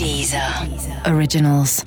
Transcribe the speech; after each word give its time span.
Deezer. 0.00 0.40
Originals. 1.04 1.84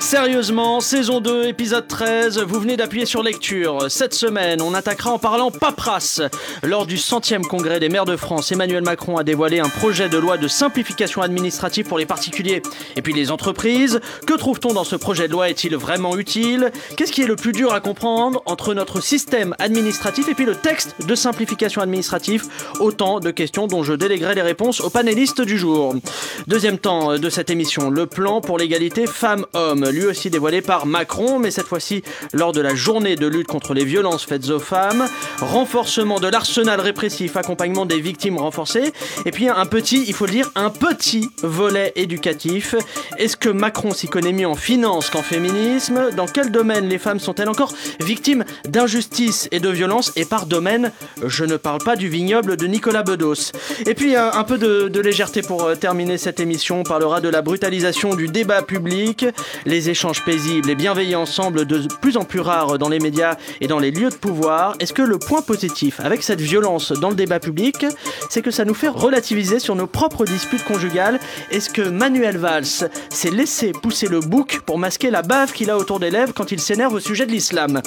Sérieusement, 0.00 0.80
saison 0.80 1.20
2, 1.20 1.46
épisode 1.46 1.88
13, 1.88 2.38
vous 2.38 2.60
venez 2.60 2.76
d'appuyer 2.76 3.04
sur 3.04 3.22
lecture. 3.22 3.90
Cette 3.90 4.14
semaine, 4.14 4.62
on 4.62 4.72
attaquera 4.72 5.10
en 5.10 5.18
parlant 5.18 5.50
paperasse. 5.50 6.22
Lors 6.62 6.86
du 6.86 6.96
centième 6.96 7.42
congrès 7.42 7.80
des 7.80 7.88
maires 7.88 8.04
de 8.04 8.16
France, 8.16 8.52
Emmanuel 8.52 8.84
Macron 8.84 9.16
a 9.16 9.24
dévoilé 9.24 9.58
un 9.58 9.68
projet 9.68 10.08
de 10.08 10.16
loi 10.16 10.38
de 10.38 10.46
simplification 10.46 11.20
administrative 11.20 11.86
pour 11.86 11.98
les 11.98 12.06
particuliers 12.06 12.62
et 12.96 13.02
puis 13.02 13.12
les 13.12 13.32
entreprises. 13.32 14.00
Que 14.24 14.34
trouve-t-on 14.34 14.72
dans 14.72 14.84
ce 14.84 14.94
projet 14.94 15.26
de 15.26 15.32
loi? 15.32 15.50
Est-il 15.50 15.76
vraiment 15.76 16.16
utile? 16.16 16.70
Qu'est-ce 16.96 17.12
qui 17.12 17.22
est 17.22 17.26
le 17.26 17.36
plus 17.36 17.52
dur 17.52 17.72
à 17.74 17.80
comprendre 17.80 18.40
entre 18.46 18.74
notre 18.74 19.02
système 19.02 19.54
administratif 19.58 20.28
et 20.28 20.34
puis 20.34 20.46
le 20.46 20.54
texte 20.54 20.94
de 21.06 21.14
simplification 21.16 21.82
administrative? 21.82 22.44
Autant 22.78 23.18
de 23.18 23.32
questions 23.32 23.66
dont 23.66 23.82
je 23.82 23.94
déléguerai 23.94 24.36
les 24.36 24.42
réponses 24.42 24.80
aux 24.80 24.90
panélistes 24.90 25.42
du 25.42 25.58
jour. 25.58 25.96
Deuxième 26.46 26.78
temps 26.78 27.18
de 27.18 27.30
cette 27.30 27.50
émission, 27.50 27.90
le 27.90 28.06
plan 28.06 28.40
pour 28.40 28.58
l'égalité 28.58 29.06
femmes-hommes 29.06 29.87
lui 29.90 30.06
aussi 30.06 30.30
dévoilé 30.30 30.62
par 30.62 30.86
Macron, 30.86 31.38
mais 31.38 31.50
cette 31.50 31.66
fois-ci 31.66 32.02
lors 32.32 32.52
de 32.52 32.60
la 32.60 32.74
journée 32.74 33.16
de 33.16 33.26
lutte 33.26 33.46
contre 33.46 33.74
les 33.74 33.84
violences 33.84 34.24
faites 34.24 34.50
aux 34.50 34.58
femmes, 34.58 35.06
renforcement 35.40 36.20
de 36.20 36.28
l'arsenal 36.28 36.80
répressif, 36.80 37.36
accompagnement 37.36 37.86
des 37.86 38.00
victimes 38.00 38.38
renforcées, 38.38 38.92
et 39.24 39.30
puis 39.30 39.48
un 39.48 39.66
petit, 39.66 40.04
il 40.06 40.14
faut 40.14 40.26
le 40.26 40.32
dire, 40.32 40.50
un 40.54 40.70
petit 40.70 41.30
volet 41.42 41.92
éducatif. 41.96 42.74
Est-ce 43.18 43.36
que 43.36 43.48
Macron 43.48 43.92
s'y 43.92 44.08
connaît 44.08 44.32
mieux 44.32 44.46
en 44.46 44.54
finance 44.54 45.10
qu'en 45.10 45.22
féminisme? 45.22 46.10
Dans 46.16 46.26
quel 46.26 46.50
domaine 46.50 46.88
les 46.88 46.98
femmes 46.98 47.20
sont-elles 47.20 47.48
encore 47.48 47.72
victimes 48.00 48.44
d'injustice 48.68 49.48
et 49.52 49.60
de 49.60 49.68
violence? 49.68 50.12
Et 50.16 50.24
par 50.24 50.46
domaine, 50.46 50.92
je 51.24 51.44
ne 51.44 51.56
parle 51.56 51.82
pas 51.82 51.96
du 51.96 52.08
vignoble 52.08 52.56
de 52.56 52.66
Nicolas 52.66 53.02
Bedos. 53.02 53.52
Et 53.86 53.94
puis 53.94 54.16
un, 54.16 54.44
peu 54.44 54.58
de, 54.58 55.00
légèreté 55.00 55.42
pour 55.42 55.64
euh, 55.64 55.74
terminer 55.74 56.18
cette 56.18 56.40
émission, 56.40 56.80
on 56.80 56.82
parlera 56.82 57.20
de 57.20 57.28
la 57.28 57.42
brutalisation 57.42 58.14
du 58.14 58.28
débat 58.28 58.62
public, 58.62 59.26
échanges 59.86 60.24
paisibles 60.24 60.68
et 60.70 60.74
bienveillants 60.74 61.26
semblent 61.26 61.64
de 61.64 61.86
plus 62.00 62.16
en 62.16 62.24
plus 62.24 62.40
rares 62.40 62.78
dans 62.78 62.88
les 62.88 62.98
médias 62.98 63.36
et 63.60 63.66
dans 63.66 63.78
les 63.78 63.90
lieux 63.90 64.10
de 64.10 64.14
pouvoir. 64.14 64.74
Est-ce 64.80 64.92
que 64.92 65.02
le 65.02 65.18
point 65.18 65.42
positif 65.42 66.00
avec 66.00 66.22
cette 66.22 66.40
violence 66.40 66.92
dans 66.92 67.10
le 67.10 67.14
débat 67.14 67.38
public, 67.38 67.86
c'est 68.30 68.42
que 68.42 68.50
ça 68.50 68.64
nous 68.64 68.74
fait 68.74 68.88
relativiser 68.88 69.58
sur 69.58 69.76
nos 69.76 69.86
propres 69.86 70.24
disputes 70.24 70.64
conjugales? 70.64 71.20
Est-ce 71.50 71.70
que 71.70 71.82
Manuel 71.82 72.38
Valls 72.38 72.90
s'est 73.10 73.30
laissé 73.30 73.72
pousser 73.72 74.08
le 74.08 74.20
bouc 74.20 74.60
pour 74.66 74.78
masquer 74.78 75.10
la 75.10 75.22
bave 75.22 75.52
qu'il 75.52 75.70
a 75.70 75.76
autour 75.78 76.00
des 76.00 76.10
lèvres 76.10 76.32
quand 76.34 76.50
il 76.50 76.60
s'énerve 76.60 76.94
au 76.94 77.00
sujet 77.00 77.26
de 77.26 77.32
l'islam? 77.32 77.80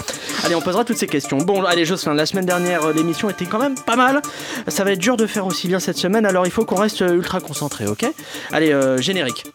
Allez, 0.43 0.55
on 0.55 0.61
posera 0.61 0.85
toutes 0.85 0.97
ces 0.97 1.07
questions. 1.07 1.37
Bon, 1.37 1.63
allez 1.63 1.85
Jocelyn, 1.85 2.13
la 2.13 2.25
semaine 2.25 2.45
dernière, 2.45 2.91
l'émission 2.93 3.29
était 3.29 3.45
quand 3.45 3.59
même 3.59 3.75
pas 3.75 3.95
mal. 3.95 4.21
Ça 4.67 4.83
va 4.83 4.91
être 4.91 4.99
dur 4.99 5.17
de 5.17 5.27
faire 5.27 5.45
aussi 5.45 5.67
bien 5.67 5.79
cette 5.79 5.97
semaine, 5.97 6.25
alors 6.25 6.45
il 6.45 6.51
faut 6.51 6.65
qu'on 6.65 6.75
reste 6.75 7.01
ultra 7.01 7.39
concentré, 7.39 7.87
ok? 7.87 8.05
Allez, 8.51 8.71
euh, 8.71 8.97
générique. 8.97 9.45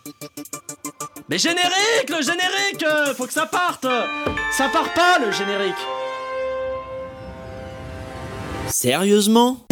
Mais 1.29 1.39
générique, 1.39 2.09
le 2.09 2.23
générique 2.23 2.85
euh, 2.85 3.15
Faut 3.15 3.27
que 3.27 3.33
ça 3.33 3.47
parte. 3.47 3.87
Ça 4.53 4.69
part 4.69 4.93
pas, 4.95 5.19
le 5.19 5.33
générique. 5.33 5.75
Sérieusement? 8.69 9.66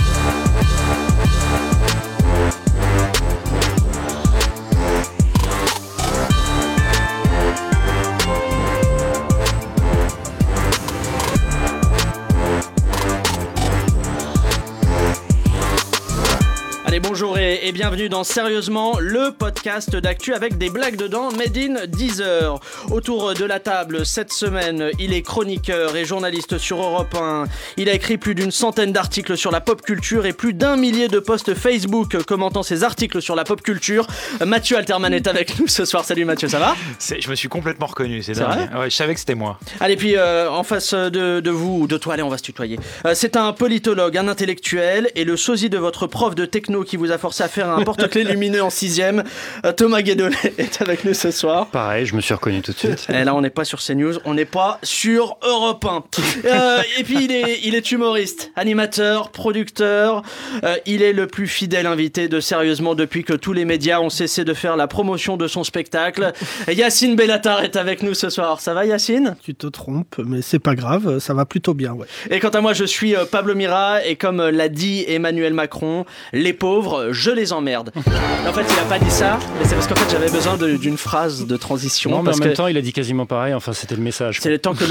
Bienvenue 17.85 18.09
dans 18.09 18.25
Sérieusement, 18.25 18.99
le 18.99 19.31
podcast 19.31 19.95
d'actu 19.95 20.33
avec 20.33 20.57
des 20.57 20.71
blagues 20.71 20.97
dedans, 20.97 21.31
made 21.31 21.59
in 21.59 21.87
Deezer. 21.87 22.59
Autour 22.91 23.35
de 23.35 23.45
la 23.45 23.61
table, 23.61 24.07
cette 24.07 24.33
semaine, 24.33 24.91
il 24.99 25.13
est 25.13 25.21
chroniqueur 25.21 25.95
et 25.95 26.07
journaliste 26.07 26.57
sur 26.57 26.81
Europe 26.81 27.15
1. 27.15 27.44
Il 27.77 27.91
a 27.91 27.93
écrit 27.93 28.17
plus 28.17 28.34
d'une 28.34 28.53
centaine 28.53 28.91
d'articles 28.91 29.37
sur 29.37 29.50
la 29.50 29.61
pop 29.61 29.83
culture 29.83 30.25
et 30.25 30.33
plus 30.33 30.55
d'un 30.55 30.77
millier 30.77 31.09
de 31.09 31.19
posts 31.19 31.53
Facebook 31.53 32.17
commentant 32.23 32.62
ses 32.62 32.84
articles 32.84 33.21
sur 33.21 33.37
la 33.37 33.44
pop 33.44 33.61
culture. 33.61 34.06
Mathieu 34.43 34.78
Alterman 34.78 35.12
est 35.12 35.27
avec 35.27 35.59
nous 35.61 35.69
ce 35.69 35.84
soir. 35.84 36.06
Salut 36.06 36.25
Mathieu, 36.25 36.49
ça 36.49 36.59
va? 36.59 36.75
Je 36.99 37.28
me 37.28 37.34
suis 37.34 37.49
complètement 37.49 37.87
reconnu, 37.87 38.23
c'est 38.23 38.33
dingue. 38.33 38.71
Ouais, 38.75 38.89
je 38.89 38.97
savais 38.97 39.12
que 39.12 39.21
c'était 39.21 39.34
moi. 39.34 39.59
Allez, 39.81 39.97
puis 39.97 40.17
euh, 40.17 40.50
en 40.50 40.62
face 40.62 40.94
de, 40.94 41.50
vous, 41.50 41.81
ou 41.83 41.87
de 41.87 41.99
toi, 41.99 42.15
allez, 42.15 42.23
on 42.23 42.31
va 42.31 42.39
se 42.39 42.44
tutoyer. 42.44 42.78
Euh, 43.05 43.12
c'est 43.15 43.37
un 43.37 43.53
politologue, 43.53 44.17
un 44.17 44.28
intellectuel 44.28 45.11
et 45.17 45.25
le 45.25 45.37
sosie 45.37 45.69
de 45.69 45.77
votre 45.77 46.06
prof 46.06 46.34
de 46.34 46.47
techno 46.47 46.83
qui 46.83 46.97
vous 46.97 47.12
a 47.12 47.19
forcé 47.19 47.43
à 47.43 47.49
faire 47.49 47.69
un 47.69 47.74
porte-clés 47.83 48.25
lumineux 48.25 48.62
en 48.62 48.71
sixième. 48.71 49.25
Euh, 49.65 49.73
Thomas 49.73 50.03
Guédolé 50.03 50.37
est 50.59 50.81
avec 50.81 51.05
nous 51.05 51.15
ce 51.15 51.31
soir. 51.31 51.67
Pareil, 51.69 52.07
je 52.07 52.15
me 52.15 52.21
suis 52.21 52.35
reconnu 52.35 52.62
tout 52.62 52.73
de 52.73 52.79
suite. 52.79 53.07
Et 53.09 53.25
là, 53.25 53.35
on 53.35 53.41
n'est 53.41 53.51
pas 53.51 53.65
sur 53.65 53.81
CNews, 53.81 54.15
on 54.25 54.35
n'est 54.35 54.45
pas 54.45 54.79
sur 54.83 55.37
Europe 55.43 55.85
1. 55.85 56.05
Euh, 56.45 56.83
et 56.99 57.05
puis, 57.05 57.25
il 57.25 57.33
est, 57.33 57.61
il 57.65 57.75
est 57.75 57.93
humoriste, 57.93 58.53
animateur, 58.57 59.31
producteur. 59.31 60.23
Euh, 60.62 60.77
il 60.87 61.03
est 61.03 61.12
le 61.12 61.27
plus 61.27 61.47
fidèle 61.47 61.87
invité 61.87 62.29
de 62.29 62.41
Sérieusement 62.41 62.95
depuis 62.95 63.25
que 63.25 63.33
tous 63.33 63.53
les 63.53 63.65
médias 63.65 64.01
ont 64.01 64.11
cessé 64.11 64.45
de 64.45 64.55
faire 64.55 64.77
la 64.77 64.87
promotion 64.87 65.37
de 65.37 65.49
son 65.49 65.65
spectacle. 65.65 66.33
Yacine 66.69 67.17
Bellatar 67.17 67.62
est 67.65 67.77
avec 67.77 68.03
nous 68.03 68.15
ce 68.15 68.31
soir. 68.31 68.61
Ça 68.61 68.75
va, 68.75 68.85
Yacine? 68.85 69.37
Tu 69.43 69.55
te 69.55 69.67
trompes, 69.67 70.21
mais 70.25 70.43
c'est 70.43 70.59
pas 70.59 70.75
grave, 70.75 71.19
ça 71.19 71.35
va 71.35 71.45
plutôt 71.45 71.75
bien. 71.75 71.93
Ouais. 71.93 72.06
Et 72.31 72.41
quant 72.41 72.51
à 72.51 72.61
moi, 72.61 72.73
je 72.73 72.85
suis 72.85 73.15
Pablo 73.31 73.55
Mira 73.55 74.05
et 74.05 74.17
comme 74.17 74.43
l'a 74.49 74.69
dit 74.69 75.05
Emmanuel 75.09 75.55
Macron, 75.55 76.05
les 76.33 76.53
pauvres, 76.53 77.09
je 77.12 77.31
les 77.31 77.53
emmerde. 77.64 77.91
en 77.97 78.52
fait, 78.52 78.66
il 78.70 78.78
a 78.78 78.84
pas 78.88 78.98
dit 78.98 79.10
ça, 79.10 79.38
mais 79.58 79.64
c'est 79.64 79.75
parce 79.75 79.86
qu'en 79.86 79.94
fait, 79.94 80.10
j'avais 80.10 80.30
besoin 80.30 80.56
d'une 80.56 80.98
phrase 80.98 81.47
de 81.47 81.56
transition. 81.56 82.10
Non, 82.10 82.22
mais 82.22 82.34
en 82.34 82.36
même 82.36 82.52
temps, 82.52 82.66
il 82.66 82.76
a 82.76 82.82
dit 82.82 82.92
quasiment 82.92 83.25
pareil. 83.25 83.54
Enfin, 83.54 83.72
c'était 83.72 83.97
le 83.97 84.02
message. 84.02 84.38
C'est 84.41 84.50
le 84.50 84.58
temps 84.58 84.75
que 84.75 84.84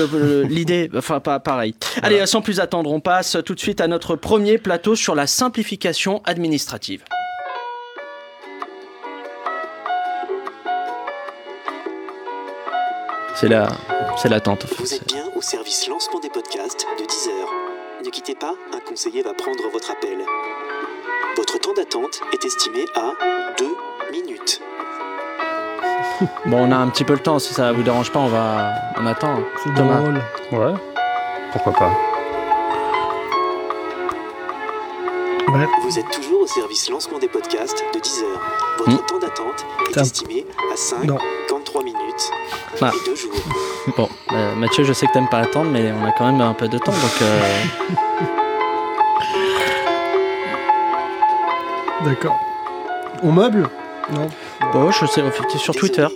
l'idée, 0.43 0.89
enfin, 0.95 1.19
pas 1.19 1.39
pareil. 1.39 1.75
Allez, 2.01 2.25
sans 2.25 2.41
plus 2.41 2.59
attendre, 2.59 2.91
on 2.91 2.99
passe 2.99 3.37
tout 3.45 3.53
de 3.53 3.59
suite 3.59 3.79
à 3.81 3.87
notre 3.87 4.15
premier 4.15 4.57
plateau 4.57 4.95
sur 4.95 5.13
la 5.13 5.27
simplification 5.27 6.21
administrative. 6.25 7.03
C'est 13.35 13.49
la, 13.49 13.67
c'est 14.17 14.29
l'attente. 14.29 14.65
Vous 14.79 14.93
êtes 14.93 15.07
bien 15.07 15.25
au 15.35 15.41
service 15.41 15.87
lancement 15.87 16.19
des 16.19 16.29
podcasts 16.29 16.85
de 16.99 17.05
10 17.05 17.27
heures. 17.29 17.49
Ne 18.05 18.09
quittez 18.09 18.35
pas, 18.35 18.53
un 18.73 18.79
conseiller 18.79 19.21
va 19.21 19.33
prendre 19.33 19.63
votre 19.71 19.91
appel. 19.91 20.17
Votre 21.35 21.57
temps 21.59 21.73
d'attente 21.73 22.21
est 22.31 22.45
estimé 22.45 22.85
à 22.95 23.11
2 23.57 23.65
minutes. 24.11 24.61
bon, 26.45 26.67
on 26.67 26.71
a 26.71 26.75
un 26.75 26.89
petit 26.89 27.03
peu 27.03 27.13
le 27.13 27.19
temps, 27.19 27.39
si 27.39 27.53
ça 27.55 27.71
vous 27.71 27.81
dérange 27.81 28.11
pas, 28.11 28.19
on 28.19 28.27
va. 28.27 28.71
On 28.97 29.05
attend. 29.07 29.39
C'est 29.63 29.73
drôle. 29.73 30.21
Ouais. 30.51 30.73
Pourquoi 31.51 31.73
pas 31.73 31.91
ouais. 35.53 35.67
Vous 35.81 35.97
êtes 35.97 36.09
toujours 36.11 36.41
au 36.41 36.47
service 36.47 36.89
lancement 36.89 37.17
des 37.17 37.27
podcasts 37.27 37.83
de 37.93 37.99
10 37.99 38.23
heures. 38.23 38.41
Votre 38.77 38.91
hmm. 38.91 39.05
temps 39.05 39.19
d'attente 39.19 39.65
est 39.89 39.97
estimé 39.97 40.45
à 40.71 40.77
53 40.77 41.83
minutes 41.83 42.31
ah. 42.79 42.91
et 42.93 43.09
2 43.09 43.15
jours. 43.15 43.31
Bon, 43.97 44.09
euh, 44.33 44.55
Mathieu, 44.55 44.83
je 44.83 44.93
sais 44.93 45.07
que 45.07 45.13
t'aimes 45.13 45.29
pas 45.29 45.39
attendre, 45.39 45.71
mais 45.71 45.91
on 45.91 46.05
a 46.05 46.11
quand 46.11 46.31
même 46.31 46.41
un 46.41 46.53
peu 46.53 46.67
de 46.67 46.77
temps, 46.77 46.91
donc. 46.91 47.21
Euh... 47.21 47.41
D'accord. 52.05 52.37
On 53.21 53.31
meuble? 53.31 53.69
Non. 54.11 54.27
Bon, 54.73 54.91
je 54.91 55.05
sais, 55.05 55.21
sur 55.57 55.73
Twitter 55.73 56.07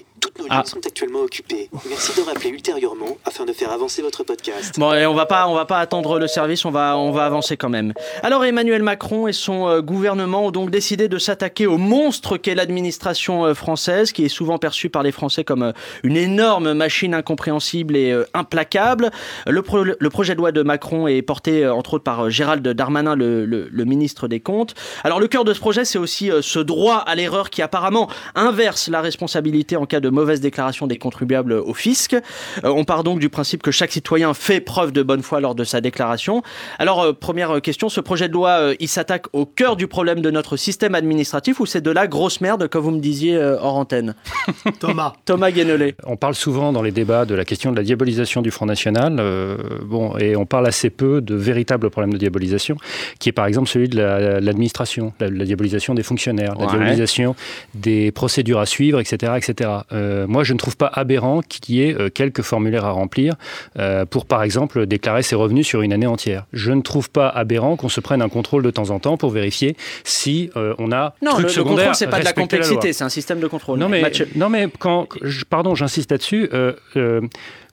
ah. 0.50 0.64
sont 0.66 0.86
actuellement 0.86 1.20
occupés. 1.20 1.70
Merci 1.90 2.20
de 2.20 2.26
rappeler 2.26 2.50
ultérieurement 2.50 3.18
afin 3.26 3.46
de 3.46 3.54
faire 3.54 3.72
avancer 3.72 4.02
votre 4.02 4.24
podcast. 4.24 4.80
Bon, 4.80 4.94
et 4.94 5.06
on 5.06 5.14
va 5.14 5.26
pas, 5.26 5.48
on 5.48 5.54
va 5.54 5.66
pas 5.66 5.80
attendre 5.80 6.20
le 6.20 6.28
service, 6.28 6.66
on 6.66 6.72
va, 6.72 6.98
on 6.98 7.12
va 7.12 7.26
avancer 7.26 7.58
quand 7.58 7.70
même. 7.70 7.94
Alors 8.24 8.46
Emmanuel 8.46 8.84
Macron 8.84 9.28
et 9.28 9.34
son 9.34 9.68
euh, 9.68 9.82
gouvernement 9.82 10.48
ont 10.48 10.52
donc 10.52 10.70
décidé 10.70 11.08
de 11.08 11.18
s'attaquer 11.18 11.68
au 11.68 11.78
monstre 11.78 12.38
qu'est 12.38 12.56
l'administration 12.56 13.46
euh, 13.46 13.54
française, 13.54 14.12
qui 14.12 14.25
est 14.25 14.30
souvent 14.30 14.58
perçue 14.58 14.90
par 14.90 15.04
les 15.04 15.12
Français 15.12 15.44
comme 15.44 15.64
euh, 15.64 15.72
une 16.04 16.18
énorme 16.18 16.74
machine 16.74 17.13
incompréhensible 17.13 17.96
et 17.96 18.16
implacable. 18.34 19.12
Le, 19.46 19.63
le, 20.00 20.10
projet 20.10 20.34
de 20.34 20.40
loi 20.40 20.52
de 20.52 20.62
Macron 20.62 21.08
est 21.08 21.22
porté 21.22 21.68
entre 21.68 21.96
autres 21.96 22.04
par 22.04 22.30
Gérald 22.30 22.68
Darmanin, 22.68 23.16
le, 23.16 23.46
le, 23.46 23.86
ministre 23.86 24.28
des 24.28 24.40
Comptes. 24.40 24.75
Alors 25.04 25.20
le 25.20 25.28
cœur 25.28 25.44
de 25.44 25.54
ce 25.54 25.60
projet, 25.60 25.86
c'est 25.86 25.98
aussi 25.98 26.30
ce 26.42 26.60
droit 26.60 26.98
à 26.98 27.16
l'erreur 27.16 27.50
qui 27.50 27.62
apparemment 27.62 28.10
inverse 28.36 28.90
la 28.90 29.02
responsabilité 29.02 29.75
en 29.78 29.86
cas 29.86 30.00
de 30.00 30.06
mauvaise 30.09 30.27
mauvaise 30.27 30.42
déclaration 30.42 30.88
des 30.88 30.98
contribuables 30.98 31.54
au 31.54 31.74
fisc. 31.74 32.13
Euh, 32.13 32.19
on 32.65 32.83
part 32.83 33.06
donc 33.06 33.19
du 33.19 33.30
principe 33.30 33.63
que 33.63 33.71
chaque 33.71 33.94
citoyen 33.94 34.33
fait 34.33 34.59
preuve 34.59 34.92
de 34.92 35.01
bonne 35.01 35.24
foi 35.24 35.39
lors 35.39 35.56
de 35.56 35.63
sa 35.63 35.80
déclaration. 35.80 36.42
Alors, 36.80 37.00
euh, 37.01 37.13
première 37.13 37.62
question, 37.62 37.88
ce 37.88 38.01
projet 38.01 38.27
de 38.27 38.33
loi, 38.33 38.50
euh, 38.50 38.75
il 38.81 38.89
s'attaque 38.89 39.27
au 39.31 39.45
cœur 39.45 39.77
du 39.77 39.88
problème 39.88 40.19
de 40.19 40.30
notre 40.30 40.57
système 40.57 40.95
administratif 40.95 41.62
ou 41.62 41.65
c'est 41.65 41.80
de 41.80 41.92
la 41.92 42.07
grosse 42.07 42.42
merde, 42.42 42.68
comme 42.68 42.83
vous 42.83 42.92
me 42.92 43.00
disiez 43.00 43.38
euh, 43.38 43.56
hors 43.62 43.77
antenne 43.77 44.15
Thomas. 44.81 45.13
Thomas 45.24 45.51
Guénolé. 45.51 45.95
On 46.06 46.18
parle 46.18 46.36
souvent 46.36 46.74
dans 46.74 46.81
les 46.81 46.92
débats 46.92 47.24
de 47.25 47.33
la 47.33 47.45
question 47.45 47.71
de 47.71 47.77
la 47.77 47.83
diabolisation 47.83 48.42
du 48.42 48.51
Front 48.51 48.65
National, 48.65 49.15
euh, 49.21 49.56
bon, 49.86 50.18
et 50.18 50.36
on 50.36 50.45
parle 50.45 50.68
assez 50.68 50.89
peu 50.89 51.21
de 51.21 51.36
véritables 51.36 51.89
problèmes 51.89 52.12
de 52.12 52.18
diabolisation, 52.18 52.75
qui 53.19 53.30
est 53.30 53.31
par 53.31 53.45
exemple 53.45 53.69
celui 53.69 53.88
de 53.88 53.95
la- 53.98 54.42
l'administration, 54.42 55.13
la, 55.21 55.30
la 55.30 55.45
diabolisation 55.45 55.94
des 55.94 56.03
fonctionnaires, 56.03 56.56
la 56.60 56.65
diabolisation 56.68 57.33
des 57.75 58.12
procédures 58.12 58.60
à 58.60 58.65
suivre, 58.65 59.00
etc. 59.00 59.33
etc. 59.38 59.69
Euh, 59.98 60.28
moi, 60.28 60.44
je 60.44 60.54
ne 60.54 60.58
trouve 60.58 60.78
pas 60.78 60.90
aberrant 60.94 61.42
qu'il 61.42 61.76
y 61.76 61.82
ait 61.84 61.96
euh, 62.00 62.10
quelques 62.10 62.42
formulaires 62.44 62.86
à 62.86 62.92
remplir 62.92 63.34
euh, 63.80 64.06
pour, 64.06 64.26
par 64.26 64.44
exemple, 64.44 64.86
déclarer 64.86 65.24
ses 65.24 65.36
revenus 65.36 65.66
sur 65.68 65.82
une 65.82 65.92
année 65.94 66.06
entière. 66.08 66.46
Je 66.54 66.72
ne 66.72 66.82
trouve 66.82 67.10
pas 67.10 67.28
aberrant 67.30 67.76
qu'on 67.76 67.90
se 67.90 68.00
prenne 68.00 68.22
un 68.22 68.30
contrôle 68.30 68.64
de 68.64 68.72
temps 68.72 68.90
en 68.92 69.00
temps 69.00 69.18
pour 69.18 69.32
vérifier 69.32 69.76
si 70.04 70.50
on 70.56 70.92
a 70.92 71.16
Non, 71.22 71.32
truc 71.32 71.44
le, 71.44 71.48
le 71.48 71.50
secondaire, 71.50 71.76
contrôle, 71.78 71.96
c'est 71.96 72.08
pas 72.08 72.20
de 72.20 72.26
la 72.26 72.34
complexité, 72.34 72.94
c'est 72.94 73.04
un 73.04 73.10
système 73.10 73.40
de 73.40 73.48
contrôle. 73.48 73.80
Non 73.80 73.90
mais, 73.90 74.04
non 74.36 74.50
mais 74.50 74.68
quand, 74.80 75.08
je- 75.22 75.44
pardon, 75.46 75.76
j'insiste 75.76 76.12
là-dessus. 76.12 76.50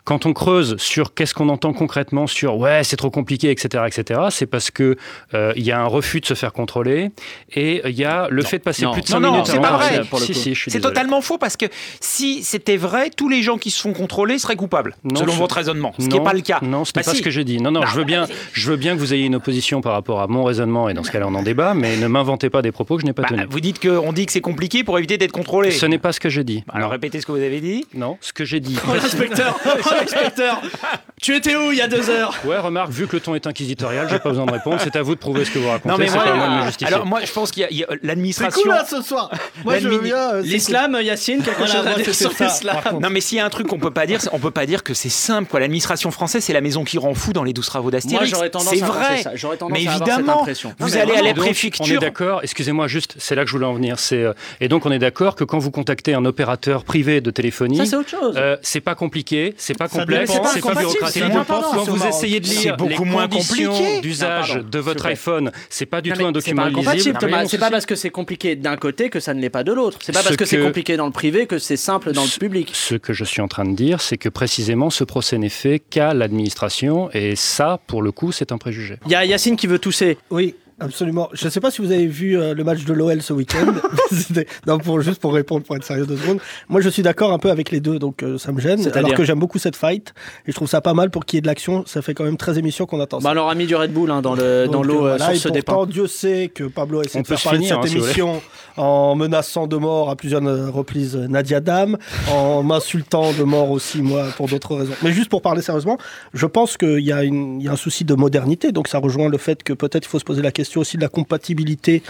Quand 0.05 0.27
on 0.27 0.33
creuse 0.35 0.77
sur 0.79 1.15
qu'est-ce 1.15 1.33
qu'on 1.35 1.49
entend 1.49 1.73
concrètement 1.73 2.27
sur 2.27 2.59
ouais 2.59 2.85
c'est 2.85 2.97
trop 2.97 3.11
compliqué 3.11 3.51
etc 3.51 3.85
etc 3.87 4.21
c'est 4.31 4.45
parce 4.47 4.71
que 4.71 4.97
euh, 5.33 5.53
il 5.57 5.63
y 5.65 5.73
a 5.73 5.81
un 5.81 5.87
refus 5.87 6.21
de 6.21 6.27
se 6.27 6.35
faire 6.35 6.53
contrôler 6.53 7.11
et 7.55 7.81
il 7.89 7.97
y 7.97 8.05
a 8.05 8.29
le 8.31 8.43
fait 8.43 8.59
de 8.59 8.63
passer 8.65 8.85
Non. 8.85 8.93
plus 8.93 9.01
de 9.03 9.07
Non, 9.07 9.13
5 9.15 9.21
non, 9.21 9.31
minutes 9.33 9.47
c'est 9.47 9.53
avant 9.55 9.63
pas 9.63 9.77
vrai. 9.77 10.03
si, 10.19 10.35
si, 10.35 10.55
C'est 10.69 10.81
totalement 10.81 11.21
faux 11.23 11.39
parce 11.39 11.57
que 11.57 11.67
si 12.01 12.43
c'était 12.45 12.77
vrai, 12.77 13.09
tous 13.11 13.29
les 13.29 13.43
gens 13.43 13.57
qui 13.57 13.71
se 13.71 13.81
font 13.81 13.93
contrôler 13.95 14.39
seraient 14.39 14.57
coupables, 14.57 14.95
Non, 15.05 15.21
selon 15.21 15.33
je- 15.33 15.39
votre 15.39 15.55
raisonnement. 15.57 15.93
Ce 15.99 16.05
qui 16.05 16.11
Non, 16.11 16.19
n'est 16.19 16.25
pas 16.25 16.33
le 16.35 16.41
cas. 16.43 16.59
Non, 16.63 16.85
ce 16.85 16.91
n'est 16.95 17.01
Bah 17.01 17.05
pas 17.05 17.11
si. 17.13 17.19
ce 17.19 17.23
que 17.23 17.31
j'ai 17.31 17.45
dit. 17.45 17.59
Non, 17.59 17.71
non, 17.71 17.81
Non, 17.81 17.87
je 17.87 17.97
veux 17.97 18.05
bien, 18.05 18.27
je 18.53 18.71
veux 18.71 18.77
bien 18.77 18.95
que 18.95 19.01
vous 19.01 19.15
ayez 19.15 19.25
une 19.25 19.37
opposition 19.37 19.81
par 19.81 19.93
rapport 19.93 20.21
à 20.21 20.27
mon 20.27 20.45
raisonnement 20.45 20.89
et 20.89 20.95
dans 20.95 21.03
ce 21.03 21.11
cas-là 21.11 21.27
on 21.29 21.35
en 21.35 21.43
débat, 21.43 21.73
mais 21.75 21.97
ne 21.97 22.07
m'inventez 22.09 22.51
pas 22.51 22.61
des 22.63 22.73
propos 22.73 22.97
que 22.97 23.03
je 23.03 23.07
n'ai 23.07 23.13
pas 23.15 23.23
Bah, 23.23 23.29
tenus. 23.31 23.47
vous 23.49 23.61
dites 23.61 23.81
qu'on 23.81 24.13
dit 24.13 24.27
que 24.27 24.33
c'est 24.33 24.41
compliqué 24.43 24.85
pour 24.85 24.99
éviter 24.99 25.17
d'être 25.17 25.33
contrôlé. 25.33 25.71
Ce 25.71 25.87
n'est 25.87 25.99
pas 25.99 26.13
ce 26.13 26.21
que 26.21 26.29
j'ai 26.29 26.45
dit. 26.45 26.63
Alors 26.69 26.91
répétez 26.91 27.21
ce 27.21 27.27
que 27.27 27.33
vous 27.33 27.39
avez 27.39 27.61
dit. 27.61 27.87
Non, 27.95 28.19
ce 28.21 28.33
que 28.35 28.45
j'ai 28.45 28.61
dit. 28.61 28.77
Oh, 28.87 28.95
l'inspecteur 28.95 29.59
L'inspecteur 30.01 30.61
Tu 31.23 31.35
étais 31.37 31.57
où 31.57 31.73
il 31.73 31.79
y 31.79 31.81
a 31.81 31.89
deux 31.89 32.11
heures? 32.11 32.35
Ouais, 32.45 32.59
remarque, 32.59 32.91
vu 32.91 33.07
que 33.07 33.17
le 33.17 33.21
ton 33.21 33.35
est 33.35 33.47
inquisitorial, 33.47 34.07
j'ai 34.11 34.19
pas 34.19 34.29
besoin 34.31 34.47
de 34.47 34.53
répondre. 34.53 34.77
C'est 34.83 34.97
à 34.97 35.03
vous 35.03 35.15
de 35.15 35.21
prouver 35.21 35.45
ce 35.45 35.51
que 35.51 35.59
vous 35.59 35.69
racontez. 35.69 35.89
Non 35.89 35.97
mais 35.99 36.09
c'est 36.09 36.15
moi, 36.15 36.25
pas 36.25 36.31
à 36.33 36.35
moi 36.35 36.49
de 36.49 36.55
me 36.61 36.67
justifier. 36.67 36.93
alors 36.95 37.07
moi 37.07 37.21
je 37.25 37.33
pense 37.33 37.51
qu'il 37.51 37.63
y 37.71 37.83
a- 37.83 37.87
euh, 37.91 37.97
C'est 38.01 38.07
l'administration. 38.07 38.63
cool 38.63 38.71
là 38.73 38.85
ce 38.89 39.01
soir. 39.03 39.31
Moi 39.65 39.79
je 39.79 39.89
euh, 39.89 40.43
c'est 40.43 40.49
L'islam, 40.49 40.99
Yacine, 41.03 41.43
quelque 41.43 41.59
Voilà, 41.59 41.73
chose 41.75 41.87
à 41.87 41.95
dire 41.95 42.15
sur 42.15 42.31
l'islam. 42.39 42.99
Non 43.01 43.09
mais 43.11 43.21
s'il 43.21 43.39
y 43.39 43.41
a 43.41 43.45
un 43.47 43.51
truc 43.51 43.67
qu'on 43.69 43.79
peut 43.79 43.91
pas 43.91 44.07
dire, 44.07 44.21
c'est- 44.21 44.29
on 44.33 44.39
peut 44.39 44.51
pas 44.51 44.67
dire 44.67 44.83
que 44.83 44.93
c'est 44.95 45.09
simple 45.09 45.49
quoi. 45.51 45.61
L'administration 45.61 46.11
française 46.11 46.45
c'est 46.45 46.53
la 46.53 46.61
maison 46.61 46.85
qui 46.85 46.99
rend 46.99 47.15
fou 47.15 47.33
dans 47.33 47.45
les 47.45 47.53
douze 47.53 47.67
travaux 47.67 47.85
Moi, 47.85 47.93
d'Astérix. 47.93 48.31
j'aurais 48.31 48.51
tendance 48.51 48.69
C'est 48.75 48.83
à 48.83 48.87
penser 48.87 48.99
vrai. 48.99 49.23
ça. 49.23 49.31
J'aurais 49.35 49.57
tendance 49.57 49.79
Mais 49.79 49.87
à 49.87 49.93
avoir 49.93 50.07
cette 50.09 50.17
évidemment, 50.19 50.41
impression. 50.41 50.75
vous 50.79 50.87
mais 50.87 50.93
allez 50.93 51.01
à 51.03 51.05
vraiment. 51.07 51.25
la 51.25 51.31
Et 51.31 51.35
donc, 51.35 51.45
On 51.45 51.47
est 51.47 51.51
préfecture. 51.51 52.01
d'accord, 52.01 52.41
excusez-moi 52.43 52.87
juste, 52.89 53.15
c'est 53.19 53.35
là 53.35 53.43
que 53.43 53.49
je 53.49 53.53
voulais 53.53 53.67
en 53.67 53.75
venir. 53.75 53.99
C'est, 53.99 54.23
euh, 54.23 54.33
et 54.61 54.69
donc 54.69 54.85
on 54.87 54.93
est 54.93 54.99
d'accord 54.99 55.37
que 55.37 55.45
quand 55.45 55.59
vous 55.59 55.71
contactez 55.71 56.15
un 56.15 56.25
opérateur 56.25 56.85
privé 56.85 57.21
de 57.21 57.31
téléphonie, 57.31 57.77
Ça, 57.79 57.87
c'est 57.87 57.97
autre 57.97 58.11
chose. 58.11 58.35
euh, 58.37 58.57
c'est 58.63 58.81
pas 58.81 58.95
compliqué, 58.95 59.55
c'est 59.57 59.77
pas 59.79 59.84
Ça 59.89 60.01
complexe, 60.01 60.33
c'est 60.53 60.61
pas 60.61 60.75
bureaucratique. 60.75 61.25
Quand 61.47 61.85
vous 61.85 62.05
essayez 62.07 62.41
de 62.41 62.47
lire 62.47 62.77
les 62.77 62.95
beaucoup 62.95 63.05
moins 63.05 63.29
conditions 63.29 63.73
compliqué. 63.73 64.01
d'usage 64.01 64.55
pardon, 64.55 64.69
de 64.69 64.79
votre 64.79 65.07
iPhone, 65.07 65.53
c'est 65.69 65.87
pas 65.87 66.01
du 66.01 66.13
tout 66.13 66.25
un 66.25 66.33
document 66.33 66.65
C'est 66.67 66.83
pas 66.85 66.95
lisible. 66.95 67.19
C'est 67.49 67.59
pas 67.59 67.71
parce 67.71 67.87
que 67.87 67.95
c'est 67.95 68.11
compliqué 68.11 68.57
d'un 68.57 68.77
côté 68.77 69.11
que 69.11 69.21
ça 69.21 69.35
ne 69.35 69.41
l'est 69.41 69.51
pas 69.51 69.65
de 69.65 69.73
l'autre. 69.73 69.99
C'est 70.03 70.13
pas 70.13 70.21
Ce 70.21 70.25
parce 70.25 70.37
que 70.37 70.45
c'est 70.45 70.61
compliqué 70.61 70.97
dans 70.97 71.07
le 71.07 71.13
privé 71.13 71.47
que 71.47 71.59
c'est 71.59 71.77
simple 71.77 72.13
dans 72.13 72.23
le 72.23 72.39
public. 72.39 72.71
Ce 72.73 72.95
que 72.95 73.13
je 73.13 73.25
suis 73.25 73.41
en 73.41 73.49
train 73.49 73.65
de 73.65 73.75
dire, 73.75 74.01
c'est 74.01 74.19
que 74.19 74.29
précisément 74.29 74.91
ce 74.91 75.05
procès 75.05 75.39
n'est 75.39 75.49
fait 75.49 75.79
qu'à 75.79 76.15
l'administration, 76.15 77.11
et 77.13 77.37
ça, 77.37 77.81
pour 77.87 78.03
le 78.03 78.13
coup, 78.13 78.33
c'est 78.33 78.53
un 78.53 78.59
préjugé. 78.59 78.99
Il 79.07 79.13
y 79.13 79.15
a 79.15 79.25
Yacine 79.25 79.57
qui 79.57 79.67
veut 79.67 79.79
tousser. 79.79 80.19
Oui, 80.31 80.55
absolument. 80.81 81.29
Je 81.33 81.45
ne 81.47 81.51
sais 81.51 81.61
pas 81.61 81.71
si 81.71 81.81
vous 81.83 81.91
avez 81.93 82.07
vu 82.07 82.39
euh, 82.39 82.55
le 82.55 82.65
match 82.65 82.85
de 82.85 82.93
l'OL 82.93 83.23
ce 83.23 83.33
week-end. 83.33 83.67
Non, 84.67 84.79
pour, 84.79 85.01
juste 85.01 85.21
pour 85.21 85.35
répondre, 85.35 85.65
pour 85.65 85.77
être 85.77 85.85
sérieux 85.85 86.07
deux 86.07 86.17
secondes. 86.17 86.39
Moi, 86.69 86.81
je 86.81 86.89
suis 86.89 87.03
d'accord 87.03 87.33
un 87.33 87.39
peu 87.39 87.51
avec 87.51 87.71
les 87.71 87.81
deux, 87.81 87.99
donc 87.99 88.23
euh, 88.23 88.39
ça 88.39 88.53
me 88.53 88.61
gêne. 88.61 88.87
Alors 88.95 89.15
que 89.15 89.25
j'aime 89.25 89.39
beaucoup 89.39 89.59
cette 89.59 89.77
fight. 89.77 90.15
Et 90.47 90.51
je 90.53 90.55
trouve 90.57 90.69
ça 90.69 90.81
pas 90.81 90.95
mal 90.95 91.11
pour 91.11 91.25
qu'il 91.25 91.37
y 91.37 91.39
ait 91.39 91.43
de 91.43 91.47
l'action. 91.47 91.85
Ça 91.87 92.03
fait 92.03 92.15
quand 92.15 92.25
même 92.25 92.37
13 92.37 92.59
émissions 92.59 92.87
qu'on 92.87 93.01
attend 93.01 93.21
ça. 93.21 93.25
Bah, 93.25 93.31
on 93.33 93.35
leur 93.35 93.49
a 93.49 93.55
mis 93.55 93.67
du 93.67 93.75
Red 93.75 93.93
Bull 93.93 94.11
hein, 94.11 94.23
dans 94.23 94.35
le- 94.35 94.65
Donc, 94.65 94.73
dans 94.73 94.83
l'eau 94.83 95.07
euh, 95.07 95.17
voilà, 95.17 95.33
sur 95.35 95.43
ce 95.43 95.49
départ. 95.49 95.87
Dieu 95.87 96.07
sait 96.07 96.51
que 96.55 96.65
Pablo 96.65 97.03
essaie 97.03 97.19
On 97.19 97.23
de 97.23 97.27
faire 97.27 97.39
peut 97.39 97.57
finir, 97.57 97.79
hein, 97.79 97.83
cette 97.83 97.93
si 97.93 97.99
vous 97.99 98.05
émission 98.05 98.41
en 98.77 99.15
menaçant 99.15 99.67
de 99.67 99.77
mort 99.77 100.11
à 100.11 100.17
plusieurs 100.17 100.43
reprises 100.73 101.17
Nadia 101.17 101.61
Dam, 101.61 101.97
en 102.33 102.63
m'insultant 102.65 103.33
de 103.33 103.45
mort 103.45 103.71
aussi, 103.71 104.03
moi, 104.03 104.27
pour 104.37 104.49
d'autres 104.49 104.75
raisons. 104.77 104.95
Mais 105.03 105.13
juste 105.13 105.29
pour 105.29 105.43
parler 105.43 105.63
sérieusement, 105.63 105.99
je 106.33 106.47
pense 106.47 106.77
qu'il 106.77 106.99
y, 107.01 107.05
y 107.05 107.13
a 107.69 107.73
un 107.73 107.77
souci 107.77 108.05
de 108.05 108.15
modernité. 108.15 108.73
Donc 108.73 108.89
ça 108.89 108.99
rejoint 108.99 109.29
le 109.29 109.39
fait 109.39 109.63
que 109.63 109.73
peut-être 109.73 110.07
il 110.07 110.09
faut 110.09 110.19
se 110.19 110.25
poser 110.25 110.43
la 110.43 110.51
question 110.53 110.64
aussi 110.77 110.97
de 110.97 111.03
la 111.03 111.09
compatibilité 111.09 112.03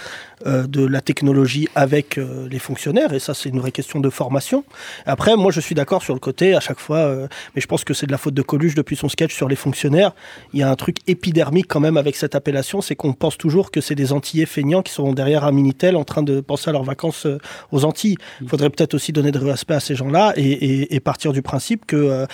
euh, 0.47 0.67
de 0.67 0.85
la 0.85 1.01
technologie 1.01 1.69
avec 1.75 2.19
euh, 2.19 2.49
les 2.51 2.59
fonctionnaires. 2.59 3.15
Et 3.15 3.19
ça, 3.19 3.33
c'est 3.33 3.49
une 3.49 3.61
vraie 3.61 3.73
question 3.73 4.01
de 4.01 4.11
formation. 4.11 4.65
Après, 5.06 5.37
moi, 5.37 5.51
je 5.51 5.61
suis 5.61 5.75
d'accord 5.75 6.03
sur 6.03 6.12
le 6.12 6.21
côté, 6.21 6.55
à 6.55 6.61
chaque 6.61 6.81
fois, 6.81 6.99
euh, 6.99 7.29
mais 7.55 7.62
je 7.62 7.67
pense 7.67 7.83
que 7.83 7.95
c'est 7.95 8.06
de 8.06 8.12
la 8.12 8.19
faute 8.19 8.35
de 8.35 8.43
Coluche 8.43 8.75
depuis 8.75 8.97
son 8.97 9.09
sketch 9.09 9.35
sur 9.35 9.49
les 9.49 9.56
fonctionnaires. 9.56 10.12
Il 10.53 10.61
y 10.61 10.62
a 10.62 10.71
un 10.71 10.77
truc 10.77 10.99
épidermique 11.06 11.67
quand 11.69 11.81
même 11.81 11.97
avec 11.97 12.17
cette 12.17 12.35
appellation, 12.35 12.83
c'est 12.83 12.95
qu'on 12.95 13.15
pense 13.15 13.39
toujours 13.39 13.71
que 13.71 13.81
c'est 13.81 13.95
des 13.95 14.12
Antillais 14.12 14.45
feignants 14.45 14.83
qui 14.83 14.93
sont 14.93 15.12
derrière 15.12 15.45
un 15.45 15.53
Minitel 15.53 15.97
en 15.97 16.05
train 16.05 16.23
de 16.23 16.41
penser 16.41 16.69
à 16.69 16.73
leurs 16.73 16.85
vacances 16.85 17.27
aux 17.73 17.85
Antilles. 17.85 18.17
Il 18.43 18.49
faudrait 18.49 18.71
peut-être 18.71 18.95
aussi 18.95 19.12
donner 19.12 19.31
de 19.31 19.39
respect 19.39 19.75
à 19.75 19.81
ces 19.81 19.95
gens-là 19.95 20.35
et 20.37 21.01
partir 21.01 21.33
du 21.33 21.43
principe 21.43 21.87
que... 21.87 22.27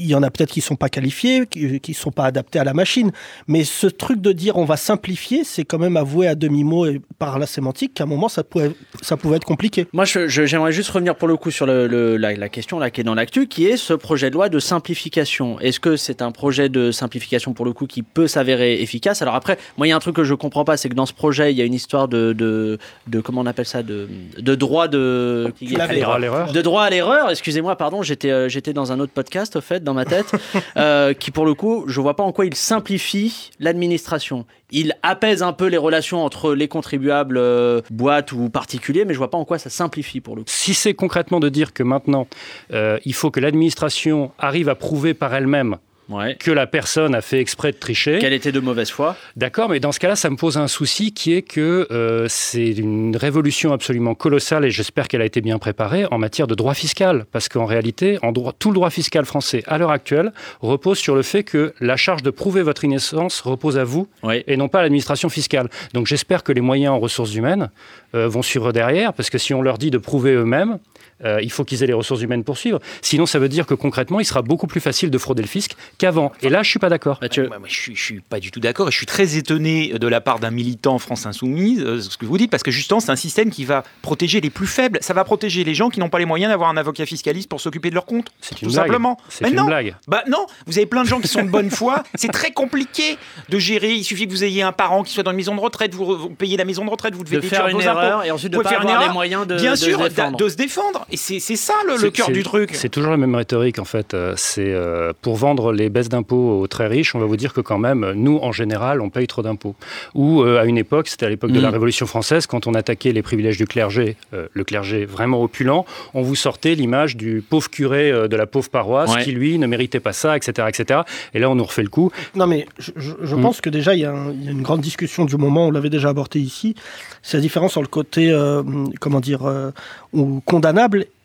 il 0.00 0.06
y 0.06 0.14
en 0.14 0.22
a 0.22 0.30
peut-être 0.30 0.50
qui 0.50 0.60
sont 0.60 0.76
pas 0.76 0.88
qualifiés, 0.88 1.46
qui, 1.48 1.80
qui 1.80 1.94
sont 1.94 2.10
pas 2.10 2.24
adaptés 2.24 2.58
à 2.58 2.64
la 2.64 2.74
machine. 2.74 3.10
Mais 3.46 3.64
ce 3.64 3.86
truc 3.86 4.20
de 4.20 4.32
dire 4.32 4.56
on 4.56 4.64
va 4.64 4.76
simplifier, 4.76 5.44
c'est 5.44 5.64
quand 5.64 5.78
même 5.78 5.96
avouer 5.96 6.26
à 6.26 6.34
demi-mot 6.34 6.86
et 6.86 7.00
par 7.18 7.38
la 7.38 7.46
sémantique 7.46 7.94
qu'à 7.94 8.04
un 8.04 8.06
moment 8.06 8.28
ça 8.28 8.42
pouvait, 8.44 8.72
ça 9.02 9.16
pouvait 9.16 9.36
être 9.36 9.44
compliqué. 9.44 9.86
Moi, 9.92 10.04
j'aimerais 10.06 10.72
juste 10.72 10.90
revenir 10.90 11.14
pour 11.16 11.28
le 11.28 11.36
coup 11.36 11.50
sur 11.50 11.66
le- 11.66 11.86
le- 11.86 12.16
la, 12.16 12.34
la 12.34 12.48
question 12.48 12.78
là 12.78 12.90
qui 12.90 13.00
est 13.00 13.04
dans 13.04 13.14
l'actu, 13.14 13.46
qui 13.46 13.66
est 13.66 13.76
ce 13.76 13.92
projet 13.94 14.30
de 14.30 14.34
loi 14.34 14.48
de 14.48 14.58
simplification. 14.58 15.60
Est-ce 15.60 15.80
que 15.80 15.96
c'est 15.96 16.22
un 16.22 16.32
projet 16.32 16.68
de 16.68 16.90
simplification 16.90 17.52
pour 17.52 17.64
le 17.64 17.72
coup 17.72 17.86
qui 17.86 18.02
peut 18.02 18.26
s'avérer 18.26 18.80
efficace? 18.82 19.22
Alors 19.22 19.34
après, 19.34 19.58
moi, 19.76 19.86
il 19.86 19.90
y 19.90 19.92
a 19.92 19.96
un 19.96 20.00
truc 20.00 20.16
que 20.16 20.24
je 20.24 20.34
comprends 20.34 20.64
pas, 20.64 20.76
c'est 20.76 20.88
que 20.88 20.94
dans 20.94 21.06
ce 21.06 21.12
projet, 21.12 21.52
il 21.52 21.58
y 21.58 21.62
a 21.62 21.64
une 21.64 21.74
histoire 21.74 22.08
de, 22.08 22.32
de, 22.32 22.78
de- 23.06 23.20
comment 23.20 23.40
on 23.42 23.46
appelle 23.46 23.66
ça, 23.66 23.82
de, 23.82 24.08
de 24.38 24.54
droit 24.54 24.88
de 24.88 25.52
qui- 25.58 25.66
Droit 25.66 25.84
à 25.84 25.92
l'erreur. 26.18 26.52
de 26.52 26.62
droit 26.62 26.82
à 26.84 26.90
l'erreur. 26.90 27.30
Excusez-moi, 27.30 27.76
pardon, 27.76 28.02
j'étais 28.02 28.30
euh, 28.30 28.48
j'étais 28.48 28.72
dans 28.72 28.92
un 28.92 29.00
autre 29.00 29.12
podcast 29.12 29.56
au 29.56 29.60
fait 29.60 29.82
dans 29.90 29.94
ma 29.94 30.04
tête, 30.04 30.32
euh, 30.76 31.12
qui 31.14 31.32
pour 31.32 31.44
le 31.44 31.54
coup, 31.54 31.84
je 31.88 32.00
vois 32.00 32.14
pas 32.14 32.22
en 32.22 32.30
quoi 32.30 32.46
il 32.46 32.54
simplifie 32.54 33.50
l'administration. 33.58 34.46
Il 34.70 34.94
apaise 35.02 35.42
un 35.42 35.52
peu 35.52 35.66
les 35.66 35.76
relations 35.76 36.24
entre 36.24 36.54
les 36.54 36.68
contribuables, 36.68 37.38
euh, 37.38 37.80
boîtes 37.90 38.30
ou 38.30 38.50
particuliers, 38.50 39.04
mais 39.04 39.14
je 39.14 39.18
vois 39.18 39.30
pas 39.30 39.38
en 39.38 39.44
quoi 39.44 39.58
ça 39.58 39.68
simplifie 39.68 40.20
pour 40.20 40.36
le 40.36 40.42
coup. 40.42 40.48
Si 40.48 40.74
c'est 40.74 40.94
concrètement 40.94 41.40
de 41.40 41.48
dire 41.48 41.72
que 41.72 41.82
maintenant, 41.82 42.28
euh, 42.72 42.98
il 43.04 43.14
faut 43.14 43.32
que 43.32 43.40
l'administration 43.40 44.30
arrive 44.38 44.68
à 44.68 44.76
prouver 44.76 45.12
par 45.12 45.34
elle-même 45.34 45.76
Ouais. 46.10 46.34
que 46.36 46.50
la 46.50 46.66
personne 46.66 47.14
a 47.14 47.20
fait 47.20 47.38
exprès 47.38 47.72
de 47.72 47.76
tricher, 47.76 48.18
Qu'elle 48.18 48.32
était 48.32 48.52
de 48.52 48.60
mauvaise 48.60 48.90
foi. 48.90 49.16
D'accord, 49.36 49.68
mais 49.68 49.80
dans 49.80 49.92
ce 49.92 50.00
cas-là, 50.00 50.16
ça 50.16 50.28
me 50.28 50.36
pose 50.36 50.58
un 50.58 50.66
souci 50.68 51.12
qui 51.12 51.32
est 51.34 51.42
que 51.42 51.86
euh, 51.90 52.26
c'est 52.28 52.70
une 52.72 53.16
révolution 53.16 53.72
absolument 53.72 54.14
colossale 54.14 54.64
et 54.64 54.70
j'espère 54.70 55.06
qu'elle 55.08 55.22
a 55.22 55.24
été 55.24 55.40
bien 55.40 55.58
préparée 55.58 56.06
en 56.10 56.18
matière 56.18 56.46
de 56.46 56.54
droit 56.54 56.74
fiscal. 56.74 57.26
Parce 57.32 57.48
qu'en 57.48 57.64
réalité, 57.64 58.18
en 58.22 58.32
droit, 58.32 58.52
tout 58.58 58.70
le 58.70 58.74
droit 58.74 58.90
fiscal 58.90 59.24
français 59.24 59.62
à 59.66 59.78
l'heure 59.78 59.90
actuelle 59.92 60.32
repose 60.60 60.98
sur 60.98 61.14
le 61.14 61.22
fait 61.22 61.44
que 61.44 61.72
la 61.80 61.96
charge 61.96 62.22
de 62.22 62.30
prouver 62.30 62.62
votre 62.62 62.84
innocence 62.84 63.40
repose 63.40 63.78
à 63.78 63.84
vous 63.84 64.08
Oui. 64.22 64.42
et 64.46 64.56
non 64.56 64.68
pas 64.68 64.80
à 64.80 64.82
l'administration 64.82 65.28
fiscale. 65.28 65.68
Donc 65.94 66.06
j'espère 66.06 66.42
que 66.42 66.52
les 66.52 66.60
moyens 66.60 66.92
en 66.94 66.98
ressources 66.98 67.34
humaines 67.34 67.70
euh, 68.14 68.26
vont 68.28 68.42
suivre 68.42 68.72
derrière, 68.72 69.12
parce 69.12 69.30
que 69.30 69.38
si 69.38 69.54
on 69.54 69.62
leur 69.62 69.78
dit 69.78 69.90
de 69.90 69.98
prouver 69.98 70.32
eux-mêmes, 70.32 70.78
euh, 71.24 71.40
il 71.42 71.50
faut 71.50 71.64
qu'ils 71.64 71.82
aient 71.82 71.86
les 71.86 71.92
ressources 71.92 72.20
humaines 72.22 72.44
pour 72.44 72.56
suivre. 72.58 72.78
Sinon, 73.02 73.26
ça 73.26 73.38
veut 73.38 73.48
dire 73.48 73.66
que 73.66 73.74
concrètement, 73.74 74.20
il 74.20 74.24
sera 74.24 74.42
beaucoup 74.42 74.66
plus 74.66 74.80
facile 74.80 75.10
de 75.10 75.18
frauder 75.18 75.42
le 75.42 75.48
fisc 75.48 75.72
qu'avant. 75.98 76.32
Et 76.42 76.48
là, 76.48 76.62
je 76.62 76.70
suis 76.70 76.78
pas 76.78 76.88
d'accord. 76.88 77.18
Mathieu. 77.20 77.48
Je, 77.66 77.72
suis, 77.74 77.96
je 77.96 78.02
suis 78.02 78.20
pas 78.20 78.40
du 78.40 78.50
tout 78.50 78.60
d'accord 78.60 78.88
et 78.88 78.90
je 78.90 78.96
suis 78.96 79.06
très 79.06 79.36
étonné 79.36 79.94
de 79.98 80.06
la 80.08 80.20
part 80.20 80.38
d'un 80.38 80.50
militant 80.50 80.98
France 80.98 81.26
Insoumise, 81.26 81.82
euh, 81.82 82.00
ce 82.00 82.16
que 82.16 82.26
vous 82.26 82.38
dites, 82.38 82.50
parce 82.50 82.62
que 82.62 82.70
justement, 82.70 83.00
c'est 83.00 83.10
un 83.12 83.16
système 83.16 83.50
qui 83.50 83.64
va 83.64 83.82
protéger 84.02 84.40
les 84.40 84.50
plus 84.50 84.66
faibles. 84.66 84.98
Ça 85.02 85.14
va 85.14 85.24
protéger 85.24 85.64
les 85.64 85.74
gens 85.74 85.88
qui 85.90 86.00
n'ont 86.00 86.08
pas 86.08 86.18
les 86.18 86.24
moyens 86.26 86.50
d'avoir 86.50 86.70
un 86.70 86.76
avocat 86.76 87.06
fiscaliste 87.06 87.48
pour 87.48 87.60
s'occuper 87.60 87.90
de 87.90 87.94
leur 87.94 88.06
compte. 88.06 88.30
C'est 88.40 88.54
Tout 88.54 88.64
une 88.66 88.72
blague. 88.72 88.86
simplement. 88.86 89.16
C'est 89.28 89.44
Mais 89.44 89.50
une 89.50 89.56
non. 89.56 89.64
blague. 89.66 89.94
Bah 90.08 90.22
non, 90.28 90.46
vous 90.66 90.78
avez 90.78 90.86
plein 90.86 91.02
de 91.02 91.08
gens 91.08 91.20
qui 91.20 91.28
sont 91.28 91.42
de 91.42 91.48
bonne 91.50 91.70
foi. 91.70 92.02
C'est 92.14 92.28
très 92.32 92.50
compliqué 92.52 93.16
de 93.48 93.58
gérer. 93.58 93.92
Il 93.94 94.04
suffit 94.04 94.26
que 94.26 94.32
vous 94.32 94.44
ayez 94.44 94.62
un 94.62 94.72
parent 94.72 95.02
qui 95.02 95.12
soit 95.12 95.22
dans 95.22 95.30
une 95.32 95.36
maison 95.36 95.54
de 95.54 95.60
retraite, 95.60 95.94
vous, 95.94 96.16
vous 96.16 96.30
payez 96.30 96.56
la 96.56 96.64
maison 96.64 96.84
de 96.84 96.90
retraite, 96.90 97.14
vous 97.14 97.24
devez 97.24 97.36
De 97.36 97.42
faire 97.42 97.66
une 97.68 97.74
vos 97.76 97.80
impôts. 97.86 97.98
erreur 98.00 98.24
et 98.24 98.30
ensuite 98.30 98.52
de 98.52 98.56
Vous 98.56 98.62
pas 98.62 98.70
avoir 98.70 99.06
les 99.06 99.12
moyens 99.12 99.46
de, 99.46 99.56
Bien 99.56 99.72
de 99.72 99.76
sûr, 99.76 99.98
se 99.98 100.02
d'a- 100.02 100.08
défendre. 100.08 100.36
de 100.38 100.48
se 100.48 100.56
défendre. 100.56 101.06
Et 101.12 101.16
c'est 101.16 101.40
ça 101.56 101.74
le, 101.86 102.10
cœur 102.10 102.30
du 102.30 102.42
truc. 102.42 102.70
C'est 102.74 102.88
toujours 102.88 103.10
la 103.10 103.16
même 103.16 103.34
rhétorique 103.34 103.78
en 103.78 103.84
fait. 103.84 104.14
Euh, 104.14 104.34
C'est 104.36 104.72
euh, 104.72 105.12
pour 105.22 105.36
vendre 105.36 105.72
les 105.72 105.88
baisses 105.88 106.08
d'impôts 106.08 106.60
aux 106.60 106.66
très 106.66 106.86
riches, 106.86 107.14
on 107.14 107.18
va 107.18 107.26
vous 107.26 107.36
dire 107.36 107.52
que 107.52 107.60
quand 107.60 107.78
même, 107.78 108.12
nous, 108.14 108.38
en 108.42 108.52
général, 108.52 109.00
on 109.00 109.10
paye 109.10 109.26
trop 109.26 109.42
d'impôts. 109.42 109.74
Ou 110.14 110.42
euh, 110.42 110.60
à 110.60 110.64
une 110.64 110.78
époque, 110.78 111.08
c'était 111.08 111.26
à 111.26 111.28
l'époque 111.28 111.50
de 111.52 111.60
la 111.60 111.68
Mm. 111.70 111.72
Révolution 111.72 112.06
française, 112.06 112.46
quand 112.46 112.66
on 112.66 112.74
attaquait 112.74 113.12
les 113.12 113.22
privilèges 113.22 113.56
du 113.56 113.66
clergé, 113.66 114.16
euh, 114.34 114.46
le 114.52 114.64
clergé 114.64 115.04
vraiment 115.04 115.42
opulent, 115.42 115.84
on 116.14 116.22
vous 116.22 116.34
sortait 116.34 116.74
l'image 116.74 117.16
du 117.16 117.42
pauvre 117.48 117.70
curé 117.70 118.10
euh, 118.10 118.28
de 118.28 118.36
la 118.36 118.46
pauvre 118.46 118.68
paroisse 118.70 119.14
Ouais. 119.14 119.22
qui, 119.24 119.32
lui, 119.32 119.58
ne 119.58 119.66
méritait 119.66 120.00
pas 120.00 120.12
ça, 120.12 120.36
etc., 120.36 120.68
etc. 120.68 121.00
Et 121.34 121.38
là, 121.38 121.48
on 121.50 121.54
nous 121.54 121.64
refait 121.64 121.82
le 121.82 121.88
coup. 121.88 122.10
Non, 122.34 122.46
mais 122.46 122.66
je, 122.78 122.90
Mm. 123.36 123.42
pense 123.42 123.60
que 123.60 123.70
déjà, 123.70 123.94
il 123.94 124.00
y, 124.00 124.04
a 124.04 124.14
y 124.32 124.48
une 124.50 124.62
grande 124.62 124.80
discussion 124.80 125.24
du 125.24 125.36
moment, 125.36 125.66
on 125.68 125.70
l'avait 125.70 125.90
déjà 125.90 126.08
abordé 126.10 126.40
ici, 126.40 126.74
c'est 127.22 127.36
la 127.36 127.40
différence 127.40 127.72
sur 127.72 127.82
le 127.82 127.88
côté, 127.88 128.30
euh, 128.30 128.62
comment 129.00 129.20
dire, 129.20 129.44
euh, 129.46 129.70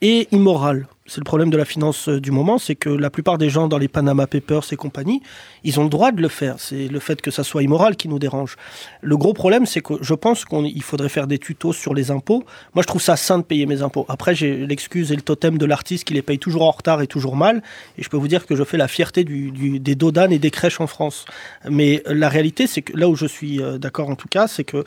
et 0.01 0.27
immoral. 0.31 0.87
C'est 1.07 1.19
le 1.19 1.25
problème 1.25 1.51
de 1.51 1.57
la 1.57 1.65
finance 1.65 2.09
euh, 2.09 2.19
du 2.19 2.31
moment, 2.31 2.57
c'est 2.57 2.73
que 2.73 2.89
la 2.89 3.11
plupart 3.11 3.37
des 3.37 3.47
gens 3.47 3.67
dans 3.67 3.77
les 3.77 3.87
Panama 3.87 4.25
Papers 4.25 4.63
et 4.71 4.75
compagnie, 4.75 5.21
ils 5.63 5.79
ont 5.79 5.83
le 5.83 5.89
droit 5.89 6.11
de 6.11 6.19
le 6.19 6.29
faire. 6.29 6.55
C'est 6.57 6.87
le 6.87 6.99
fait 6.99 7.21
que 7.21 7.29
ça 7.29 7.43
soit 7.43 7.61
immoral 7.61 7.95
qui 7.95 8.07
nous 8.07 8.17
dérange. 8.17 8.55
Le 9.01 9.15
gros 9.15 9.33
problème, 9.33 9.67
c'est 9.67 9.81
que 9.81 9.93
je 10.01 10.15
pense 10.15 10.45
qu'il 10.45 10.81
faudrait 10.81 11.09
faire 11.09 11.27
des 11.27 11.37
tutos 11.37 11.73
sur 11.73 11.93
les 11.93 12.09
impôts. 12.09 12.43
Moi, 12.73 12.81
je 12.81 12.87
trouve 12.87 13.03
ça 13.03 13.17
sain 13.17 13.37
de 13.37 13.43
payer 13.43 13.67
mes 13.67 13.83
impôts. 13.83 14.07
Après, 14.09 14.33
j'ai 14.33 14.65
l'excuse 14.65 15.11
et 15.11 15.15
le 15.15 15.21
totem 15.21 15.59
de 15.59 15.65
l'artiste 15.67 16.05
qui 16.05 16.15
les 16.15 16.23
paye 16.23 16.39
toujours 16.39 16.63
en 16.63 16.71
retard 16.71 17.03
et 17.03 17.07
toujours 17.07 17.35
mal. 17.35 17.61
Et 17.99 18.03
je 18.03 18.09
peux 18.09 18.17
vous 18.17 18.27
dire 18.27 18.47
que 18.47 18.55
je 18.55 18.63
fais 18.63 18.77
la 18.77 18.87
fierté 18.87 19.23
des 19.23 19.95
dodanes 19.95 20.31
et 20.31 20.39
des 20.39 20.49
crèches 20.49 20.81
en 20.81 20.87
France. 20.87 21.25
Mais 21.69 22.01
euh, 22.07 22.15
la 22.15 22.29
réalité, 22.29 22.65
c'est 22.65 22.81
que 22.81 22.97
là 22.97 23.07
où 23.07 23.15
je 23.15 23.27
suis 23.27 23.61
euh, 23.61 23.77
d'accord 23.77 24.09
en 24.09 24.15
tout 24.15 24.27
cas, 24.27 24.47
c'est 24.47 24.63
que 24.63 24.83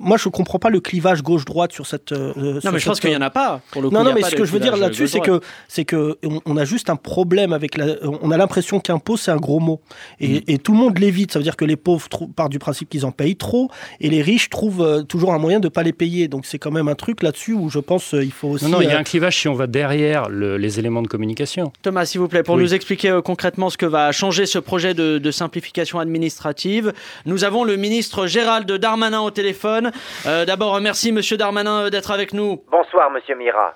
moi, 0.00 0.16
je 0.16 0.28
comprends 0.28 0.58
pas 0.58 0.70
le 0.70 0.80
clivage 0.80 1.22
gauche-droite 1.22 1.72
sur 1.72 1.86
cette. 1.86 2.12
euh, 2.12 2.32
Non, 2.36 2.60
sur 2.60 2.72
mais 2.72 2.78
je 2.78 2.84
pense 2.86 2.96
cette- 2.96 3.02
qu'il 3.02 3.12
y 3.12 3.16
en 3.16 3.20
a 3.22 3.30
pas. 3.30 3.60
Pour 3.70 3.82
le 3.82 3.88
coup, 3.88 3.94
non, 3.94 4.04
non, 4.04 4.10
a 4.10 4.14
mais 4.14 4.22
ce 4.22 4.34
que 4.34 4.44
je 4.44 4.52
veux 4.52 4.60
dire 4.60 4.76
là-dessus, 4.76 5.08
c'est 5.08 5.20
que 5.20 5.40
c'est 5.68 5.84
que 5.84 6.18
on, 6.24 6.40
on 6.46 6.56
a 6.56 6.64
juste 6.64 6.90
un 6.90 6.96
problème 6.96 7.52
avec 7.52 7.76
la. 7.76 7.86
On 8.22 8.30
a 8.30 8.36
l'impression 8.36 8.80
qu'impôt 8.80 9.16
c'est 9.16 9.30
un 9.30 9.36
gros 9.36 9.60
mot 9.60 9.80
et, 10.20 10.28
Mm. 10.28 10.40
et 10.48 10.58
tout 10.58 10.72
le 10.72 10.78
monde 10.78 10.98
l'évite. 10.98 11.32
Ça 11.32 11.38
veut 11.38 11.42
dire 11.44 11.56
que 11.56 11.64
les 11.64 11.76
pauvres 11.76 12.08
trou- 12.08 12.28
partent 12.28 12.52
du 12.52 12.58
principe 12.58 12.88
qu'ils 12.90 13.04
en 13.06 13.12
payent 13.12 13.36
trop 13.36 13.70
et 14.00 14.08
les 14.10 14.22
riches 14.22 14.50
trouvent 14.50 14.82
euh, 14.82 15.02
toujours 15.02 15.32
un 15.34 15.38
moyen 15.38 15.60
de 15.60 15.68
pas 15.68 15.82
les 15.82 15.92
payer. 15.92 16.28
Donc 16.28 16.46
c'est 16.46 16.58
quand 16.58 16.70
même 16.70 16.88
un 16.88 16.94
truc 16.94 17.22
là-dessus 17.22 17.52
où 17.54 17.68
je 17.70 17.78
pense 17.78 18.14
euh, 18.14 18.24
il 18.24 18.32
faut 18.32 18.48
aussi. 18.48 18.64
Non, 18.64 18.70
non, 18.72 18.80
il 18.80 18.88
y 18.88 18.92
a 18.92 18.96
euh, 18.96 19.00
un 19.00 19.04
clivage 19.04 19.38
si 19.38 19.48
on 19.48 19.54
va 19.54 19.66
derrière 19.66 20.28
le- 20.28 20.56
les 20.56 20.78
éléments 20.78 21.02
de 21.02 21.08
communication. 21.08 21.72
Thomas, 21.82 22.04
s'il 22.06 22.20
vous 22.20 22.28
plaît, 22.28 22.42
pour 22.42 22.56
Oui. 22.56 22.62
nous 22.62 22.74
expliquer 22.74 23.10
euh, 23.10 23.22
concrètement 23.22 23.70
ce 23.70 23.76
que 23.78 23.86
va 23.86 24.12
changer 24.12 24.46
ce 24.46 24.58
projet 24.58 24.94
de, 24.94 25.18
de 25.18 25.30
simplification 25.30 25.98
administrative, 26.00 26.92
nous 27.26 27.44
avons 27.44 27.64
le 27.64 27.76
ministre 27.76 28.26
Gérald 28.26 28.70
Darmanin 28.70 29.20
au 29.20 29.30
téléphone. 29.30 29.61
Euh, 29.64 30.44
D'abord, 30.44 30.80
merci 30.80 31.12
Monsieur 31.12 31.36
Darmanin 31.36 31.86
euh, 31.86 31.90
d'être 31.90 32.10
avec 32.10 32.32
nous. 32.32 32.62
Bonsoir, 32.70 33.10
monsieur 33.10 33.34
Mira. 33.34 33.74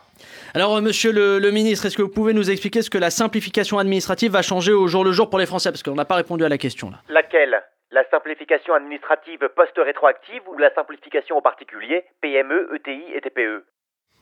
Alors, 0.55 0.77
euh, 0.77 0.81
Monsieur 0.81 1.13
le, 1.13 1.39
le 1.39 1.51
ministre, 1.51 1.87
est-ce 1.87 1.97
que 1.97 2.03
vous 2.03 2.09
pouvez 2.09 2.33
nous 2.33 2.51
expliquer 2.51 2.83
ce 2.83 2.91
que 2.91 2.99
la 2.99 3.11
simplification 3.11 3.79
administrative 3.79 4.33
va 4.33 4.43
changer 4.43 4.73
au 4.73 4.87
jour 4.89 5.05
le 5.05 5.13
jour 5.13 5.29
pour 5.31 5.39
les 5.39 5.47
Français? 5.47 5.71
Parce 5.71 5.83
qu'on 5.83 5.95
n'a 5.95 6.05
pas 6.05 6.15
répondu 6.17 6.45
à 6.45 6.49
la 6.49 6.59
question 6.59 6.91
là. 6.91 6.99
Laquelle? 7.09 7.63
La 7.93 8.03
simplification 8.11 8.75
administrative 8.75 9.49
post-rétroactive 9.55 10.43
ou 10.49 10.59
la 10.59 10.73
simplification 10.75 11.37
aux 11.37 11.41
particuliers, 11.41 12.05
PME, 12.21 12.69
ETI 12.75 13.03
et 13.15 13.21
TPE 13.21 13.65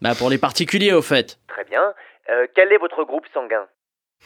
Bah, 0.03 0.15
pour 0.19 0.29
les 0.31 0.39
particuliers, 0.39 0.93
au 0.93 1.03
fait. 1.03 1.39
Très 1.49 1.65
bien. 1.65 1.95
Euh, 2.31 2.47
quel 2.55 2.73
est 2.73 2.79
votre 2.79 3.05
groupe 3.05 3.27
sanguin? 3.33 3.65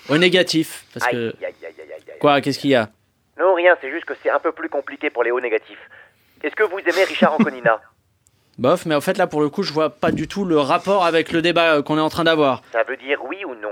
Au 0.08 0.16
négatif. 0.18 0.84
Parce 0.92 1.06
Aïe, 1.06 1.12
que. 1.12 1.44
aïe, 1.44 1.44
aïe, 1.44 1.54
aïe, 1.68 1.74
aïe, 1.82 1.92
aïe. 2.08 2.18
Quoi? 2.20 2.40
Qu'est-ce 2.40 2.58
qu'il 2.58 2.70
y 2.70 2.74
a? 2.74 2.88
Non, 3.38 3.54
rien, 3.54 3.76
c'est 3.80 3.90
juste 3.90 4.04
que 4.04 4.14
c'est 4.22 4.30
un 4.30 4.40
peu 4.40 4.50
plus 4.52 4.68
compliqué 4.68 5.10
pour 5.10 5.22
les 5.22 5.30
hauts 5.30 5.40
négatifs. 5.40 5.78
Est-ce 6.42 6.54
que 6.54 6.64
vous 6.64 6.78
aimez 6.78 7.04
Richard 7.04 7.34
Anconina 7.34 7.80
Bof, 8.58 8.86
mais 8.86 8.94
en 8.96 9.00
fait, 9.00 9.18
là, 9.18 9.26
pour 9.28 9.40
le 9.40 9.48
coup, 9.50 9.62
je 9.62 9.72
vois 9.72 9.90
pas 9.90 10.10
du 10.10 10.26
tout 10.26 10.44
le 10.44 10.58
rapport 10.58 11.04
avec 11.04 11.30
le 11.30 11.42
débat 11.42 11.76
euh, 11.76 11.82
qu'on 11.82 11.96
est 11.96 12.00
en 12.00 12.08
train 12.08 12.24
d'avoir. 12.24 12.62
Ça 12.72 12.82
veut 12.82 12.96
dire 12.96 13.24
oui 13.24 13.44
ou 13.44 13.54
non 13.54 13.70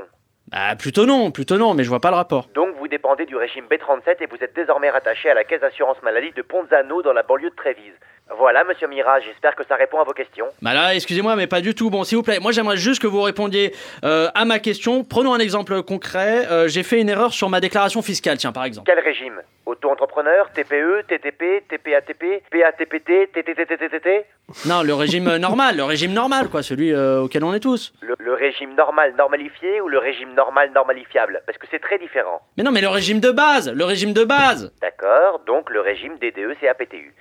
Bah, 0.48 0.76
plutôt 0.76 1.06
non, 1.06 1.32
plutôt 1.32 1.58
non, 1.58 1.74
mais 1.74 1.82
je 1.82 1.88
vois 1.88 1.98
pas 2.00 2.10
le 2.10 2.16
rapport. 2.16 2.48
Donc 2.54 2.76
vous 2.78 2.86
dépendez 2.86 3.26
du 3.26 3.34
régime 3.36 3.64
B37 3.66 4.16
et 4.22 4.26
vous 4.26 4.36
êtes 4.40 4.54
désormais 4.54 4.90
rattaché 4.90 5.28
à 5.28 5.34
la 5.34 5.42
caisse 5.42 5.60
d'assurance 5.60 6.00
maladie 6.04 6.30
de 6.36 6.42
Ponzano 6.42 7.02
dans 7.02 7.12
la 7.12 7.24
banlieue 7.24 7.50
de 7.50 7.56
Trévise. 7.56 7.94
Voilà, 8.36 8.64
monsieur 8.64 8.88
Mira, 8.88 9.20
j'espère 9.20 9.54
que 9.54 9.62
ça 9.64 9.76
répond 9.76 10.00
à 10.00 10.04
vos 10.04 10.12
questions. 10.12 10.46
Bah 10.60 10.74
là, 10.74 10.94
excusez-moi, 10.96 11.36
mais 11.36 11.46
pas 11.46 11.60
du 11.60 11.74
tout. 11.76 11.90
Bon, 11.90 12.02
s'il 12.02 12.16
vous 12.16 12.24
plaît, 12.24 12.40
moi 12.40 12.50
j'aimerais 12.50 12.76
juste 12.76 13.00
que 13.00 13.06
vous 13.06 13.22
répondiez 13.22 13.72
euh, 14.04 14.28
à 14.34 14.44
ma 14.44 14.58
question. 14.58 15.04
Prenons 15.04 15.32
un 15.32 15.38
exemple 15.38 15.80
concret. 15.84 16.44
Euh, 16.50 16.66
J'ai 16.66 16.82
fait 16.82 17.00
une 17.00 17.08
erreur 17.08 17.32
sur 17.32 17.48
ma 17.48 17.60
déclaration 17.60 18.02
fiscale, 18.02 18.36
tiens, 18.36 18.50
par 18.52 18.64
exemple. 18.64 18.90
Quel 18.92 19.02
régime 19.02 19.40
Auto-entrepreneur, 19.64 20.50
TPE, 20.52 21.04
TTP, 21.06 21.62
TPATP, 21.68 22.42
PATPT, 22.50 23.32
TTTTTT 23.32 24.24
Non, 24.66 24.82
le 24.82 24.94
régime 24.94 25.28
euh, 25.28 25.38
normal, 25.38 25.76
le 25.76 25.84
régime 25.84 26.12
normal, 26.12 26.48
quoi, 26.48 26.62
celui 26.64 26.92
euh, 26.92 27.20
auquel 27.22 27.44
on 27.44 27.54
est 27.54 27.60
tous. 27.60 27.92
le, 28.00 28.14
le 28.18 28.34
régime 28.34 28.74
normal 28.74 29.14
normalifié 29.16 29.80
ou 29.80 29.88
le 29.88 29.98
régime 29.98 30.34
normal 30.34 30.70
normalifiable 30.74 31.42
Parce 31.46 31.58
que 31.58 31.66
c'est 31.70 31.78
très 31.80 31.98
différent. 31.98 32.40
Mais 32.56 32.64
non, 32.64 32.72
mais 32.72 32.80
le 32.80 32.88
régime 32.88 33.20
de 33.20 33.30
base, 33.30 33.72
le 33.72 33.84
régime 33.84 34.12
de 34.12 34.24
base. 34.24 34.72
D'accord, 34.80 35.40
donc 35.46 35.70
le 35.70 35.80
régime 35.80 36.16
DDE 36.18 36.56
CAPTU. 36.60 37.14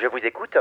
Je 0.00 0.06
vous 0.06 0.18
écoute 0.18 0.56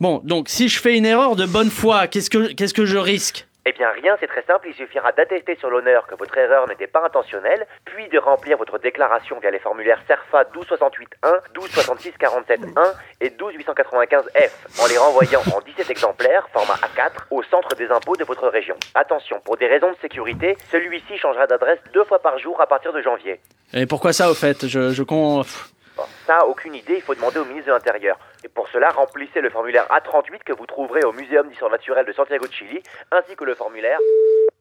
Bon, 0.00 0.20
donc 0.24 0.48
si 0.48 0.68
je 0.68 0.80
fais 0.80 0.96
une 0.96 1.06
erreur 1.06 1.34
de 1.36 1.44
bonne 1.44 1.70
foi, 1.70 2.06
qu'est-ce 2.06 2.30
que 2.30 2.52
qu'est-ce 2.52 2.74
que 2.74 2.86
je 2.86 2.98
risque? 2.98 3.46
Eh 3.66 3.72
bien 3.72 3.90
rien, 3.90 4.16
c'est 4.18 4.28
très 4.28 4.44
simple, 4.44 4.68
il 4.70 4.74
suffira 4.74 5.12
d'attester 5.12 5.56
sur 5.56 5.68
l'honneur 5.68 6.06
que 6.06 6.14
votre 6.14 6.38
erreur 6.38 6.66
n'était 6.68 6.86
pas 6.86 7.04
intentionnelle, 7.04 7.66
puis 7.84 8.08
de 8.08 8.18
remplir 8.18 8.56
votre 8.56 8.78
déclaration 8.78 9.38
via 9.40 9.50
les 9.50 9.58
formulaires 9.58 10.00
CERFA 10.06 10.44
1268.1, 10.54 11.34
1266.47.1 11.54 12.94
et 13.20 13.28
12895F 13.28 14.82
en 14.82 14.86
les 14.86 14.96
renvoyant 14.96 15.42
en 15.54 15.60
17 15.60 15.90
exemplaires, 15.90 16.48
format 16.50 16.76
A4, 16.76 17.26
au 17.30 17.42
centre 17.42 17.74
des 17.74 17.88
impôts 17.88 18.16
de 18.16 18.24
votre 18.24 18.48
région. 18.48 18.76
Attention, 18.94 19.38
pour 19.44 19.58
des 19.58 19.66
raisons 19.66 19.90
de 19.90 19.96
sécurité, 20.00 20.56
celui-ci 20.70 21.18
changera 21.18 21.46
d'adresse 21.46 21.80
deux 21.92 22.04
fois 22.04 22.20
par 22.20 22.38
jour 22.38 22.58
à 22.62 22.66
partir 22.66 22.94
de 22.94 23.02
janvier. 23.02 23.38
Et 23.74 23.84
pourquoi 23.84 24.14
ça, 24.14 24.30
au 24.30 24.34
fait? 24.34 24.66
Je, 24.66 24.92
je 24.92 25.02
con... 25.02 25.42
Ça, 26.26 26.46
aucune 26.46 26.74
idée, 26.74 26.96
il 26.96 27.02
faut 27.02 27.14
demander 27.14 27.38
au 27.38 27.44
ministre 27.44 27.68
de 27.68 27.72
l'Intérieur. 27.72 28.18
Et 28.44 28.48
pour 28.48 28.68
cela, 28.68 28.90
remplissez 28.90 29.40
le 29.40 29.50
formulaire 29.50 29.86
A38 29.88 30.44
que 30.44 30.52
vous 30.52 30.66
trouverez 30.66 31.02
au 31.04 31.12
Muséum 31.12 31.48
d'histoire 31.48 31.70
naturelle 31.70 32.06
de 32.06 32.12
Santiago 32.12 32.46
de 32.46 32.52
Chili, 32.52 32.82
ainsi 33.10 33.34
que 33.36 33.44
le 33.44 33.54
formulaire 33.54 33.98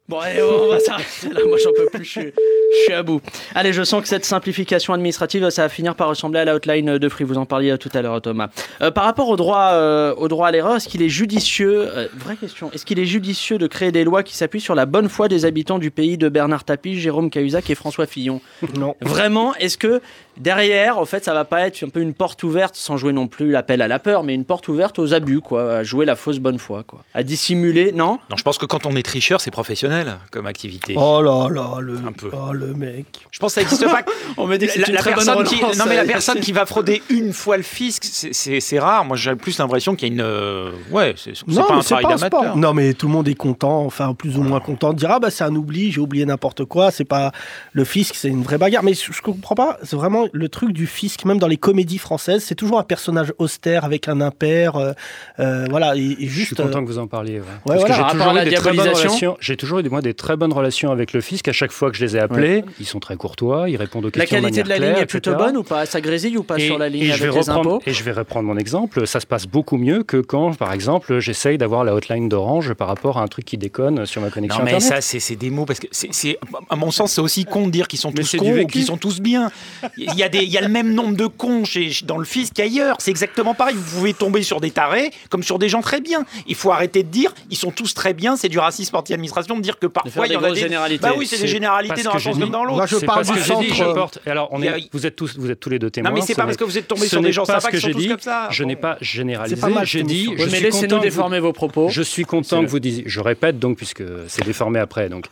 Bon, 0.08 0.20
allez, 0.20 0.42
on 0.42 0.70
va 0.70 0.80
s'arrêter 0.80 1.28
là. 1.34 1.42
Moi, 1.46 1.58
j'en 1.62 1.74
peux 1.74 1.86
plus. 1.88 2.06
Je 2.06 2.10
suis, 2.10 2.22
je 2.22 2.84
suis 2.84 2.94
à 2.94 3.04
bout. 3.04 3.22
Allez, 3.54 3.74
je 3.74 3.84
sens 3.84 4.02
que 4.02 4.08
cette 4.08 4.24
simplification 4.24 4.94
administrative, 4.94 5.50
ça 5.50 5.64
va 5.64 5.70
finir 5.70 5.96
par 5.96 6.08
ressembler 6.08 6.40
à 6.40 6.46
la 6.46 6.56
hotline 6.56 6.98
de 6.98 7.10
Free. 7.10 7.26
Vous 7.26 7.38
en 7.38 7.46
parliez 7.46 7.78
tout 7.78 7.90
à 7.94 8.02
l'heure, 8.02 8.22
Thomas. 8.22 8.48
Euh, 8.82 8.90
par 8.90 9.04
rapport 9.04 9.28
au 9.28 9.36
droit, 9.36 9.72
euh, 9.74 10.16
au 10.16 10.30
droit 10.30 10.48
à 10.48 10.52
l'erreur, 10.52 10.78
est-ce 10.78 10.88
qu'il 10.88 11.02
est 11.02 11.10
judicieux 11.10 11.90
euh, 11.94 12.08
Vraie 12.16 12.38
question. 12.38 12.72
Est-ce 12.72 12.86
qu'il 12.86 13.00
est 13.00 13.06
judicieux 13.06 13.58
de 13.58 13.68
créer 13.68 13.92
des 13.92 14.06
lois 14.06 14.24
qui 14.24 14.38
s'appuient 14.38 14.62
sur 14.62 14.76
la 14.76 14.86
bonne 14.86 15.10
foi 15.10 15.28
des 15.28 15.44
habitants 15.44 15.78
du 15.78 15.92
pays 15.92 16.18
de 16.18 16.30
Bernard 16.30 16.64
Tapie, 16.64 16.98
Jérôme 16.98 17.30
Cahuzac 17.30 17.70
et 17.70 17.76
François 17.76 18.06
Fillon? 18.06 18.40
Non. 18.76 18.96
Vraiment, 19.02 19.56
est-ce 19.56 19.78
que 19.78 20.02
derrière, 20.40 20.98
en 20.98 21.06
fait, 21.06 21.24
ça 21.26 21.34
va 21.34 21.46
pas 21.46 21.68
être 21.68 21.84
un 21.84 21.90
peu 21.90 22.02
une 22.02 22.14
porte 22.14 22.44
ouverte, 22.44 22.76
sans 22.76 22.98
jouer 22.98 23.14
non 23.14 23.28
plus 23.28 23.52
l'appel 23.52 23.82
à 23.82 23.88
la 23.88 24.00
peur, 24.00 24.24
mais 24.24 24.34
une 24.34 24.46
porte 24.46 24.68
ouverte 24.68 25.00
aux 25.00 25.14
abus, 25.14 25.42
quoi, 25.42 25.78
à 25.78 25.84
jouer 25.84 26.06
la 26.06 26.16
fausse 26.16 26.40
bonne 26.40 26.60
foi, 26.60 26.84
quoi, 26.84 27.04
à 27.14 27.24
dissimuler, 27.24 27.92
non? 27.92 28.20
Non, 28.30 28.38
je 28.38 28.44
pense 28.44 28.58
que 28.58 28.66
quand 28.66 28.86
on 28.86 28.96
est 28.96 29.04
tricheur, 29.04 29.42
c'est 29.42 29.52
professionnel 29.52 30.18
comme 30.32 30.46
activité. 30.48 30.96
Oh 30.98 31.22
là 31.22 31.50
là, 31.50 31.80
le, 31.80 31.96
Un 31.98 32.12
peu. 32.12 32.30
oh, 32.34 32.54
le 32.54 32.74
mec. 32.74 33.06
Je 33.32 33.40
pense 33.40 33.54
que 33.56 33.62
ça 33.62 33.62
n'existe 33.62 33.86
pas. 33.86 34.02
On 34.38 34.46
me 34.48 34.58
dit 34.58 34.68
que 34.68 34.72
c'est 34.74 34.80
La, 34.82 34.88
une 34.90 34.94
la 34.96 35.00
très 35.02 35.14
bonne 35.14 35.26
personne 35.26 35.44
qui, 35.46 35.56
relance, 35.62 35.78
non 35.78 35.86
mais 35.88 35.96
la 35.96 36.06
personne 36.06 36.40
qui 36.40 36.52
va 36.52 36.66
frauder 36.66 37.02
une 37.10 37.34
fois 37.34 37.58
le 37.58 37.64
fisc, 37.64 38.04
c'est- 38.04 38.80
rare. 38.80 39.06
Moi, 39.06 39.18
j'ai 39.18 39.36
plus 39.36 39.58
l'impression 39.58 39.96
qu'il 39.96 40.08
y 40.08 40.12
a 40.12 40.14
une, 40.14 40.22
euh, 40.22 40.72
ouais, 40.92 41.16
c'est 41.18 41.32
pas 41.46 41.74
un 41.74 41.80
travail 41.82 42.06
d'amateur. 42.06 42.56
Non, 42.56 42.74
mais 42.74 42.94
tout 42.94 43.08
le 43.08 43.14
monde 43.14 43.28
est 43.28 43.34
content, 43.36 43.84
enfin 43.86 44.14
plus 44.14 44.38
ou 44.38 44.44
moins 44.44 44.60
content 44.60 44.94
de 44.94 45.00
dire 45.00 45.10
ah 45.12 45.20
bah 45.20 45.32
c'est 45.32 45.44
un 45.44 45.56
oubli, 45.56 45.92
j'ai 45.92 46.00
oublié 46.00 46.26
n'importe 46.26 46.66
quoi. 46.66 46.92
C'est 46.92 47.06
pas 47.06 47.32
le 47.74 47.84
fisc, 47.84 48.14
c'est 48.16 48.28
une 48.28 48.44
vraie 48.44 48.58
bagarre. 48.58 48.84
Mais 48.84 48.94
je, 48.94 49.12
je 49.12 49.22
comprends 49.22 49.56
pas. 49.56 49.78
C'est 49.84 49.96
vraiment 49.96 50.27
le 50.34 50.50
truc 50.50 50.72
du 50.72 50.88
fisc, 50.88 51.26
même 51.26 51.40
dans 51.40 51.48
les 51.48 51.58
comédies 51.58 51.98
françaises, 51.98 52.44
c'est 52.44 52.56
toujours 52.56 52.80
un 52.80 52.84
personnage 52.84 53.34
austère 53.38 53.86
avec 53.86 54.08
un 54.08 54.22
impair, 54.22 54.76
euh, 54.76 54.94
euh, 55.40 55.66
voilà, 55.70 55.96
et, 55.96 56.00
et 56.00 56.06
Je 56.10 56.16
suis 56.18 56.28
juste. 56.30 56.56
content 56.56 56.80
euh, 56.80 56.82
que 56.82 56.88
vous 56.88 57.00
en 57.00 57.08
parliez. 57.08 57.40
ouais. 57.40 57.46
Parce 57.66 57.80
voilà. 57.82 57.96
j'ai 57.96 58.12
toujours, 58.18 58.34
la 58.34 58.46
eu 58.46 58.50
des 58.50 58.56
très 58.56 58.72
bonnes 58.74 58.90
relations. 58.90 59.38
J'ai 59.40 59.58
toujours 59.58 59.80
eu 59.80 59.84
moi 59.90 60.02
des 60.02 60.14
très 60.14 60.36
bonnes 60.38 60.54
relations 60.54 60.92
avec 60.92 61.14
le 61.14 61.22
fisc. 61.22 61.48
À 61.48 61.52
chaque 61.54 61.72
fois 61.72 61.92
que 61.92 61.98
je 61.98 62.06
les 62.06 62.16
ai 62.16 62.20
appelés, 62.20 62.64
ils 62.80 62.86
sont 62.86 63.00
très 63.00 63.16
courtois, 63.16 63.70
ils 63.70 63.78
répondent 63.78 64.06
aux 64.06 64.12
La 64.14 64.26
questions. 64.26 64.42
qualité 64.42 64.64
de 64.64 64.70
la 64.70 64.78
ligne 64.80 64.98
est 65.02 65.06
plutôt 65.06 65.32
etc. 65.32 65.46
bonne 65.48 65.58
ou 65.58 65.64
pas? 65.64 65.86
Ça 65.86 66.02
grésille 66.02 66.38
ou 66.38 66.44
pas 66.44 66.58
Et- 66.58 66.66
sur 66.68 66.78
la 66.78 66.90
ligne 66.90 67.04
et 67.04 67.12
je 67.12 67.20
vais 67.24 67.32
les 67.32 67.40
reprendre, 67.40 67.60
impôts? 67.60 67.82
Et 67.86 67.94
je 67.94 68.04
vais 68.04 68.12
reprendre 68.12 68.48
mon 68.48 68.58
exemple. 68.58 69.06
Ça 69.08 69.20
se 69.20 69.26
passe 69.28 69.46
beaucoup 69.48 69.78
mieux 69.78 70.04
que 70.04 70.18
quand, 70.18 70.56
par 70.56 70.74
exemple, 70.74 71.20
j'essaye 71.20 71.58
d'avoir 71.58 71.84
la 71.84 71.94
hotline 71.96 72.30
d'Orange 72.30 72.74
par 72.74 72.88
rapport 72.88 73.18
à 73.18 73.22
un 73.22 73.28
truc 73.28 73.46
qui 73.46 73.58
déconne 73.58 74.06
sur 74.06 74.22
ma 74.22 74.30
connexion 74.30 74.60
Non 74.60 74.66
mais 74.66 74.74
Internet. 74.76 75.04
ça 75.04 75.20
c'est 75.20 75.36
des 75.36 75.50
mots 75.50 75.66
parce 75.66 75.80
que 75.80 75.88
c'est 75.92 76.38
à 76.70 76.76
mon 76.76 76.92
sens 76.92 77.14
c'est 77.14 77.22
aussi 77.22 77.46
con 77.46 77.68
de 77.68 77.72
dire 77.72 77.88
qu'ils 77.88 78.00
sont 78.00 78.12
Mais 78.16 78.24
tous 78.24 78.38
cons 78.38 78.60
ou 78.62 78.68
qu'ils 78.68 78.84
sont 78.86 78.98
tous 78.98 79.20
bien. 79.22 79.52
Il 79.98 80.14
y 80.18 80.24
a 80.24 80.30
des 80.30 80.40
il 80.40 80.50
y 80.50 80.58
a 80.58 80.62
le 80.62 80.68
même 80.70 80.94
nombre 80.94 81.16
de 81.16 81.28
cons 81.28 81.66
chez, 81.66 81.92
dans 82.04 82.18
le 82.18 82.26
fisc 82.26 82.54
qu'ailleurs. 82.54 82.96
C'est 83.00 83.12
exactement 83.12 83.54
pareil. 83.54 83.76
Vous 83.78 83.98
pouvez 83.98 84.14
tomber 84.14 84.44
sur 84.44 84.60
des 84.62 84.72
tarés 84.72 85.12
comme 85.30 85.44
sur 85.44 85.60
des 85.60 85.70
gens 85.70 85.82
très 85.82 86.02
bien. 86.02 86.26
Il 86.48 86.56
faut 86.56 86.72
arrêter 86.72 87.04
de 87.04 87.10
dire 87.10 87.34
ils 87.50 87.58
sont 87.58 87.72
tous 87.72 87.94
très 87.94 88.14
bien. 88.14 88.36
C'est 88.36 88.50
du 88.50 88.60
racisme 88.60 88.96
anti-administration 88.96 89.56
de 89.58 89.62
dire 89.62 89.80
que 89.80 89.88
parfois 89.88 90.26
il 90.26 90.30
des 90.30 90.36
y 90.36 90.38
en 90.38 90.44
a 90.44 90.52
des 90.52 90.60
généralités. 90.60 91.02
Bah 91.02 91.14
oui 91.18 91.28
c'est 91.28 91.40
des 91.42 91.48
généralités 91.48 92.04
dans 92.04 92.16
un 92.16 92.20
sens 92.20 92.38
comme 92.38 92.50
dans 92.50 92.64
Moi, 92.66 92.78
l'autre. 92.82 92.88
je 92.88 92.98
C'est 92.98 93.06
parle 93.06 93.26
du 93.26 93.34
dit, 93.34 93.40
centre. 93.40 93.74
je 93.74 93.84
porte. 93.84 94.20
Alors, 94.26 94.50
on 94.52 94.62
a- 94.64 94.78
vous 94.92 95.06
êtes 95.06 95.16
tous, 95.16 95.38
vous 95.38 95.50
êtes 95.52 95.60
tous 95.60 95.70
les 95.70 95.80
deux 95.80 95.90
témoins. 95.90 96.10
Non 96.12 96.16
mais 96.16 96.22
c'est 96.22 96.34
ce 96.34 96.38
pas 96.38 96.46
parce 96.46 96.58
que 96.58 96.64
vous 96.64 96.78
êtes 96.78 96.88
tombé 96.88 97.02
ce 97.02 97.08
sur 97.10 97.22
des 97.22 97.28
n'est 97.28 97.32
gens 97.34 97.46
pas 97.46 97.60
sympas 97.60 97.68
ce 97.68 97.72
que 97.72 97.76
qui 97.78 97.82
sont 97.82 97.88
j'ai 97.88 97.94
tous 97.94 98.00
dit. 98.00 98.08
comme 98.10 98.20
ça. 98.20 98.48
Je 98.52 98.64
n'ai 98.64 98.76
pas 98.76 98.98
généralisé. 99.02 99.56
C'est 99.56 99.62
pas 99.62 99.70
mal, 99.70 99.86
J'ai 99.86 100.04
dit. 100.04 100.30
je 100.38 100.46
mais 100.50 100.60
laissez-nous 100.60 101.00
déformer 101.00 101.40
vos 101.40 101.54
propos. 101.54 101.90
Je 101.90 102.02
suis 102.02 102.24
content 102.26 102.62
que 102.64 102.68
vous 102.70 102.80
disiez. 102.80 103.04
Je 103.06 103.20
répète 103.20 103.60
donc 103.60 103.78
puisque 103.78 104.04
c'est 104.28 104.46
déformé 104.46 104.80
après. 104.80 105.10
Donc 105.10 105.26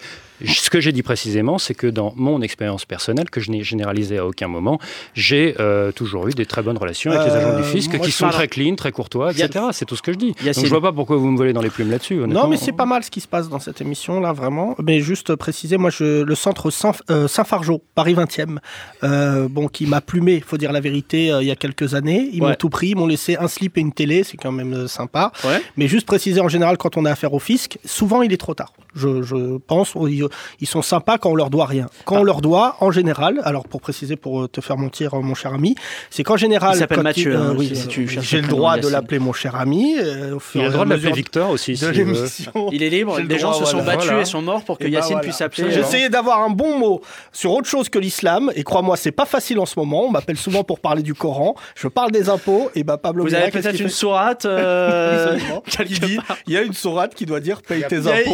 Ce 0.44 0.70
que 0.70 0.80
j'ai 0.82 0.92
dit 0.92 1.04
précisément, 1.04 1.58
c'est 1.58 1.74
que 1.76 1.88
dans 1.88 2.14
mon 2.16 2.42
expérience 2.42 2.86
personnelle, 2.86 3.30
que 3.30 3.40
je 3.40 3.52
n'ai 3.52 3.64
généralisée 3.64 4.18
à 4.18 4.26
aucun 4.26 4.48
moment, 4.48 4.80
j'ai 5.14 5.56
euh, 5.60 5.92
toujours 5.92 6.28
eu 6.28 6.32
des 6.32 6.46
très 6.46 6.62
bonnes 6.62 6.78
relations 6.78 7.12
avec 7.12 7.28
les 7.28 7.32
Euh, 7.34 7.38
agents 7.52 7.58
du 7.58 7.64
fisc 7.64 7.94
moi, 7.94 8.06
qui 8.06 8.12
sont 8.12 8.26
parle- 8.26 8.34
très 8.36 8.48
clean, 8.48 8.76
très 8.76 8.92
courtois, 8.92 9.32
Il 9.32 9.42
etc. 9.42 9.66
C'est 9.72 9.86
tout 9.86 9.96
ce 9.96 10.02
que 10.02 10.12
je 10.12 10.18
dis. 10.18 10.34
Donc 10.44 10.54
je 10.66 10.68
vois 10.68 10.82
pas 10.82 10.92
pourquoi 10.92 11.18
vous 11.18 11.28
me 11.32 11.38
volez 11.38 11.54
dans 11.54 11.62
les 11.62 11.70
plumes 11.70 11.90
là-dessus. 11.92 12.16
Non, 12.16 12.48
mais 12.48 12.58
c'est 12.58 12.72
pas 12.74 12.86
mal 12.86 13.04
ce 13.04 13.12
qui 13.12 13.22
se 13.22 13.28
passe 13.28 13.48
dans 13.50 13.60
cette 13.60 13.80
émission 13.82 14.20
là, 14.20 14.34
vraiment. 14.34 14.76
Mais 14.84 15.00
juste 15.02 15.36
préciser, 15.36 15.78
moi, 15.78 15.90
je, 15.90 16.24
le 16.24 16.36
centre 16.36 16.70
euh, 17.10 17.28
Saint-Fargeau, 17.28 17.82
Paris 17.96 18.16
20e, 18.16 18.58
euh, 19.04 19.48
bon, 19.50 19.68
qui 19.68 19.86
m'a 19.86 20.02
plumé, 20.02 20.42
faut 20.46 20.58
dire 20.58 20.72
la 20.72 20.82
vérité, 20.82 21.32
euh, 21.32 21.42
il 21.42 21.48
y 21.48 21.52
a 21.52 21.56
quelques 21.56 21.94
années. 21.96 22.30
Ils 22.34 22.42
Ouais. 22.42 22.50
m'ont 22.50 22.56
tout 22.56 22.70
pris, 22.70 22.90
ils 22.90 22.96
m'ont 22.96 23.08
laissé 23.08 23.38
un 23.38 23.48
slip 23.48 23.78
et 23.78 23.82
une 23.82 23.94
télé, 23.94 24.24
c'est 24.24 24.38
quand 24.38 24.52
même 24.52 24.74
euh, 24.74 24.88
sympa. 24.88 25.32
Ouais. 25.44 25.62
Mais 25.78 25.88
juste 25.88 26.06
préciser, 26.06 26.42
en 26.42 26.48
général, 26.50 26.78
quand 26.78 26.98
on 26.98 27.06
a 27.06 27.12
affaire 27.12 27.34
au 27.34 27.40
fisc, 27.40 27.78
souvent 27.86 28.22
il 28.22 28.34
est 28.34 28.38
trop 28.38 28.54
tard. 28.54 28.74
Je, 28.96 29.22
je 29.24 29.58
pense, 29.58 29.94
ils, 30.08 30.26
ils 30.62 30.68
sont 30.68 30.82
sympas 30.82 31.18
quand 31.18 31.32
on 31.32 31.36
leur 31.36 31.50
doit 31.50 31.66
rien. 31.66 31.88
Quand 32.06 32.18
on 32.20 32.24
leur 32.24 32.42
doit, 32.42 32.78
en 32.80 32.92
général, 32.92 33.42
alors 33.44 33.68
pour 33.68 33.82
préciser, 33.82 34.16
pour 34.16 34.44
euh, 34.44 34.48
te 34.48 34.62
faire 34.62 34.78
mentir, 34.78 35.14
euh, 35.14 35.22
mon 35.22 35.36
cher 35.36 35.54
ami, 35.54 35.76
c'est 36.10 36.24
qu'en 36.24 36.38
général, 36.38 36.76
Il 36.76 36.80
s'appelle 36.80 37.02
Mathieu, 37.02 37.36
hein, 37.36 37.54
oui, 37.58 37.72
si- 37.76 37.88
tu 37.88 38.04
euh, 38.06 38.22
j'ai 38.22 38.42
le 38.42 38.48
droit 38.48 38.78
de 38.78 38.88
l'appeler 38.88 39.20
mon 39.20 39.34
cher 39.34 39.56
ami. 39.56 39.96
euh, 40.00 40.38
Il 40.56 40.62
a 40.62 40.66
le 40.66 40.72
droit 40.72 40.86
de 40.86 40.90
l'appeler 40.92 41.12
Victor 41.12 41.50
aussi. 41.50 41.74
de 41.74 41.78
si, 41.78 41.86
euh, 41.86 41.92
l'émission. 41.92 42.70
Il 42.72 42.84
est 42.84 42.90
libre, 42.90 43.20
des 43.22 43.38
gens 43.40 43.52
droit, 43.52 43.66
se 43.66 43.72
sont 43.72 43.78
voilà. 43.80 43.92
battus 43.96 44.08
Voilà. 44.08 44.22
et 44.22 44.26
sont 44.26 44.42
morts 44.42 44.64
pour 44.64 44.78
que 44.78 44.84
ben 44.86 44.94
Yacine 44.94 45.14
voilà. 45.16 45.28
puisse 45.28 45.42
appeler. 45.42 45.72
J'ai 45.72 45.80
euh, 45.80 45.84
essayé 45.84 46.10
d'avoir 46.10 46.40
un 46.42 46.50
bon 46.50 46.80
mot 46.80 47.02
sur 47.32 47.52
autre 47.52 47.68
chose 47.68 47.90
que 47.90 48.00
l'islam, 48.00 48.52
et 48.56 48.64
crois-moi, 48.64 48.96
c'est 48.98 49.12
pas 49.12 49.26
facile 49.26 49.60
en 49.60 49.66
ce 49.66 49.78
moment. 49.78 50.06
On 50.06 50.12
m'appelle 50.12 50.38
souvent 50.38 50.64
pour 50.64 50.80
parler 50.80 51.04
du 51.04 51.14
Coran. 51.14 51.56
Je 51.76 51.88
parle 51.88 52.12
des 52.12 52.30
impôts, 52.30 52.70
et 52.76 52.84
bah 52.84 52.98
Pablo 52.98 53.24
Vous 53.24 53.30
Mira, 53.30 53.42
avez 53.44 53.52
peut-être 53.52 53.80
une 53.80 53.90
sourate 53.90 54.46
euh, 54.46 55.38
il 56.48 56.54
y 56.54 56.58
a 56.58 56.62
une 56.62 56.74
sourate 56.74 57.14
qui 57.16 57.26
doit 57.26 57.40
dire 57.40 57.62
paye 57.62 57.84
tes 57.90 57.98
impôts 58.08 58.32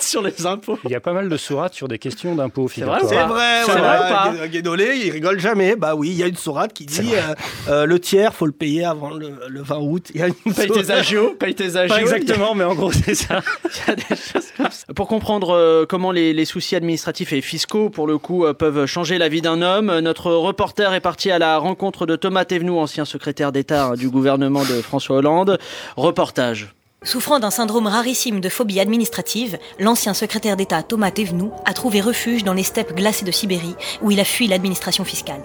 sur 0.00 0.22
les 0.22 0.46
impôts. 0.46 0.78
Il 0.84 0.90
y 0.90 0.94
a 0.94 1.00
pas 1.00 1.12
mal 1.12 1.28
de 1.28 1.36
sourates 1.36 1.74
sur 1.74 1.88
des 1.88 1.98
questions 1.98 2.34
d'impôts. 2.34 2.66
vrai 2.66 3.00
C'est 3.00 3.24
vrai, 3.24 3.62
C'est 3.64 3.72
voilà. 3.72 4.32
vrai 4.36 4.48
Guédolé, 4.48 4.96
il 5.04 5.10
rigole 5.10 5.40
jamais. 5.40 5.76
Bah 5.76 5.94
oui, 5.94 6.08
il 6.10 6.16
y 6.16 6.22
a 6.22 6.26
une 6.26 6.36
sourate 6.36 6.72
qui 6.72 6.86
dit 6.86 7.14
euh, 7.14 7.34
euh, 7.68 7.86
le 7.86 7.98
tiers, 7.98 8.34
faut 8.34 8.46
le 8.46 8.52
payer 8.52 8.84
avant 8.84 9.10
le, 9.10 9.32
le 9.48 9.62
20 9.62 9.78
août. 9.78 10.06
Il 10.14 10.20
y 10.20 10.22
a 10.24 10.28
une 10.28 10.34
Paye 10.54 10.70
tes 10.70 10.90
agios, 10.90 11.34
paye 11.38 11.54
tes 11.54 11.76
agios. 11.76 11.94
Pas 11.94 12.00
exactement, 12.00 12.54
mais 12.54 12.64
en 12.64 12.74
gros 12.74 12.92
c'est 12.92 13.14
ça. 13.14 13.42
Il 13.64 13.88
y 13.88 13.92
a 13.92 13.94
des 13.96 14.02
choses 14.16 14.46
comme 14.56 14.70
ça. 14.70 14.92
Pour 14.94 15.08
comprendre 15.08 15.50
euh, 15.54 15.86
comment 15.86 16.12
les, 16.12 16.32
les 16.32 16.44
soucis 16.44 16.76
administratifs 16.76 17.32
et 17.32 17.40
fiscaux, 17.40 17.90
pour 17.90 18.06
le 18.06 18.18
coup, 18.18 18.44
euh, 18.44 18.54
peuvent 18.54 18.86
changer 18.86 19.18
la 19.18 19.28
vie 19.28 19.42
d'un 19.42 19.62
homme, 19.62 19.98
notre 20.00 20.32
reporter 20.32 20.92
est 20.94 21.00
parti 21.00 21.30
à 21.30 21.38
la 21.38 21.58
rencontre 21.58 22.06
de 22.06 22.16
Thomas 22.16 22.44
Thévenoud, 22.44 22.78
ancien 22.78 23.04
secrétaire 23.04 23.52
d'État 23.52 23.86
hein, 23.86 23.94
du 23.94 24.08
gouvernement 24.08 24.62
de 24.62 24.80
François 24.82 25.16
Hollande. 25.16 25.58
Reportage. 25.96 26.68
Souffrant 27.04 27.38
d'un 27.38 27.50
syndrome 27.50 27.86
rarissime 27.86 28.40
de 28.40 28.48
phobie 28.48 28.80
administrative, 28.80 29.58
l'ancien 29.78 30.14
secrétaire 30.14 30.56
d'État 30.56 30.82
Thomas 30.82 31.12
Thévenoud 31.12 31.52
a 31.64 31.72
trouvé 31.72 32.00
refuge 32.00 32.42
dans 32.42 32.54
les 32.54 32.64
steppes 32.64 32.94
glacées 32.94 33.24
de 33.24 33.30
Sibérie, 33.30 33.76
où 34.02 34.10
il 34.10 34.18
a 34.18 34.24
fui 34.24 34.48
l'administration 34.48 35.04
fiscale. 35.04 35.42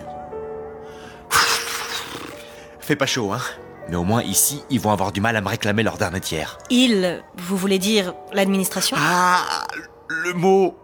Fait 2.80 2.96
pas 2.96 3.06
chaud, 3.06 3.32
hein 3.32 3.40
Mais 3.88 3.96
au 3.96 4.04
moins 4.04 4.24
ici, 4.24 4.64
ils 4.72 4.80
vont 4.80 4.92
avoir 4.92 5.12
du 5.12 5.22
mal 5.22 5.36
à 5.36 5.42
me 5.42 5.48
réclamer 5.48 5.84
leur 5.84 5.98
dernier 5.98 6.22
tiers. 6.22 6.58
Il, 6.72 7.24
vous 7.38 7.56
voulez 7.56 7.78
dire 7.78 8.14
l'administration? 8.34 8.98
Ah 9.00 9.68
Le 10.08 10.34
mot 10.34 10.76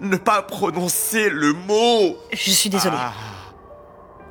Ne 0.00 0.16
pas 0.16 0.40
prononcer 0.40 1.28
le 1.28 1.52
mot 1.52 2.16
Je 2.32 2.50
suis 2.50 2.70
désolée. 2.70 2.96
Ah. 2.98 3.12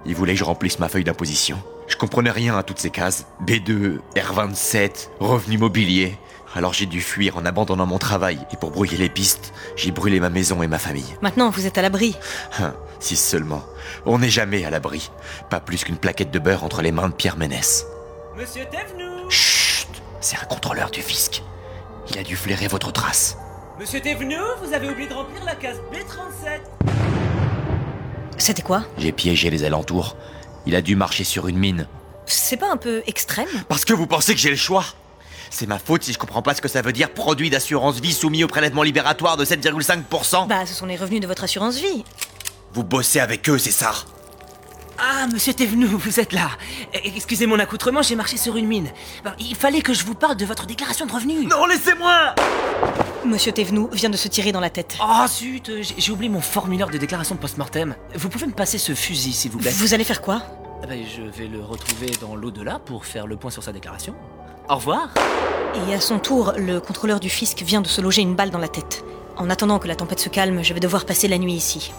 Ils 0.08 0.16
voulaient 0.16 0.34
que 0.34 0.40
je 0.40 0.44
remplisse 0.44 0.80
ma 0.80 0.90
feuille 0.90 1.04
d'imposition. 1.04 1.62
Je 1.88 1.96
comprenais 1.98 2.32
rien 2.32 2.58
à 2.58 2.64
toutes 2.64 2.80
ces 2.80 2.90
cases. 2.90 3.26
B2, 3.46 4.00
R27, 4.16 5.10
revenu 5.20 5.58
mobilier. 5.58 6.18
Alors 6.56 6.74
j'ai 6.74 6.86
dû 6.86 7.02
fuir 7.02 7.38
en 7.38 7.46
abandonnant 7.46 7.86
mon 7.86 7.98
travail. 7.98 8.40
Et 8.52 8.58
pour 8.58 8.72
brouiller 8.72 8.98
les 8.98 9.10
pistes, 9.10 9.54
j'ai 9.76 9.92
brûlé 9.92 10.20
ma 10.20 10.30
maison 10.30 10.64
et 10.64 10.68
ma 10.68 10.80
famille. 10.80 11.16
Maintenant, 11.22 11.50
vous 11.50 11.68
êtes 11.68 11.78
à 11.78 11.82
l'abri. 11.82 12.16
Hein, 12.60 12.74
si 13.00 13.16
seulement. 13.16 13.64
On 14.06 14.20
n'est 14.20 14.30
jamais 14.30 14.64
à 14.66 14.70
l'abri. 14.70 15.12
Pas 15.50 15.60
plus 15.60 15.84
qu'une 15.84 15.98
plaquette 15.98 16.32
de 16.32 16.40
beurre 16.40 16.64
entre 16.64 16.82
les 16.82 16.92
mains 16.92 17.10
de 17.10 17.14
Pierre 17.14 17.38
Ménès. 17.38 17.86
Monsieur 18.38 18.66
Thévenoud 18.66 19.30
Chut 19.30 19.88
C'est 20.22 20.38
un 20.38 20.46
contrôleur 20.46 20.90
du 20.90 21.02
fisc. 21.02 21.44
Il 22.10 22.18
a 22.18 22.24
dû 22.24 22.36
flairer 22.36 22.68
votre 22.68 22.92
trace. 22.92 23.38
Monsieur 23.80 24.00
Thévenoud, 24.00 24.58
vous 24.64 24.74
avez 24.74 24.90
oublié 24.90 25.10
de 25.10 25.14
remplir 25.14 25.44
la 25.44 25.56
case 25.56 25.78
B37 25.92 26.62
C'était 28.38 28.62
quoi? 28.62 28.84
J'ai 28.98 29.12
piégé 29.12 29.50
les 29.50 29.66
alentours. 29.66 30.16
Il 30.66 30.76
a 30.76 30.82
dû 30.82 30.96
marcher 30.96 31.24
sur 31.24 31.48
une 31.48 31.58
mine. 31.58 31.88
C'est 32.26 32.58
pas 32.58 32.72
un 32.72 32.78
peu 32.78 33.04
extrême? 33.08 33.48
Parce 33.70 33.86
que 33.86 33.94
vous 33.94 34.08
pensez 34.08 34.34
que 34.34 34.40
j'ai 34.40 34.50
le 34.50 34.56
choix? 34.56 34.84
C'est 35.52 35.68
ma 35.68 35.78
faute 35.78 36.04
si 36.04 36.12
je 36.12 36.18
comprends 36.18 36.42
pas 36.42 36.56
ce 36.56 36.62
que 36.62 36.68
ça 36.68 36.82
veut 36.82 36.92
dire 36.92 37.12
produit 37.12 37.50
d'assurance 37.50 38.00
vie 38.00 38.14
soumis 38.14 38.44
au 38.44 38.48
prélèvement 38.48 38.82
libératoire 38.84 39.38
de 39.38 39.46
7,5%. 39.46 40.48
Bah, 40.48 40.66
ce 40.66 40.74
sont 40.74 40.88
les 40.88 40.96
revenus 40.98 41.22
de 41.22 41.28
votre 41.28 41.44
assurance 41.44 41.78
vie. 41.78 42.04
Vous 42.74 42.84
bossez 42.84 43.20
avec 43.20 43.48
eux, 43.48 43.58
c'est 43.60 43.72
ça? 43.72 43.94
Ah, 44.98 45.28
monsieur 45.32 45.54
Thévenoud, 45.54 45.92
vous 45.92 46.20
êtes 46.20 46.32
là. 46.34 46.50
Eh, 46.94 47.16
Excusez 47.16 47.46
mon 47.46 47.60
accoutrement, 47.60 48.02
j'ai 48.02 48.16
marché 48.16 48.38
sur 48.38 48.56
une 48.58 48.66
mine. 48.68 48.90
Il 49.40 49.56
fallait 49.56 49.82
que 49.82 49.94
je 49.94 50.04
vous 50.06 50.16
parle 50.16 50.36
de 50.38 50.46
votre 50.46 50.66
déclaration 50.66 51.06
de 51.06 51.12
revenus. 51.12 51.48
Non, 51.48 51.66
laissez-moi 51.66 52.34
Monsieur 53.26 53.52
Thévenoud 53.52 53.94
vient 53.94 54.10
de 54.10 54.18
se 54.18 54.28
tirer 54.28 54.52
dans 54.52 54.60
la 54.60 54.70
tête. 54.70 54.98
Oh 55.02 55.26
zut, 55.28 55.70
j'ai 55.82 55.96
j'ai 55.98 56.12
oublié 56.12 56.30
mon 56.32 56.42
formulaire 56.42 56.90
de 56.90 56.98
déclaration 56.98 57.36
de 57.36 57.40
post-mortem. 57.40 57.96
Vous 58.16 58.30
pouvez 58.30 58.46
me 58.48 58.54
passer 58.54 58.78
ce 58.78 58.94
fusil, 58.96 59.34
s'il 59.34 59.52
vous 59.52 59.60
plaît? 59.60 59.72
Vous 59.72 59.94
allez 59.94 60.04
faire 60.04 60.22
quoi? 60.22 60.42
Ah 60.84 60.88
ben, 60.88 61.04
Je 61.06 61.22
vais 61.22 61.48
le 61.48 61.62
retrouver 61.62 62.12
dans 62.22 62.36
l'au-delà 62.36 62.80
pour 62.80 63.06
faire 63.06 63.28
le 63.28 63.38
point 63.38 63.52
sur 63.52 63.64
sa 63.64 63.72
déclaration. 63.72 64.16
Au 64.70 64.76
revoir. 64.76 65.10
Et 65.88 65.94
à 65.94 66.00
son 66.00 66.20
tour, 66.20 66.54
le 66.58 66.80
contrôleur 66.80 67.20
du 67.20 67.30
fisc 67.30 67.62
vient 67.64 67.82
de 67.82 67.88
se 67.88 68.02
loger 68.02 68.22
une 68.22 68.36
balle 68.36 68.50
dans 68.50 68.60
la 68.60 68.68
tête. 68.68 69.04
En 69.38 69.50
attendant 69.50 69.80
que 69.80 69.88
la 69.88 69.96
tempête 69.96 70.20
se 70.20 70.30
calme, 70.30 70.64
je 70.64 70.74
vais 70.74 70.80
devoir 70.80 71.06
passer 71.06 71.28
la 71.28 71.38
nuit 71.38 71.54
ici. 71.54 71.92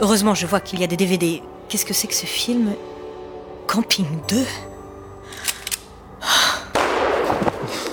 Heureusement, 0.00 0.34
je 0.34 0.46
vois 0.46 0.60
qu'il 0.60 0.80
y 0.80 0.84
a 0.84 0.86
des 0.86 0.96
DVD. 0.96 1.42
Qu'est-ce 1.68 1.84
que 1.84 1.94
c'est 1.94 2.06
que 2.06 2.14
ce 2.14 2.26
film? 2.26 2.74
Camping 3.66 4.06
2 4.28 4.36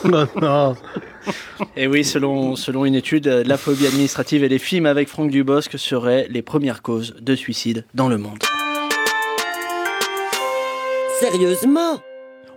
Non, 0.05 0.27
non. 0.41 0.75
Et 1.75 1.87
oui, 1.87 2.03
selon, 2.03 2.55
selon 2.55 2.85
une 2.85 2.95
étude, 2.95 3.27
euh, 3.27 3.43
la 3.45 3.57
phobie 3.57 3.85
administrative 3.85 4.43
et 4.43 4.49
les 4.49 4.57
films 4.57 4.87
avec 4.87 5.07
Franck 5.07 5.29
Dubosc 5.29 5.77
seraient 5.77 6.27
les 6.29 6.41
premières 6.41 6.81
causes 6.81 7.15
de 7.19 7.35
suicide 7.35 7.85
dans 7.93 8.09
le 8.09 8.17
monde. 8.17 8.39
Sérieusement 11.21 12.01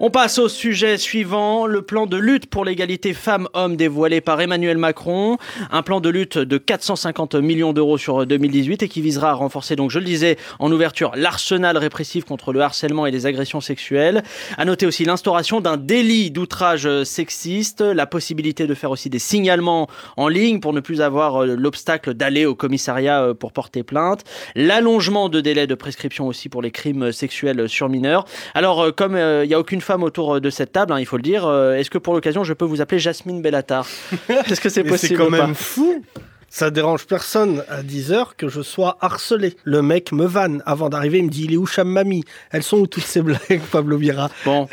On 0.01 0.11
passe 0.11 0.41
au 0.41 0.49
sujet 0.49 0.99
suivant, 0.99 1.67
le 1.67 1.81
plan 1.81 2.07
de 2.07 2.17
lutte 2.17 2.47
pour 2.47 2.65
l'égalité 2.65 3.15
femmes-hommes 3.15 3.77
dévoilé 3.77 4.21
par 4.21 4.41
Emmanuel 4.41 4.77
Macron. 4.77 5.39
Un 5.71 5.83
plan 5.83 6.01
de 6.01 6.09
lutte 6.09 6.37
de 6.37 6.59
450 6.59 7.37
millions 7.37 7.73
d'euros 7.73 7.97
sur 7.97 8.27
2018 8.27 8.83
et 8.83 8.89
qui 8.89 9.01
visera 9.01 9.31
à 9.31 9.35
renforcer, 9.35 9.77
donc 9.77 9.93
je 9.93 10.01
le 10.01 10.05
disais 10.05 10.37
en 10.59 10.73
ouverture, 10.73 11.13
l'arsenal 11.15 11.79
répressif 11.79 12.25
contre 12.25 12.53
le 12.53 12.61
harcèlement 12.61 13.07
et 13.07 13.13
les 13.13 13.27
agressions 13.27 13.61
sexuelles. 13.61 14.25
À 14.59 14.65
noter 14.65 14.85
aussi 14.85 15.05
l'instauration 15.05 15.61
d'un 15.61 15.77
délit 15.77 16.33
d'outrage 16.33 17.05
sexiste, 17.05 17.81
la 17.81 18.07
possibilité 18.07 18.67
de 18.67 18.75
faire 18.75 18.91
aussi 18.91 19.11
des 19.11 19.21
signalements 19.21 19.87
en 20.17 20.27
ligne 20.27 20.59
pour 20.59 20.73
ne 20.73 20.81
plus 20.81 21.03
avoir 21.03 21.45
euh, 21.45 21.55
l'obstacle 21.57 22.15
d'aller 22.15 22.47
au 22.47 22.57
commissariat 22.57 23.23
euh, 23.23 23.35
pour 23.35 23.53
porter 23.53 23.85
plainte, 23.85 24.25
l'allongement 24.57 25.29
de 25.29 25.41
délai 25.41 25.69
de 25.69 25.75
prescription 25.77 26.27
aussi 26.27 26.49
pour 26.49 26.63
les 26.63 26.73
crimes 26.73 27.13
sexuels 27.13 27.69
sur 27.69 27.89
mineurs. 27.89 28.25
Alors, 28.55 28.81
euh, 28.83 28.91
comme 28.91 29.17
il 29.17 29.47
n'y 29.47 29.55
a 29.55 29.61
aucune 29.61 29.81
femme 29.85 30.03
autour 30.03 30.37
euh, 30.37 30.41
de 30.41 30.51
cette 30.51 30.73
table, 30.73 30.93
hein, 30.93 30.99
il 30.99 31.07
faut 31.07 31.17
le 31.17 31.23
dire, 31.23 31.47
euh, 31.47 31.75
est-ce 31.75 31.91
que 31.91 31.99
pour 31.99 32.15
l'occasion, 32.15 32.43
je 32.43 32.53
peux 32.53 32.65
vous 32.65 32.81
appeler 32.81 32.99
Jasmine 32.99 33.43
Bellatar 33.43 33.87
Est-ce 34.29 34.61
que 34.61 34.69
c'est 34.69 34.83
possible 34.85 35.17
C'est 35.17 35.23
quand 35.23 35.31
même 35.31 35.55
fou. 35.55 36.03
Ça 36.49 36.71
dérange 36.71 37.07
personne 37.07 37.65
à 37.69 37.83
10h 37.83 38.29
que 38.37 38.49
je 38.49 38.63
sois 38.63 38.97
harcelé. 39.01 39.57
Le 39.65 39.83
mec 39.83 40.13
me 40.13 40.25
vanne. 40.25 40.63
Avant 40.67 40.89
d'arriver, 40.89 41.19
il 41.19 41.25
me 41.25 41.31
dit 41.31 41.45
Il 41.45 41.53
est 41.53 41.57
où 41.57 41.67
Cham 41.67 41.89
Mami 41.89 42.25
Elles 42.53 42.63
sont 42.63 42.79
où 42.79 42.87
toutes 42.87 43.05
ces 43.05 43.23
blagues, 43.23 43.61
Pablo 43.73 43.97
Vira 43.97 44.31
Bon, 44.45 44.69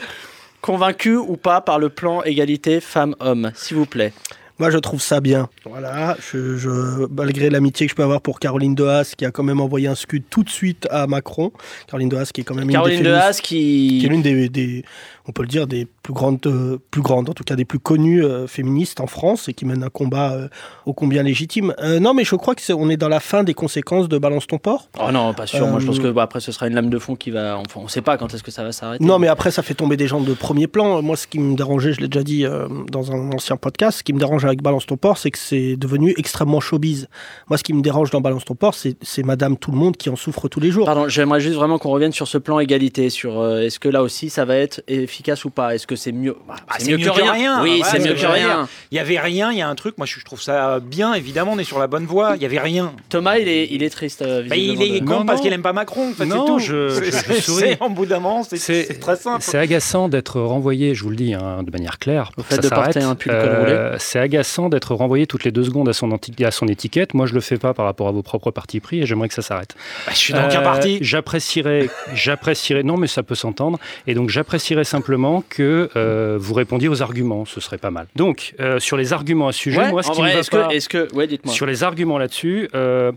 convaincu 0.62 1.16
ou 1.16 1.38
pas 1.38 1.62
par 1.62 1.80
le 1.80 1.90
plan 1.90 2.22
égalité 2.24 2.80
femmes-hommes, 2.82 3.52
s'il 3.56 3.78
vous 3.78 3.88
plaît? 3.88 4.14
Moi, 4.62 4.70
je 4.70 4.78
trouve 4.78 5.02
ça 5.02 5.22
bien. 5.22 5.50
Voilà, 5.66 6.16
je, 6.32 6.56
je- 6.56 7.08
malgré 7.12 7.50
l'amitié 7.50 7.88
que 7.88 7.90
je 7.90 7.96
peux 7.96 8.04
avoir 8.04 8.22
pour 8.22 8.40
Caroline 8.40 8.76
Dehaas, 8.76 9.14
qui 9.18 9.26
a 9.26 9.32
quand 9.32 9.42
même 9.42 9.60
envoyé 9.60 9.88
un 9.88 9.96
scud 9.96 10.22
tout 10.30 10.44
de 10.44 10.52
suite 10.52 10.88
à 10.92 11.08
Macron. 11.08 11.52
Caroline 11.88 12.10
Dehaas, 12.10 12.30
qui 12.32 12.42
est 12.42 12.44
quand 12.44 12.54
même 12.54 12.70
Caroline 12.70 12.98
une 13.00 13.04
des 13.06 13.10
féministes- 13.10 13.42
qui... 13.42 13.98
qui 14.00 14.06
est 14.06 14.10
l'une 14.10 14.22
des, 14.22 14.50
des- 14.50 14.86
on 15.28 15.32
peut 15.32 15.44
le 15.44 15.48
dire, 15.48 15.68
des 15.68 15.88
plus 16.04 16.14
grandes, 16.14 16.40
euh, 16.46 16.78
plus 16.90 17.02
grandes, 17.02 17.30
en 17.30 17.34
tout 17.34 17.44
cas 17.44 17.56
des 17.56 17.66
plus 17.66 17.80
connues 17.80 18.24
euh, 18.24 18.48
féministes 18.48 19.00
en 19.00 19.08
France 19.08 19.50
et 19.50 19.54
qui 19.54 19.66
mène 19.66 19.84
un 19.84 19.90
combat 19.90 20.34
euh, 20.34 20.48
ô 20.86 20.94
combien 20.94 21.24
légitime. 21.24 21.74
Euh, 21.80 22.00
non, 22.00 22.14
mais 22.14 22.24
je 22.24 22.36
crois 22.36 22.56
que 22.56 22.62
c'est, 22.62 22.74
on 22.74 22.90
est 22.90 22.98
dans 22.98 23.10
la 23.10 23.20
fin 23.20 23.44
des 23.44 23.54
conséquences 23.54 24.10
de 24.10 24.18
Balance 24.18 24.48
ton 24.48 24.58
port. 24.58 24.90
Oh 25.00 25.12
non, 25.12 25.34
pas 25.34 25.48
sûr. 25.48 25.68
Moi, 25.68 25.80
je 25.80 25.86
pense 25.86 26.00
que 26.00 26.12
bah, 26.12 26.24
après, 26.24 26.40
ce 26.40 26.52
sera 26.52 26.68
une 26.68 26.76
lame 26.76 26.90
de 26.90 27.00
fond 27.00 27.16
qui 27.16 27.32
va. 27.32 27.58
Enfin, 27.58 27.82
on 27.84 27.88
sait 27.88 28.02
pas 28.02 28.18
quand 28.18 28.34
est-ce 28.34 28.44
que 28.44 28.52
ça 28.52 28.64
va 28.64 28.72
s'arrêter. 28.72 29.04
Non, 29.04 29.20
mais 29.20 29.28
après, 29.28 29.52
ça 29.52 29.62
fait 29.64 29.74
tomber 29.74 29.98
des 29.98 30.08
gens 30.08 30.22
de 30.22 30.34
premier 30.34 30.68
plan. 30.68 31.02
Moi, 31.02 31.16
ce 31.16 31.28
qui 31.28 31.40
me 31.40 31.56
dérangeait, 31.56 31.94
je 31.94 32.02
l'ai 32.02 32.08
déjà 32.08 32.24
dit 32.24 32.46
dans 32.92 33.12
un 33.12 33.32
ancien 33.32 33.58
podcast, 33.58 34.00
ce 34.00 34.04
qui 34.04 34.14
me 34.14 34.20
dérange 34.20 34.46
avec 34.46 34.62
Balance 34.62 34.86
ton 34.86 34.98
port, 34.98 35.18
c'est 35.18 35.32
que 35.32 35.38
c'est 35.38 35.76
devenu 35.76 36.14
extrêmement 36.18 36.60
showbiz. 36.60 37.08
Moi, 37.48 37.58
ce 37.58 37.64
qui 37.64 37.74
me 37.74 37.82
dérange 37.82 38.10
dans 38.10 38.22
Balance 38.22 38.46
ton 38.46 38.56
port, 38.56 38.74
c'est 38.74 39.24
Madame 39.24 39.58
Tout 39.58 39.72
le 39.72 39.78
Monde 39.78 39.98
qui 39.98 40.10
en 40.10 40.16
souffre 40.16 40.48
tous 40.48 40.60
les 40.60 40.72
jours. 40.72 40.86
Pardon, 40.86 41.08
j'aimerais 41.08 41.40
juste 41.40 41.56
vraiment 41.56 41.78
qu'on 41.78 41.92
revienne 41.92 42.12
sur 42.12 42.28
ce 42.28 42.38
plan 42.38 42.60
égalité, 42.60 43.10
sur 43.10 43.58
est-ce 43.58 43.80
que 43.80 43.90
là 43.90 44.02
aussi 44.02 44.30
ça 44.30 44.46
va 44.46 44.56
être 44.56 44.82
efficace 45.12 45.46
ou 45.46 45.50
pas? 45.50 45.76
Est-ce 45.76 45.86
que 45.88 45.96
c'est 45.96 46.12
mieux? 46.12 46.36
Bah, 46.48 46.56
Ah, 46.70 46.76
c'est 46.80 46.92
mieux, 46.98 46.98
que 47.06 47.10
rien. 47.22 47.62
Oui, 47.62 47.82
Ouais, 47.82 47.88
c'est 47.90 48.00
mieux 48.00 48.14
que 48.14 48.26
rien. 48.26 48.68
Il 48.92 48.96
y 48.96 49.00
avait 49.00 49.20
rien, 49.20 49.52
il 49.52 49.58
y 49.58 49.62
a 49.62 49.68
un 49.68 49.76
truc, 49.76 49.98
moi 49.98 50.06
je 50.08 50.24
trouve 50.24 50.42
ça 50.42 50.80
bien, 50.80 51.14
évidemment, 51.14 51.52
on 51.54 51.60
est 51.60 51.64
sur 51.64 51.80
la 51.80 51.88
bonne 51.88 52.06
voie, 52.06 52.34
il 52.36 52.42
y 52.42 52.46
avait 52.46 52.60
rien. 52.60 52.94
Thomas, 53.10 53.38
il 53.38 53.48
est, 53.48 53.68
il 53.72 53.84
est 53.84 53.90
triste. 53.90 54.22
euh, 54.22 54.44
Bah, 54.48 54.56
il 54.56 54.82
est 54.82 55.00
de- 55.02 55.06
con 55.06 55.20
Non, 55.20 55.26
parce 55.26 55.42
qu'il 55.42 55.52
aime 55.54 55.62
pas 55.62 55.74
Macron, 55.74 56.10
en 56.10 56.14
fait, 56.14 56.26
Non, 56.26 56.46
tout. 56.46 56.60
je- 56.60 56.90
je- 56.90 57.04
je 57.06 57.12
C'est- 57.12 57.42
souris. 57.42 57.60
c'est- 57.62 57.78
en 57.82 57.90
bout 57.90 58.06
d'un 58.06 58.20
moment, 58.20 58.44
c'est 58.44 59.00
très 59.00 59.16
simple. 59.16 59.42
C'est 59.42 59.58
agaçant 59.58 60.08
d'être 60.10 60.40
renvoyé, 60.40 60.96
je 60.96 61.04
vous 61.04 61.10
le 61.10 61.16
dis 61.16 61.34
hein, 61.34 61.64
de 61.64 61.72
manière 61.72 62.00
claire. 62.00 62.32
Au 62.38 62.42
pour 62.42 62.46
fait 62.46 62.58
que 62.58 62.62
de 62.62 62.68
ça 62.68 62.76
porter 62.76 63.00
s'arrête. 63.02 63.10
un 63.10 63.16
pull 63.16 63.32
roulé. 63.32 63.96
c'est 64.00 64.20
agaçant 64.20 64.70
d'être 64.70 64.94
renvoyé 64.96 65.28
toutes 65.28 65.44
les 65.44 65.52
deux 65.52 65.64
secondes 65.64 65.90
à 65.90 65.94
son, 65.94 66.12
anti- 66.12 66.44
à 66.46 66.52
son 66.52 66.68
étiquette. 66.68 67.14
Moi, 67.14 67.26
je 67.26 67.34
le 67.34 67.42
fais 67.42 67.58
pas 67.58 67.74
par 67.74 67.86
rapport 67.86 68.08
à 68.08 68.12
vos 68.12 68.22
propres 68.24 68.52
partis 68.52 68.80
pris 68.80 69.02
et 69.02 69.06
j'aimerais 69.06 69.28
que 69.28 69.34
ça 69.34 69.42
s'arrête. 69.42 69.76
Bah, 70.06 70.12
je 70.14 70.18
suis 70.18 70.34
dans 70.34 70.46
aucun 70.46 70.60
Euh, 70.62 70.64
parti. 70.64 70.98
J'apprécierais, 71.02 71.90
j'apprécierais, 72.14 72.84
non, 72.84 72.98
mais 72.98 73.08
ça 73.08 73.24
peut 73.24 73.36
s'entendre. 73.36 73.80
Et 74.08 74.14
donc, 74.14 74.30
j'apprécierais 74.30 74.84
simplement 74.84 75.01
que 75.48 75.90
euh, 75.96 76.38
vous 76.40 76.54
répondiez 76.54 76.88
aux 76.90 77.02
arguments. 77.02 77.46
Ce 77.46 77.60
serait 77.62 77.78
pas 77.78 77.92
mal. 77.92 78.08
Donc, 78.16 78.54
euh, 78.60 78.80
sur 78.80 78.98
les 78.98 79.14
arguments 79.14 79.48
à 79.48 79.52
ce 79.52 79.60
sujet, 79.60 79.80
Ouais, 79.80 79.92
moi, 79.92 80.04
ce 80.04 80.12
qui 80.12 80.22
vrai, 80.22 80.36
me 80.36 80.42
va 80.42 80.44
pas- 80.50 80.68
que, 80.70 80.74
est-ce 80.74 80.90
que, 80.90 81.14
ouais, 81.14 81.28
dites-moi. 81.28 81.54
sur 81.54 81.66
les 81.66 81.84
arguments 81.84 82.18
là-dessus, 82.18 82.70
euh, 82.76 83.12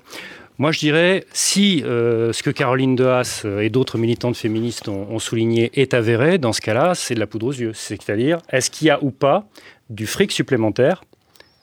moi 0.59 0.71
je 0.73 0.79
dirais, 0.79 1.25
si 1.33 1.83
euh, 1.85 2.33
ce 2.33 2.43
que 2.43 2.51
Caroline 2.51 2.95
Dehaas 2.97 3.43
euh, 3.45 3.61
et 3.61 3.71
d'autres 3.71 3.99
militantes 3.99 4.37
féministes 4.37 4.89
ont, 4.89 5.07
ont 5.11 5.19
souligné 5.19 5.71
est 5.75 5.95
avéré, 5.95 6.39
dans 6.39 6.53
ce 6.53 6.61
cas-là, 6.61 6.95
c'est 6.95 7.15
de 7.15 7.21
la 7.21 7.27
poudre 7.27 7.47
aux 7.49 7.53
yeux. 7.53 7.73
C'est-à-dire, 7.75 8.39
est-ce 8.51 8.71
qu'il 8.71 8.87
y 8.87 8.91
a 8.91 8.99
ou 9.03 9.11
pas 9.11 9.47
du 9.91 10.07
fric 10.07 10.31
supplémentaire 10.33 11.03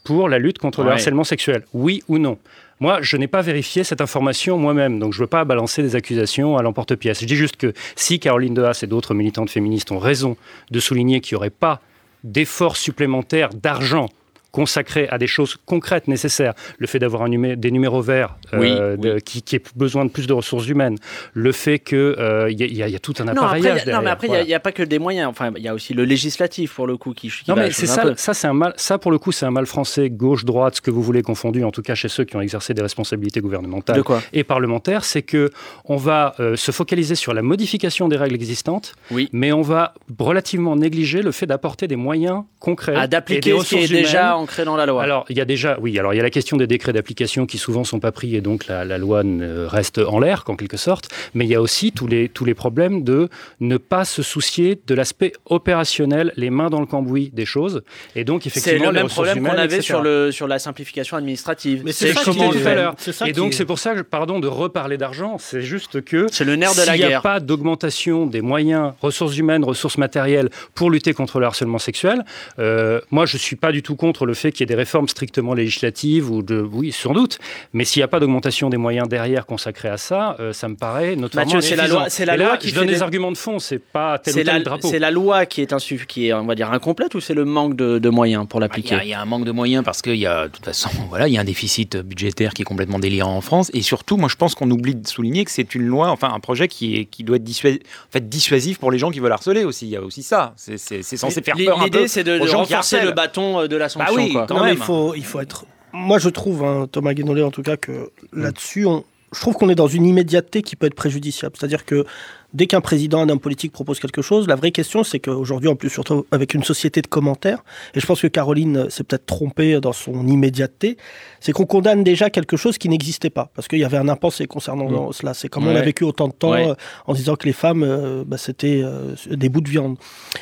pour 0.04 0.28
la 0.30 0.40
lutte 0.40 0.58
contre 0.58 0.84
le 0.84 0.92
harcèlement 0.92 1.24
sexuel? 1.24 1.64
Oui 1.74 2.04
ou 2.08 2.18
non? 2.18 2.38
Moi, 2.82 2.98
je 3.02 3.16
n'ai 3.16 3.28
pas 3.28 3.42
vérifié 3.42 3.84
cette 3.84 4.02
information 4.02 4.58
moi-même, 4.58 4.98
donc 4.98 5.14
je 5.14 5.20
ne 5.20 5.24
veux 5.24 5.28
pas 5.28 5.46
balancer 5.46 5.84
des 5.84 5.96
accusations 5.96 6.58
à 6.58 6.64
l'emporte-pièce. 6.64 7.22
Je 7.22 7.28
dis 7.28 7.36
juste 7.36 7.56
que 7.56 7.74
si 7.96 8.20
Caroline 8.20 8.56
Dehaas 8.56 8.80
et 8.82 8.88
d'autres 8.88 9.14
militantes 9.14 9.52
féministes 9.52 9.92
ont 9.92 10.00
raison 10.00 10.36
de 10.72 10.80
souligner 10.80 11.22
qu'il 11.22 11.36
n'y 11.36 11.38
aurait 11.38 11.52
pas 11.52 11.80
d'efforts 12.24 12.78
supplémentaires 12.78 13.50
d'argent 13.54 14.08
consacrés 14.52 15.08
à 15.10 15.18
des 15.18 15.28
choses 15.28 15.58
concrètes 15.66 16.08
nécessaires, 16.08 16.54
le 16.78 16.88
fait 16.88 17.00
d'avoir 17.00 17.28
numé- 17.30 17.56
des 17.56 17.72
numéros 17.72 18.02
verts 18.02 18.36
euh, 18.54 18.98
de- 18.98 19.20
Qui, 19.20 19.42
qui 19.42 19.56
ait 19.56 19.64
besoin 19.76 20.06
de 20.06 20.10
plus 20.10 20.28
de 20.28 20.34
ressources 20.34 20.68
humaines, 20.68 20.98
le 21.34 21.52
fait 21.52 21.80
qu'il 21.80 21.98
euh, 21.98 22.52
y, 22.52 22.64
a- 22.64 22.68
y 22.68 22.84
a- 22.84 22.88
y 22.90 22.96
a 22.96 23.00
tout 23.00 23.14
un 23.20 23.26
Non, 23.26 23.32
appareillage 23.34 23.82
après, 23.82 23.92
non, 23.94 24.02
mais 24.02 24.10
après, 24.10 24.28
il 24.28 24.48
n'y 24.48 24.54
a, 24.54 24.60
pas 24.60 24.72
que 24.72 24.84
des 24.84 25.00
moyens. 25.00 25.30
Enfin, 25.30 25.52
il 25.56 25.64
y 25.64 25.68
a 25.68 25.74
aussi 25.74 25.94
le 25.94 26.04
législatif, 26.06 26.74
pour 26.76 26.88
le 26.88 26.98
coup, 26.98 27.14
qui, 27.14 27.30
qui 27.30 27.44
Non, 27.48 27.56
va 27.56 27.64
mais 27.64 27.72
c'est 27.72 27.88
ça, 27.88 28.14
ça 28.16 28.34
c'est 28.34 28.48
un 28.48 28.54
mal, 28.54 28.74
ça 28.78 28.98
pour 28.98 29.12
le 29.12 29.18
coup, 29.20 29.32
c'est 29.32 29.46
un 29.46 29.52
mal 29.52 29.66
français, 29.66 30.10
gauche, 30.10 30.44
droite, 30.46 30.76
ce 30.76 30.82
que 30.82 30.92
vous 30.92 31.02
voulez 31.02 31.22
confondu, 31.22 31.64
en 31.64 31.72
tout 31.72 31.82
cas 31.82 31.96
chez 31.96 32.10
ceux 32.10 32.24
qui 32.26 32.36
ont 32.36 32.42
exercé 32.42 32.74
des 32.74 32.82
responsabilités 32.82 33.40
gouvernementales 33.42 33.96
De 33.98 34.02
quoi 34.02 34.22
et 34.34 34.44
parlementaires, 34.44 35.06
c'est 35.06 35.22
que 35.22 35.50
on 35.86 35.96
va 35.98 36.36
euh, 36.40 36.56
se 36.56 36.72
focaliser 36.72 37.16
sur 37.16 37.34
la 37.34 37.42
modification 37.42 38.08
des 38.10 38.18
règles 38.18 38.36
existantes, 38.36 38.94
Oui. 39.12 39.30
mais 39.32 39.52
on 39.54 39.62
va 39.62 39.94
relativement 40.20 40.76
négliger 40.76 41.22
le 41.22 41.32
fait 41.32 41.46
d'apporter 41.46 41.88
des 41.88 41.96
moyens 41.96 42.44
concrets 42.60 43.00
des 43.02 43.08
d'appliquer 43.08 43.42
ce 43.42 43.46
qui 43.46 43.50
est 43.50 43.54
ressources 43.54 43.90
déjà 43.90 44.34
humaines. 44.34 44.41
Ancré 44.42 44.66
dans 44.66 44.76
la 44.76 44.86
loi. 44.86 45.04
Alors, 45.04 45.26
il 45.30 45.38
y 45.38 45.42
a 45.42 45.46
déjà, 45.46 45.78
oui, 45.82 45.98
alors 46.00 46.14
il 46.14 46.18
y 46.18 46.20
a 46.20 46.24
la 46.24 46.30
question 46.30 46.58
des 46.58 46.68
décrets 46.68 46.94
d'application 46.94 47.46
qui 47.46 47.58
souvent 47.58 47.84
sont 47.84 48.00
pas 48.00 48.12
pris 48.12 48.36
et 48.36 48.42
donc 48.42 48.68
la, 48.68 48.84
la 48.86 48.98
loi 48.98 49.24
ne- 49.24 49.66
reste 49.66 50.00
en 50.00 50.20
l'air, 50.20 50.44
en 50.48 50.56
quelque 50.56 50.78
sorte. 50.78 51.10
Mais 51.34 51.46
il 51.46 51.50
y 51.52 51.56
a 51.56 51.62
aussi 51.62 51.92
tous 51.92 52.08
les, 52.08 52.28
tous 52.30 52.46
les 52.46 52.54
problèmes 52.54 53.04
de 53.04 53.30
ne 53.60 53.78
pas 53.78 54.06
se 54.06 54.22
soucier 54.24 54.80
de 54.88 54.94
l'aspect 54.96 55.32
opérationnel, 55.46 56.34
les 56.36 56.50
mains 56.50 56.70
dans 56.70 56.80
le 56.80 56.86
cambouis 56.86 57.30
des 57.34 57.46
choses. 57.46 57.84
Et 58.16 58.24
donc, 58.24 58.42
c'est 58.44 58.50
effectivement, 58.50 58.88
le 58.92 58.96
les 58.96 59.00
même 59.04 59.08
problème 59.10 59.44
qu'on 59.44 59.52
avait 59.54 59.66
etc. 59.78 59.82
sur, 59.82 60.02
le, 60.02 60.32
sur 60.32 60.48
la 60.48 60.60
simplification 60.60 61.18
administrative. 61.18 61.84
Mais 61.86 61.92
c'est 61.92 62.08
C'est 62.08 62.14
ça 62.14 62.20
qui 62.32 62.40
je 62.40 62.44
est- 62.44 62.48
disais 62.50 62.62
tout 62.64 62.68
à 62.68 62.76
l'heure. 62.76 62.96
c'est 62.98 63.28
Et 63.30 63.34
donc, 63.34 63.54
est- 63.54 63.56
c'est 63.56 63.66
pour 63.66 63.80
ça, 63.80 63.96
que, 63.96 64.02
pardon, 64.02 64.40
de 64.40 64.48
reparler 64.48 64.98
d'argent. 64.98 65.38
C'est 65.40 65.62
juste 65.62 66.02
que 66.04 66.26
C'est 66.32 66.44
le 66.46 66.56
nerf 66.56 66.74
de 66.74 66.80
la 66.80 66.84
s'il 66.86 66.94
n'y 66.96 67.04
a 67.04 67.08
guerre. 67.10 67.22
pas 67.22 67.40
d'augmentation 67.40 68.26
des 68.26 68.42
moyens, 68.42 68.94
ressources 69.02 69.38
humaines, 69.38 69.64
ressources 69.64 69.98
matérielles 69.98 70.50
pour 70.76 70.90
lutter 70.90 71.14
contre 71.14 71.40
le 71.40 71.46
harcèlement 71.46 71.78
sexuel, 71.80 72.24
euh, 72.60 73.00
moi, 73.12 73.26
je 73.26 73.38
suis 73.38 73.56
pas 73.56 73.72
du 73.72 73.82
tout 73.84 73.96
contre 73.96 74.26
le 74.26 74.31
fait 74.34 74.52
qu'il 74.52 74.62
y 74.62 74.64
ait 74.64 74.68
des 74.68 74.76
réformes 74.76 75.08
strictement 75.08 75.54
législatives 75.54 76.30
ou 76.32 76.42
de, 76.42 76.60
oui, 76.62 76.92
sans 76.92 77.14
doute. 77.14 77.40
Mais 77.74 77.86
s'il 77.86 78.00
n'y 78.00 78.04
a 78.04 78.08
pas 78.08 78.20
d'augmentation 78.20 78.70
des 78.70 78.78
moyens 78.78 79.08
derrière 79.08 79.46
consacrés 79.46 79.90
à 79.90 79.98
ça, 79.98 80.36
euh, 80.40 80.54
ça 80.54 80.68
me 80.68 80.76
paraît 80.76 81.16
notamment. 81.16 81.46
Mathieu, 81.46 81.62
c'est 81.62 81.76
la 81.76 81.88
loi- 81.88 82.10
c'est 82.10 82.26
la 82.26 82.36
Et 82.36 82.38
là, 82.38 82.46
loi 82.46 82.58
qui 82.58 82.70
je 82.70 82.76
donne 82.76 82.88
des 82.88 82.94
des- 82.96 83.02
arguments 83.02 83.32
de 83.32 83.38
fond. 83.38 83.60
C'est 83.60 83.80
pas 83.80 84.20
tel 84.20 84.34
ou 84.34 84.38
C'est 84.38 84.44
tel 84.44 84.54
la, 84.58 84.60
drapeau. 84.64 84.88
c'est 84.90 85.00
la 85.00 85.12
loi 85.12 85.46
qui 85.46 85.62
est, 85.62 85.74
insuff- 85.74 86.06
qui 86.06 86.28
est, 86.28 86.34
on 86.34 86.46
va 86.46 86.56
dire, 86.56 86.72
incomplète 86.72 87.16
ou 87.16 87.20
c'est 87.20 87.34
le 87.34 87.46
manque 87.46 87.76
de, 87.76 88.00
de 88.00 88.10
moyens 88.10 88.46
pour 88.48 88.60
Il 88.60 88.64
y, 88.64 88.66
l'appliquer 88.68 88.98
il 89.04 89.10
y 89.10 89.14
a 89.14 89.22
un 89.22 89.26
manque 89.26 89.46
de 89.46 89.52
moyens 89.52 89.84
parce 89.84 90.02
qu'il 90.02 90.16
y 90.16 90.26
a, 90.26 90.48
de 90.48 90.52
toute 90.52 90.66
façon, 90.66 90.90
voilà, 91.10 91.28
il 91.28 91.34
y 91.34 91.38
a 91.38 91.42
un 91.42 91.46
déficit 91.46 91.98
budgétaire 91.98 92.54
qui 92.54 92.62
est 92.62 92.66
complètement 92.66 93.00
délirant 93.00 93.36
en 93.36 93.42
France. 93.42 93.72
Et 93.74 93.82
surtout, 93.82 94.18
moi, 94.18 94.30
je 94.30 94.36
pense 94.36 94.56
qu'on 94.56 94.70
oublie 94.72 94.96
de 94.96 95.08
souligner 95.08 95.46
que 95.46 95.52
c'est 95.52 95.76
une 95.76 95.86
loi, 95.88 96.10
enfin, 96.10 96.32
un 96.34 96.40
projet 96.40 96.68
qui, 96.68 96.96
est, 96.98 97.06
qui 97.06 97.24
doit 97.24 97.38
être 97.38 97.44
dissuas- 97.44 97.76
en 97.80 98.12
fait, 98.12 98.30
dissuasif 98.30 98.78
pour 98.80 98.92
les 98.92 98.98
gens 98.98 99.12
qui 99.12 99.20
veulent 99.20 99.32
harceler 99.32 99.64
aussi. 99.64 99.86
Il 99.88 99.92
y 99.92 99.96
a 99.96 100.02
aussi 100.02 100.24
ça. 100.24 100.54
C'est- 100.58 100.78
censé 101.18 101.42
faire 101.42 101.56
peur 101.56 101.78
un 101.82 101.88
peu 101.90 101.98
L'idée, 101.98 102.08
c'est 102.08 102.24
de, 102.24 102.40
renforcer 102.40 103.02
le 103.02 103.12
bâton 103.12 103.60
euh, 103.62 103.68
de 103.68 103.76
la 103.76 103.90
sanction. 103.90 104.14
Bah 104.16 104.21
oui, 104.21 104.21
quoi. 104.30 104.48
quand 104.48 104.56
non, 104.56 104.62
mais 104.62 104.68
même. 104.68 104.78
il 104.78 104.84
faut, 104.84 105.16
il 105.16 105.26
faut 105.26 105.40
être. 105.40 105.66
Moi, 105.94 106.20
je 106.20 106.30
trouve, 106.30 106.64
hein, 106.64 106.88
Thomas 106.92 107.14
Guénolé, 107.14 107.44
en 107.44 107.52
tout 107.52 107.64
cas, 107.64 107.78
que 107.78 108.12
là-dessus, 108.34 108.86
on... 108.86 109.04
je 109.34 109.40
trouve 109.40 109.56
qu'on 109.56 109.70
est 109.70 109.76
dans 109.76 109.88
une 109.88 110.06
immédiateté 110.06 110.62
qui 110.62 110.76
peut 110.76 110.86
être 110.86 110.96
préjudiciable. 110.96 111.56
C'est-à-dire 111.58 111.86
que 111.86 112.06
dès 112.54 112.68
qu'un 112.68 112.82
président, 112.82 113.22
un 113.22 113.30
homme 113.30 113.40
politique 113.40 113.72
propose 113.72 114.00
quelque 114.00 114.22
chose, 114.22 114.48
la 114.48 114.56
vraie 114.56 114.72
question, 114.72 115.04
c'est 115.04 115.20
qu'aujourd'hui, 115.20 115.70
en 115.70 115.76
plus, 115.76 115.90
surtout 115.90 116.26
avec 116.32 116.54
une 116.54 116.64
société 116.64 117.02
de 117.02 117.08
commentaires, 117.08 117.64
et 117.96 118.00
je 118.00 118.06
pense 118.06 118.22
que 118.22 118.28
Caroline 118.28 118.90
s'est 118.90 119.04
peut-être 119.04 119.26
trompée 119.26 119.80
dans 119.80 119.94
son 119.94 120.28
immédiateté, 120.28 120.98
c'est 121.40 121.52
qu'on 121.52 121.66
condamne 121.66 122.04
déjà 122.04 122.30
quelque 122.30 122.58
chose 122.58 122.78
qui 122.78 122.90
n'existait 122.90 123.30
pas. 123.30 123.50
Parce 123.56 123.68
qu'il 123.68 123.80
y 123.80 123.84
avait 123.84 123.98
un 123.98 124.10
impensé 124.10 124.46
concernant 124.48 125.12
cela. 125.12 125.34
C'est 125.34 125.50
comme 125.50 125.68
on 125.68 125.76
a 125.76 125.82
vécu 125.82 126.04
autant 126.04 126.28
de 126.28 126.34
temps 126.34 126.52
Ouais. 126.52 126.70
euh, 126.70 126.76
en 127.08 127.14
disant 127.14 127.36
que 127.36 127.46
les 127.46 127.54
femmes, 127.54 127.84
euh, 127.84 128.24
bah, 128.26 128.38
c'était 128.38 128.82
euh, 128.84 129.16
des 129.30 129.48
bouts 129.50 129.62
de 129.62 129.70
viande. 129.70 129.98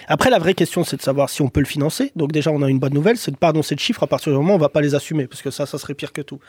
Après, 0.08 0.30
la 0.30 0.40
vraie 0.40 0.54
question, 0.56 0.84
c'est 0.84 0.98
de 0.98 1.02
savoir 1.02 1.30
si 1.30 1.42
on 1.42 1.50
peut 1.50 1.60
le 1.60 1.66
financer. 1.66 2.12
Donc 2.16 2.32
déjà, 2.32 2.52
on 2.52 2.62
a 2.64 2.70
une 2.70 2.80
bonne 2.80 2.94
nouvelle, 2.94 3.18
c'est 3.18 3.32
de 3.32 3.38
pas 3.38 3.50
annoncer 3.50 3.76
de 3.76 3.80
chiffres 3.80 4.04
à 4.04 4.08
partir 4.08 4.32
du 4.32 4.38
moment 4.38 4.54
où 4.54 4.56
on 4.56 4.60
va 4.60 4.70
pas 4.70 4.82
les 4.82 4.96
assumer, 4.96 5.28
parce 5.28 5.42
que 5.42 5.52
ça, 5.52 5.66
ça 5.66 5.78
serait 5.78 5.94
pire 5.94 6.14
que 6.14 6.22
tout. 6.22 6.40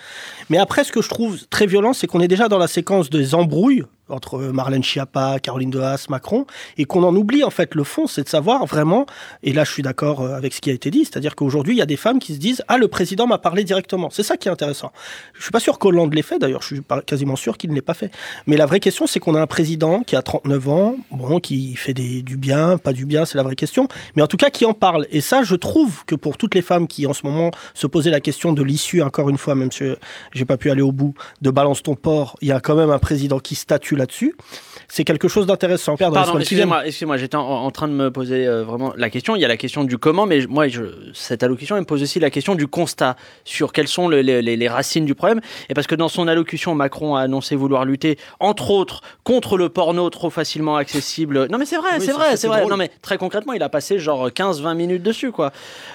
Mais 0.48 0.58
après, 0.58 0.84
ce 0.84 0.92
que 0.92 1.02
je 1.02 1.08
trouve 1.08 1.38
très 1.48 1.66
violent, 1.66 1.92
c'est 1.92 2.06
qu'on 2.06 2.20
est 2.20 2.28
déjà 2.28 2.48
dans 2.48 2.58
la 2.58 2.68
séquence 2.68 3.10
des 3.10 3.34
embrouilles 3.34 3.84
entre 4.10 4.38
Marlène 4.38 4.82
Schiappa, 4.82 5.38
Caroline 5.40 5.70
Dehaas, 5.70 6.06
Macron, 6.08 6.46
et 6.78 6.84
qu'on 6.84 7.02
en 7.02 7.14
oublie 7.14 7.44
en 7.44 7.50
fait 7.50 7.74
le 7.74 7.84
fond, 7.84 8.06
c'est 8.06 8.24
de 8.24 8.28
savoir 8.28 8.66
vraiment, 8.66 9.06
et 9.42 9.52
là 9.52 9.64
je 9.64 9.72
suis 9.72 9.82
d'accord 9.82 10.22
euh, 10.22 10.34
avec 10.34 10.54
ce 10.54 10.60
qui 10.60 10.70
a 10.70 10.72
été 10.72 10.90
dit, 10.90 11.04
c'est-à-dire 11.04 11.36
qu'aujourd'hui 11.36 11.74
il 11.74 11.78
y 11.78 11.82
a 11.82 11.86
des 11.86 11.96
femmes 11.96 12.18
qui 12.18 12.34
se 12.34 12.38
disent 12.38 12.62
ah 12.68 12.78
le 12.78 12.88
président 12.88 13.26
m'a 13.26 13.38
parlé 13.38 13.64
directement, 13.64 14.10
c'est 14.10 14.22
ça 14.22 14.36
qui 14.36 14.48
est 14.48 14.50
intéressant. 14.50 14.92
Je 15.34 15.42
suis 15.42 15.50
pas 15.50 15.60
sûr 15.60 15.78
qu'Hollande 15.78 16.14
l'ait 16.14 16.22
fait 16.22 16.38
d'ailleurs, 16.38 16.62
je 16.62 16.74
suis 16.74 16.82
quasiment 17.06 17.36
sûr 17.36 17.56
qu'il 17.56 17.70
ne 17.70 17.74
l'ait 17.74 17.82
pas 17.82 17.94
fait. 17.94 18.10
Mais 18.46 18.56
la 18.56 18.66
vraie 18.66 18.80
question 18.80 19.06
c'est 19.06 19.20
qu'on 19.20 19.34
a 19.34 19.40
un 19.40 19.46
président 19.46 20.02
qui 20.02 20.16
a 20.16 20.22
39 20.22 20.68
ans, 20.68 20.96
bon 21.10 21.40
qui 21.40 21.76
fait 21.76 21.94
du 21.94 22.36
bien, 22.36 22.78
pas 22.78 22.92
du 22.92 23.06
bien, 23.06 23.24
c'est 23.24 23.38
la 23.38 23.44
vraie 23.44 23.56
question, 23.56 23.88
mais 24.16 24.22
en 24.22 24.26
tout 24.26 24.36
cas 24.36 24.50
qui 24.50 24.64
en 24.64 24.74
parle. 24.74 25.06
Et 25.10 25.20
ça 25.20 25.42
je 25.42 25.56
trouve 25.56 26.04
que 26.04 26.14
pour 26.14 26.36
toutes 26.36 26.54
les 26.54 26.62
femmes 26.62 26.86
qui 26.86 27.06
en 27.06 27.12
ce 27.12 27.26
moment 27.26 27.50
se 27.74 27.86
posaient 27.86 28.10
la 28.10 28.20
question 28.20 28.52
de 28.52 28.62
l'issue, 28.62 29.02
encore 29.02 29.28
une 29.30 29.38
fois, 29.38 29.54
même 29.54 29.72
si 29.72 29.84
j'ai 30.32 30.44
pas 30.44 30.56
pu 30.56 30.70
aller 30.70 30.82
au 30.82 30.92
bout, 30.92 31.14
de 31.40 31.50
balance 31.50 31.82
ton 31.82 31.94
port, 31.94 32.36
il 32.40 32.48
y 32.48 32.52
a 32.52 32.60
quand 32.60 32.74
même 32.74 32.90
un 32.90 32.98
président 32.98 33.38
qui 33.38 33.54
statue 33.54 33.96
là-dessus. 34.00 34.34
C'est 34.92 35.04
quelque 35.04 35.28
chose 35.28 35.46
d'intéressant. 35.46 35.96
Pardon, 35.96 36.38
excusez-moi, 36.40 37.16
j'étais 37.16 37.36
en, 37.36 37.42
en 37.42 37.70
train 37.70 37.86
de 37.86 37.92
me 37.92 38.10
poser 38.10 38.46
euh, 38.46 38.64
vraiment 38.64 38.92
la 38.96 39.08
question. 39.08 39.36
Il 39.36 39.40
y 39.40 39.44
a 39.44 39.48
la 39.48 39.56
question 39.56 39.84
du 39.84 39.98
comment, 39.98 40.26
mais 40.26 40.40
moi, 40.48 40.66
je, 40.66 40.82
cette 41.14 41.44
allocution, 41.44 41.76
elle 41.76 41.82
me 41.82 41.86
pose 41.86 42.02
aussi 42.02 42.18
la 42.18 42.28
question 42.30 42.56
du 42.56 42.66
constat 42.66 43.14
sur 43.44 43.72
quelles 43.72 43.86
sont 43.86 44.08
le- 44.08 44.20
les, 44.20 44.68
racines 44.68 45.04
du 45.04 45.14
problème. 45.14 45.40
Et 45.68 45.74
parce 45.74 45.86
que 45.86 45.94
dans 45.94 46.08
son 46.08 46.26
allocution, 46.26 46.74
Macron 46.74 47.14
a 47.14 47.20
annoncé 47.22 47.54
vouloir 47.54 47.84
lutter, 47.84 48.18
entre 48.40 48.70
autres, 48.70 49.00
contre 49.22 49.56
le 49.56 49.68
porno 49.68 50.10
trop 50.10 50.28
facilement 50.28 50.74
accessible. 50.76 51.46
Non, 51.50 51.58
mais 51.58 51.66
c'est 51.66 51.76
vrai, 51.76 51.90
Oui, 51.98 52.04
c'est 52.04 52.12
vrai, 52.12 52.36
c'est 52.36 52.48
vrai. 52.48 52.58
drôle. 52.60 52.72
Non, 52.72 52.76
mais 52.76 52.90
très 53.00 53.16
concrètement, 53.16 53.52
il 53.52 53.62
a 53.62 53.68
passé 53.68 54.00
genre 54.00 54.28
15-20 54.28 54.74
minutes 54.74 55.02
dessus, 55.04 55.30
quoi. 55.30 55.52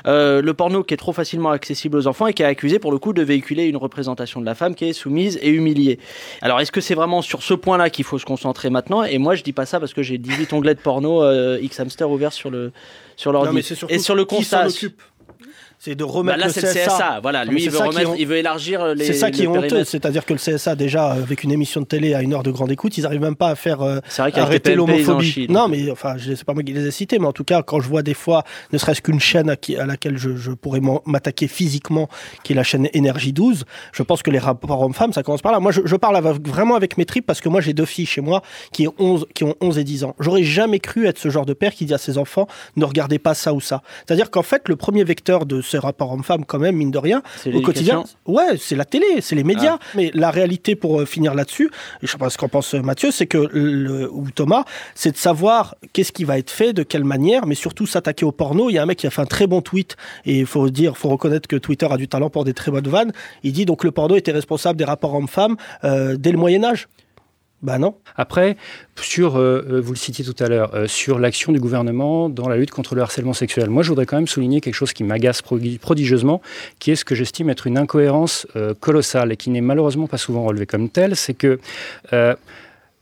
Euh, 0.07 0.41
le 0.41 0.53
porno 0.53 0.83
qui 0.83 0.93
est 0.93 0.97
trop 0.97 1.11
facilement 1.13 1.51
accessible 1.51 1.97
aux 1.97 2.07
enfants 2.07 2.27
et 2.27 2.33
qui 2.33 2.43
est 2.43 2.45
accusé, 2.45 2.79
pour 2.79 2.93
le 2.93 2.97
coup, 2.99 3.11
de 3.11 3.21
véhiculer 3.23 3.65
une 3.65 3.77
représentation 3.77 4.39
de 4.39 4.45
la 4.45 4.55
femme 4.55 4.73
qui 4.73 4.85
est 4.85 4.93
soumise 4.93 5.37
et 5.41 5.49
humiliée. 5.49 5.99
Alors, 6.41 6.61
est-ce 6.61 6.71
que 6.71 6.79
c'est 6.81 6.95
vraiment 6.95 7.21
sur 7.21 7.43
ce 7.43 7.53
point-là 7.53 7.89
qu'il 7.89 8.05
faut 8.05 8.17
se 8.19 8.25
concentrer 8.25 8.69
maintenant 8.69 8.84
Et 9.09 9.17
moi, 9.17 9.35
je 9.35 9.43
dis 9.43 9.53
pas 9.53 9.65
ça 9.65 9.79
parce 9.79 9.93
que 9.93 10.03
j'ai 10.03 10.17
18 10.17 10.53
onglets 10.53 10.75
de 10.75 10.79
porno 10.79 11.23
euh, 11.23 11.59
X-Hamster 11.61 12.09
ouverts 12.09 12.33
sur 12.33 12.49
le 12.49 12.71
sur 13.15 13.31
l'ordi. 13.31 13.47
Et 13.89 13.99
sur 13.99 14.15
le 14.15 14.25
constat. 14.25 14.67
C'est 15.85 15.93
de 15.93 16.03
Bah 16.03 16.09
remettre 16.11 16.39
là, 16.39 16.47
le 16.47 16.51
c'est 16.51 16.61
le 16.61 16.67
CSA. 16.87 17.19
Voilà, 17.21 17.45
lui, 17.45 17.63
il 17.63 17.69
veut, 17.69 17.77
remettre, 17.77 18.13
est- 18.15 18.19
il 18.19 18.25
veut 18.25 18.37
élargir 18.37 18.95
les. 18.95 19.05
C'est 19.05 19.13
ça 19.13 19.29
qui 19.29 19.43
est 19.43 19.47
honteux, 19.47 19.83
c'est-à-dire 19.83 20.25
que 20.25 20.33
le 20.33 20.39
CSA, 20.39 20.75
déjà, 20.75 21.11
avec 21.11 21.43
une 21.43 21.51
émission 21.51 21.79
de 21.81 21.85
télé 21.85 22.15
à 22.15 22.23
une 22.23 22.33
heure 22.33 22.41
de 22.41 22.49
grande 22.49 22.71
écoute, 22.71 22.97
ils 22.97 23.01
n'arrivent 23.03 23.21
même 23.21 23.35
pas 23.35 23.49
à 23.49 23.55
faire 23.55 23.83
euh, 23.83 23.99
arrêter 24.41 24.71
l'homophobie. 24.75 25.45
Non, 25.47 25.67
mais 25.67 25.91
enfin, 25.91 26.15
je- 26.17 26.33
c'est 26.33 26.43
pas 26.43 26.55
moi 26.55 26.63
qui 26.63 26.73
les 26.73 26.87
ai 26.87 26.91
cités, 26.91 27.19
mais 27.19 27.27
en 27.27 27.33
tout 27.33 27.43
cas, 27.43 27.61
quand 27.61 27.79
je 27.81 27.87
vois 27.87 28.01
des 28.01 28.15
fois, 28.15 28.43
ne 28.73 28.79
serait-ce 28.79 29.01
qu'une 29.03 29.19
chaîne 29.19 29.47
à, 29.47 29.55
qui- 29.55 29.75
à 29.77 29.85
laquelle 29.85 30.17
je, 30.17 30.35
je 30.35 30.51
pourrais 30.51 30.81
m'attaquer 31.05 31.47
physiquement, 31.47 32.09
qui 32.43 32.53
est 32.53 32.55
la 32.55 32.63
chaîne 32.63 32.89
Énergie 32.93 33.31
12, 33.31 33.65
je 33.93 34.01
pense 34.01 34.23
que 34.23 34.31
les 34.31 34.39
rapports 34.39 34.81
hommes-femmes, 34.81 35.13
ça 35.13 35.21
commence 35.21 35.43
par 35.43 35.51
là. 35.51 35.59
Moi, 35.59 35.71
je, 35.71 35.81
je 35.85 35.95
parle 35.95 36.17
avec- 36.17 36.47
vraiment 36.47 36.73
avec 36.75 36.97
mes 36.97 37.05
tripes 37.05 37.27
parce 37.27 37.41
que 37.41 37.49
moi, 37.49 37.61
j'ai 37.61 37.73
deux 37.73 37.85
filles 37.85 38.07
chez 38.07 38.21
moi 38.21 38.41
qui 38.73 38.87
ont 38.87 38.95
11, 38.97 39.27
qui 39.35 39.43
ont 39.43 39.53
11 39.61 39.77
et 39.77 39.83
10 39.83 40.03
ans. 40.03 40.15
J'aurais 40.19 40.41
jamais 40.43 40.79
cru 40.79 41.05
être 41.05 41.19
ce 41.19 41.29
genre 41.29 41.45
de 41.45 41.53
père 41.53 41.75
qui 41.75 41.85
dit 41.85 41.93
à 41.93 41.99
ses 41.99 42.17
enfants, 42.17 42.47
ne 42.75 42.85
regardez 42.85 43.19
pas 43.19 43.35
ça 43.35 43.53
ou 43.53 43.61
ça. 43.61 43.83
C'est-à-dire 44.07 44.31
qu'en 44.31 44.41
fait, 44.41 44.67
le 44.67 44.75
premier 44.75 45.03
vecteur 45.03 45.45
de 45.45 45.61
ce 45.61 45.74
ces 45.75 45.79
rapports 45.79 46.11
hommes-femmes 46.13 46.45
quand 46.45 46.59
même, 46.59 46.75
mine 46.75 46.91
de 46.91 46.97
rien, 46.97 47.21
au 47.53 47.61
quotidien. 47.61 48.03
Ouais, 48.25 48.57
c'est 48.57 48.75
la 48.75 48.85
télé, 48.85 49.05
c'est 49.21 49.35
les 49.35 49.43
médias. 49.43 49.77
Mais 49.95 50.09
la 50.13 50.31
réalité, 50.31 50.75
pour 50.75 51.01
euh, 51.01 51.05
finir 51.05 51.33
là-dessus, 51.33 51.69
je 52.01 52.07
sais 52.07 52.17
pas 52.17 52.29
ce 52.29 52.37
qu'en 52.37 52.47
pense 52.47 52.73
euh, 52.75 52.81
Mathieu, 52.81 53.11
c'est 53.11 53.27
que 53.27 53.49
le, 53.51 54.09
ou 54.11 54.31
Thomas, 54.31 54.63
c'est 54.93 55.11
de 55.11 55.17
savoir 55.17 55.75
qu'est-ce 55.93 56.11
qui 56.11 56.23
va 56.23 56.37
être 56.37 56.49
fait, 56.49 56.71
de 56.71 56.83
quelle 56.83 57.03
manière, 57.03 57.45
mais 57.45 57.55
surtout 57.55 57.85
s'attaquer 57.85 58.25
au 58.25 58.31
porno. 58.31 58.69
Il 58.69 58.73
y 58.73 58.77
a 58.77 58.83
un 58.83 58.85
mec 58.85 58.99
qui 58.99 59.07
a 59.07 59.09
fait 59.09 59.21
un 59.21 59.25
très 59.25 59.47
bon 59.47 59.61
tweet, 59.61 59.97
et 60.25 60.39
il 60.39 60.45
faut 60.45 60.69
dire, 60.69 60.97
faut 60.97 61.09
reconnaître 61.09 61.47
que 61.47 61.57
Twitter 61.57 61.87
a 61.89 61.97
du 61.97 62.07
talent 62.07 62.29
pour 62.29 62.45
des 62.45 62.53
très 62.53 62.71
bonnes 62.71 62.87
vannes. 62.87 63.11
Il 63.43 63.51
dit 63.51 63.65
donc 63.65 63.83
le 63.83 63.91
porno 63.91 64.15
était 64.15 64.31
responsable 64.31 64.77
des 64.77 64.85
rapports 64.85 65.13
hommes-femmes 65.13 65.57
euh, 65.83 66.15
dès 66.17 66.31
le 66.31 66.37
Moyen 66.37 66.63
Âge. 66.63 66.87
Bah 67.61 67.79
non. 67.79 67.95
Après, 68.15 68.57
sur, 68.99 69.37
euh, 69.37 69.65
euh, 69.69 69.81
vous 69.81 69.93
le 69.93 69.97
citiez 69.97 70.23
tout 70.23 70.35
à 70.43 70.47
l'heure, 70.49 70.75
euh, 70.75 70.87
sur 70.87 71.17
l'action 71.17 71.51
du 71.51 71.59
gouvernement 71.59 72.29
dans 72.29 72.47
la 72.47 72.57
lutte 72.57 72.69
contre 72.69 72.93
le 72.95 73.01
harcèlement 73.01 73.33
sexuel, 73.33 73.69
moi 73.69 73.81
je 73.81 73.89
voudrais 73.89 74.05
quand 74.05 74.17
même 74.17 74.27
souligner 74.27 74.61
quelque 74.61 74.75
chose 74.75 74.93
qui 74.93 75.03
m'agace 75.03 75.41
prodi- 75.41 75.79
prodigieusement, 75.79 76.41
qui 76.79 76.91
est 76.91 76.95
ce 76.95 77.05
que 77.05 77.15
j'estime 77.15 77.49
être 77.49 77.65
une 77.65 77.77
incohérence 77.79 78.45
euh, 78.55 78.73
colossale 78.79 79.31
et 79.31 79.37
qui 79.37 79.49
n'est 79.49 79.61
malheureusement 79.61 80.05
pas 80.07 80.17
souvent 80.17 80.43
relevée 80.43 80.67
comme 80.67 80.89
telle, 80.89 81.15
c'est 81.15 81.33
que 81.33 81.59
euh, 82.13 82.35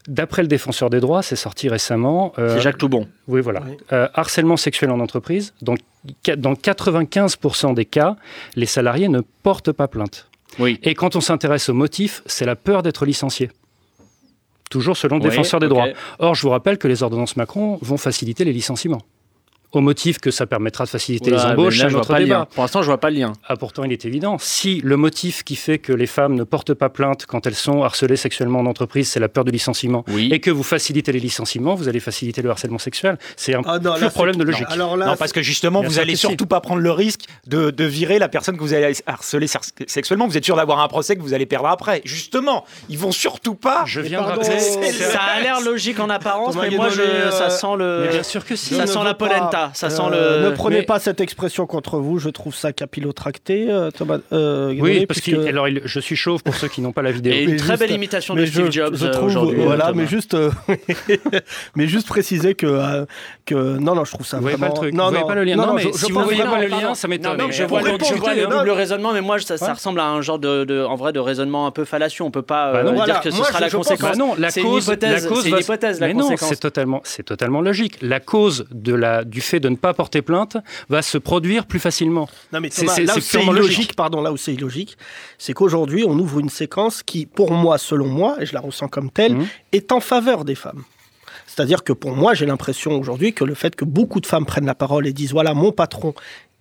d'après 0.08 0.44
le 0.44 0.48
défenseur 0.48 0.90
des 0.90 1.00
droits, 1.02 1.24
c'est 1.24 1.36
sorti 1.36 1.68
récemment. 1.68 2.32
euh, 2.38 2.56
C'est 2.56 2.62
Jacques 2.62 2.78
Toubon. 2.78 3.08
Oui, 3.28 3.42
voilà. 3.42 3.64
Euh, 3.92 4.08
harcèlement 4.14 4.56
sexuel 4.56 4.92
en 4.92 5.00
entreprise, 5.02 5.54
donc 5.62 5.80
qua- 6.24 6.36
dans 6.38 6.54
95% 6.54 7.74
des 7.74 7.86
cas, 7.86 8.16
les 8.56 8.66
salariés 8.68 9.10
ne 9.10 9.22
portent 9.42 9.72
pas 9.72 9.88
plainte. 9.90 10.30
Oui. 10.60 10.80
Et 10.84 10.94
quand 10.94 11.16
on 11.16 11.22
s'intéresse 11.22 11.68
au 11.70 11.74
motif, 11.74 12.22
c'est 12.28 12.46
la 12.46 12.56
peur 12.56 12.84
d'être 12.84 13.06
licencié. 13.06 13.50
Toujours 14.74 14.98
selon 14.98 15.18
le 15.18 15.24
Oui, 15.24 15.30
défenseur 15.30 15.60
des 15.60 15.68
droits. 15.68 15.90
Or, 16.18 16.34
je 16.34 16.42
vous 16.42 16.50
rappelle 16.50 16.80
que 16.80 16.88
les 16.88 17.04
ordonnances 17.04 17.38
Macron 17.38 17.78
vont 17.84 17.98
faciliter 17.98 18.44
les 18.44 18.54
licenciements. 18.54 19.04
Au 19.74 19.82
motif 19.82 20.20
que 20.20 20.30
ça 20.32 20.46
permettra 20.46 20.86
de 20.86 20.90
faciliter 20.90 21.32
Oula, 21.32 21.44
les 21.46 21.52
embauches, 21.52 21.78
là, 21.80 21.84
je 21.84 21.86
un 21.88 21.90
vois 21.90 22.00
autre 22.02 22.10
pas 22.14 22.20
le 22.20 22.26
débat. 22.26 22.38
lien. 22.40 22.48
Pour 22.54 22.64
l'instant, 22.64 22.82
je 22.84 22.88
vois 22.88 23.00
pas 23.00 23.10
le 23.10 23.18
lien. 23.18 23.34
Ah, 23.48 23.56
pourtant, 23.58 23.84
il 23.84 23.92
est 23.92 24.06
évident. 24.06 24.38
Si 24.40 24.82
le 24.82 24.98
motif 24.98 25.44
qui 25.44 25.56
fait 25.56 25.80
que 25.80 25.92
les 25.92 26.06
femmes 26.06 26.36
ne 26.36 26.44
portent 26.44 26.74
pas 26.76 26.90
plainte 26.90 27.26
quand 27.26 27.48
elles 27.48 27.56
sont 27.56 27.82
harcelées 27.84 28.16
sexuellement 28.16 28.60
en 28.60 28.66
entreprise, 28.68 29.10
c'est 29.10 29.20
la 29.20 29.30
peur 29.30 29.44
du 29.44 29.52
licenciement, 29.52 30.06
et 30.16 30.40
que 30.40 30.52
vous 30.52 30.62
facilitez 30.64 31.12
les 31.12 31.20
licenciements, 31.20 31.74
vous 31.76 31.88
allez 31.88 32.00
faciliter 32.00 32.42
le 32.44 32.52
harcèlement 32.52 32.78
sexuel. 32.78 33.18
C'est 33.36 33.56
un 33.56 33.62
Ah 33.66 33.80
non, 33.80 33.96
là, 33.96 34.10
problème 34.12 34.36
de 34.36 34.44
logique. 34.44 34.68
non, 34.70 34.74
alors 34.74 34.98
là, 34.98 35.06
non, 35.08 35.16
parce 35.18 35.32
que 35.34 35.42
justement, 35.42 35.80
Bien 35.80 35.90
vous 35.90 36.00
allez 36.00 36.16
surtout 36.16 36.46
pas 36.46 36.62
prendre 36.62 36.82
le 36.82 36.92
risque 36.92 37.22
de, 37.48 37.72
de 37.72 37.84
virer 37.84 38.20
la 38.20 38.30
personne 38.30 38.56
que 38.58 38.62
vous 38.62 38.74
allez 38.76 38.94
harceler 39.08 39.48
sexuellement. 39.88 40.28
Vous 40.28 40.38
êtes 40.38 40.46
sûr 40.46 40.56
d'avoir 40.56 40.80
un 40.82 40.88
procès 40.88 41.16
que 41.16 41.22
vous 41.22 41.34
allez 41.34 41.48
perdre 41.48 41.68
après. 41.68 42.02
Justement, 42.06 42.64
ils 42.90 42.98
vont 43.00 43.12
surtout 43.12 43.56
pas. 43.56 43.84
Je 43.88 44.02
viens 44.02 44.22
de 44.22 44.26
pardon, 44.28 44.42
C'est- 44.44 44.92
Ça 44.94 45.20
a 45.22 45.40
l'air 45.42 45.62
logique 45.62 46.00
en 46.00 46.10
apparence, 46.12 46.56
mais 46.56 46.70
moi, 46.70 46.90
je, 46.90 47.02
euh, 47.02 47.32
ça 47.32 47.50
sent 47.50 47.76
le. 47.78 48.02
Mais 48.06 48.10
bien 48.12 48.24
sûr 48.24 48.46
que 48.46 48.56
si. 48.56 48.76
Ça 48.76 48.86
sent 48.86 49.00
la 49.04 49.14
veux 49.14 49.18
Ça 49.74 49.90
sent 49.90 50.02
euh, 50.12 50.44
le. 50.44 50.50
Ne 50.50 50.56
prenez 50.56 50.78
mais- 50.78 50.84
pas 50.84 51.00
cette 51.00 51.22
expression 51.22 51.66
contre 51.66 51.98
vous, 52.00 52.20
je 52.20 52.30
trouve 52.30 52.54
ça 52.56 52.74
capillotracté, 52.74 53.68
euh, 53.70 53.92
Thomas. 53.92 54.18
euh, 54.32 54.74
Oui, 54.80 55.06
parce 55.06 55.20
puisque- 55.22 55.38
que 55.40 55.48
alors, 55.48 55.68
il- 55.68 55.82
je 55.86 56.00
suis 56.00 56.16
chauve 56.16 56.44
pour 56.44 56.56
ceux 56.56 56.68
qui 56.68 56.82
n'ont 56.82 56.92
pas 56.92 57.02
la 57.02 57.12
vidéo. 57.12 57.34
Et 57.34 57.44
une 57.44 57.52
Mais 57.52 57.56
très 57.58 57.68
juste- 57.74 57.80
belle 57.80 57.92
imitation 57.92 58.36
de 58.36 58.46
Steve 58.46 58.66
je, 58.68 58.72
Jobs 58.72 58.96
je 58.96 59.08
trouve, 59.08 59.26
aujourd'hui. 59.26 59.60
voilà, 59.64 59.88
Thomas. 59.88 60.02
mais 60.02 60.08
juste, 60.08 60.36
mais 61.76 61.88
juste 61.88 62.08
préciser 62.08 62.56
que, 62.56 62.66
euh, 62.66 63.06
que 63.46 63.56
non, 63.56 63.96
non, 63.96 64.06
je 64.06 64.12
trouve 64.12 64.26
ça 64.26 64.38
Vous 64.38 64.44
voyez 64.44 64.58
vraiment. 64.58 64.74
pas 64.74 64.82
le 64.82 64.88
truc, 64.88 64.94
non, 64.96 65.04
vous 65.06 65.10
voyez 65.12 65.22
non, 65.24 65.28
pas 65.28 65.36
le 65.36 65.44
lien. 65.44 65.56
Non, 65.56 65.62
Non, 65.64 65.68
non, 65.70 65.74
mais 65.76 65.84
je, 65.84 65.92
si 65.92 66.00
je 66.00 66.06
vous 66.08 66.14
pense 66.14 66.24
voyez 66.26 66.44
pas 66.44 66.60
le 66.62 66.68
lien, 66.68 66.94
ça 66.96 67.08
m'étonne. 67.08 67.42
Je 67.52 67.64
vois, 67.64 67.82
le, 67.82 68.48
double 68.48 68.70
raisonnement, 68.72 69.14
mais 69.14 69.22
moi, 69.22 69.38
ça, 69.40 69.74
ressemble 69.74 70.00
à 70.00 70.06
un 70.08 70.22
genre 70.22 70.40
de, 70.40 70.84
en 70.86 70.96
vrai, 70.96 71.14
de 71.14 71.20
raisonnement 71.20 71.68
un 71.68 71.72
peu 71.72 71.86
fallacieux. 71.86 72.24
On 72.24 72.32
peut 72.32 72.42
pas 72.42 72.72
Bah 72.84 73.06
dire 73.06 73.22
que 73.22 73.32
ce 73.32 73.44
sera 73.44 73.60
la 73.60 73.70
conséquence. 73.70 74.12
Bah 74.12 74.16
non, 74.18 74.36
la 74.38 74.50
c'est 74.52 74.62
cause, 74.62 74.86
c'est 74.86 75.50
une 75.50 75.58
hypothèse, 75.60 76.00
la 76.00 76.08
mais 76.08 76.14
non, 76.14 76.30
c'est 76.38 76.60
totalement, 76.60 77.02
c'est 77.04 77.24
totalement 77.24 77.62
logique. 77.62 77.98
La 78.02 78.20
cause 78.20 78.66
de 78.72 78.94
la, 78.94 79.24
du 79.24 79.42
fait 79.42 79.53
de 79.60 79.70
ne 79.70 79.76
pas 79.76 79.94
porter 79.94 80.22
plainte 80.22 80.58
va 80.90 81.02
se 81.02 81.18
produire 81.18 81.66
plus 81.66 81.80
facilement. 81.80 82.28
Non 82.52 82.60
mais 82.60 82.70
C'est- 82.72 82.82
Thomas, 82.82 82.94
c'est- 82.96 83.04
là 83.06 83.16
où 83.18 83.20
c'est 83.20 83.44
illogique, 83.44 83.96
pardon, 83.96 84.22
là 84.22 84.32
où 84.32 84.38
c'est 84.38 84.54
illogique, 84.54 84.98
c'est 85.38 85.54
qu'aujourd'hui 85.54 86.04
on 86.08 86.18
ouvre 86.20 86.40
une 86.40 86.50
séquence 86.50 87.04
qui, 87.04 87.26
pour 87.26 87.52
moi, 87.52 87.78
selon 87.78 88.08
moi, 88.08 88.38
et 88.40 88.46
je 88.46 88.54
la 88.54 88.60
ressens 88.62 88.88
comme 88.88 89.10
telle, 89.12 89.36
Mhm. 89.36 89.48
est 89.72 89.92
en 89.92 90.00
faveur 90.00 90.46
des 90.46 90.56
femmes. 90.56 90.84
C'est-à-dire 91.46 91.84
que 91.84 91.94
pour 91.94 92.16
moi, 92.16 92.34
j'ai 92.34 92.46
l'impression 92.46 92.98
aujourd'hui 93.00 93.34
que 93.34 93.44
le 93.44 93.54
fait 93.54 93.76
que 93.76 93.86
beaucoup 93.86 94.20
de 94.20 94.26
femmes 94.26 94.46
prennent 94.46 94.66
la 94.66 94.76
parole 94.76 95.06
et 95.06 95.14
disent 95.14 95.34
voilà, 95.34 95.54
mon 95.54 95.72
patron 95.72 96.14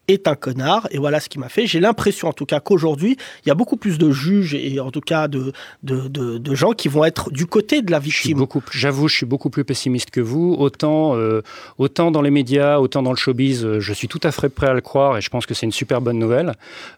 est 0.08 0.26
un 0.28 0.34
connard 0.34 0.88
et 0.90 0.98
voilà 0.98 1.20
ce 1.20 1.28
qu'il 1.28 1.40
m'a 1.40 1.48
fait. 1.48 1.66
J'ai 1.66 1.80
l'impression 1.80 2.28
en 2.28 2.32
tout 2.32 2.44
cas 2.46 2.60
qu'aujourd'hui, 2.60 3.16
il 3.44 3.48
y 3.48 3.52
a 3.52 3.54
beaucoup 3.54 3.76
plus 3.76 3.98
de 3.98 4.10
juges 4.10 4.54
et 4.54 4.80
en 4.80 4.90
tout 4.90 5.00
cas 5.00 5.28
de, 5.28 5.52
de, 5.82 6.08
de- 6.08 6.38
de 6.38 6.54
gens 6.54 6.72
qui 6.72 6.88
vont 6.88 7.04
être 7.04 7.30
du 7.30 7.46
côté 7.46 7.82
de 7.82 7.90
la 7.90 7.98
victime. 7.98 8.44
j'avoue, 8.72 9.08
je 9.08 9.16
suis 9.16 9.26
beaucoup 9.26 9.48
plus 9.50 9.64
pessimiste 9.64 10.10
que 10.10 10.20
vous. 10.20 10.54
Autant, 10.58 11.16
euh, 11.16 11.40
autant 11.78 12.10
dans 12.10 12.20
les 12.22 12.30
médias, 12.30 12.78
autant 12.78 13.02
dans 13.02 13.10
le 13.12 13.16
showbiz, 13.16 13.64
euh, 13.64 13.80
je 13.80 13.92
suis 13.92 14.08
tout 14.08 14.20
à 14.24 14.32
fait 14.32 14.48
prêt 14.48 14.66
à 14.68 14.74
le 14.74 14.80
croire 14.80 15.16
et 15.18 15.20
je 15.20 15.30
pense 15.30 15.46
que 15.46 15.54
c'est 15.54 15.66
une 15.66 15.72
super 15.72 16.00
bonne 16.00 16.18
nouvelle. 16.18 16.52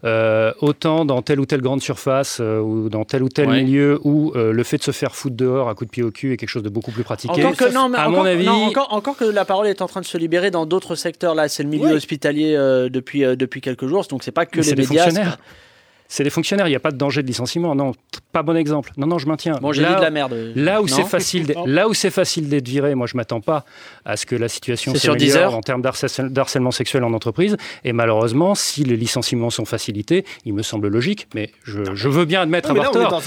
Euh, 0.05 0.53
autant 0.61 1.05
dans 1.05 1.21
telle 1.23 1.40
ou 1.40 1.47
telle 1.47 1.61
grande 1.61 1.83
surface 1.83 2.38
euh, 2.40 2.59
ou 2.61 2.88
dans 2.88 3.05
tel 3.05 3.23
ou 3.23 3.29
tel 3.29 3.49
Ouais. 3.49 3.62
milieu 3.62 4.01
où 4.05 4.33
euh, 4.37 4.53
le 4.53 4.62
fait 4.64 4.79
de 4.79 4.83
se 4.83 4.90
faire 4.90 5.14
foutre 5.14 5.37
dehors 5.37 5.69
à 5.69 5.75
coup 5.75 5.85
de 5.85 5.90
pied 5.90 6.03
au 6.03 6.11
cul 6.11 6.33
est 6.33 6.37
quelque 6.38 6.49
chose 6.49 6.62
de 6.62 6.71
beaucoup 6.71 6.90
plus 6.93 7.05
pratiqué. 7.05 7.45
Encore 7.45 7.57
que, 7.57 7.73
non, 7.75 7.90
mais 7.90 7.99
à 7.99 8.09
encore, 8.09 8.23
mon 8.23 8.25
avis, 8.25 8.47
non, 8.47 8.53
encore, 8.64 8.88
encore 8.93 9.17
que 9.19 9.25
la 9.27 9.45
parole 9.45 9.67
est 9.67 9.83
en 9.83 9.87
train 9.87 10.01
de 10.01 10.07
se 10.07 10.17
libérer 10.17 10.51
dans 10.51 10.64
d'autres 10.64 10.95
secteurs. 10.95 11.35
Là, 11.35 11.49
c'est 11.49 11.62
le 11.62 11.69
milieu 11.69 11.93
hospitalier 11.93 12.55
euh, 12.57 12.88
depuis, 12.94 13.24
euh, 13.24 13.37
depuis 13.37 13.61
quelques 13.61 13.87
jours. 13.87 14.07
Donc, 14.09 14.22
c'est 14.22 14.33
pas 14.33 14.46
que 14.46 14.61
mais 14.61 14.66
les 14.66 14.74
médias. 14.76 15.37
C'est 16.14 16.22
des 16.22 16.31
fonctionnaires, 16.31 16.68
il 16.68 16.70
n'y 16.70 16.77
a 16.77 16.81
pas 16.81 16.92
de 16.92 16.96
danger 16.96 17.22
de 17.22 17.27
licenciement. 17.27 17.74
Non, 17.74 17.90
pas 18.31 18.44
bon 18.44 18.57
exemple. 18.57 18.92
Non, 18.96 19.09
non, 19.09 19.18
je 19.18 19.27
maintiens. 19.27 19.59
Bon, 19.61 19.72
j'ai 19.72 19.81
de 19.83 19.87
la 19.87 20.11
merde. 20.11 20.53
Là 20.55 20.81
où 20.81 20.87
c'est 20.87 21.03
facile, 21.03 21.53
là 21.66 21.88
où 21.88 21.94
c'est 21.94 22.12
facile 22.12 22.48
d'être 22.48 22.68
viré, 22.68 22.94
moi 22.94 23.09
je 23.09 23.16
m'attends 23.16 23.40
pas 23.40 23.64
à 24.05 24.16
ce 24.16 24.24
que 24.24 24.37
la 24.37 24.46
situation 24.46 24.92
C'est 24.92 25.00
sur 25.00 25.16
10 25.16 25.31
s'améliore 25.33 25.50
heures 25.55 25.59
en 25.59 25.61
termes 25.61 25.83
d'harcèlement 25.83 26.70
sexuel 26.70 27.03
en 27.03 27.12
entreprise. 27.14 27.57
Et 27.83 27.92
malheureusement, 27.92 28.55
si 28.55 28.85
les 28.85 28.96
licenciements 28.96 29.50
sont 29.50 29.64
facilités, 29.64 30.24
il 30.44 30.55
me 30.55 30.62
semble 30.62 30.87
logique, 30.87 31.27
mais 31.35 31.50
je, 31.64 31.81
je 31.94 32.09
veux 32.09 32.27
bien 32.27 32.42
admettre 32.42 32.68
Non, 32.68 32.74
mais 32.74 32.81
là, 32.83 32.87
avoir 32.90 33.09
tort. 33.09 33.20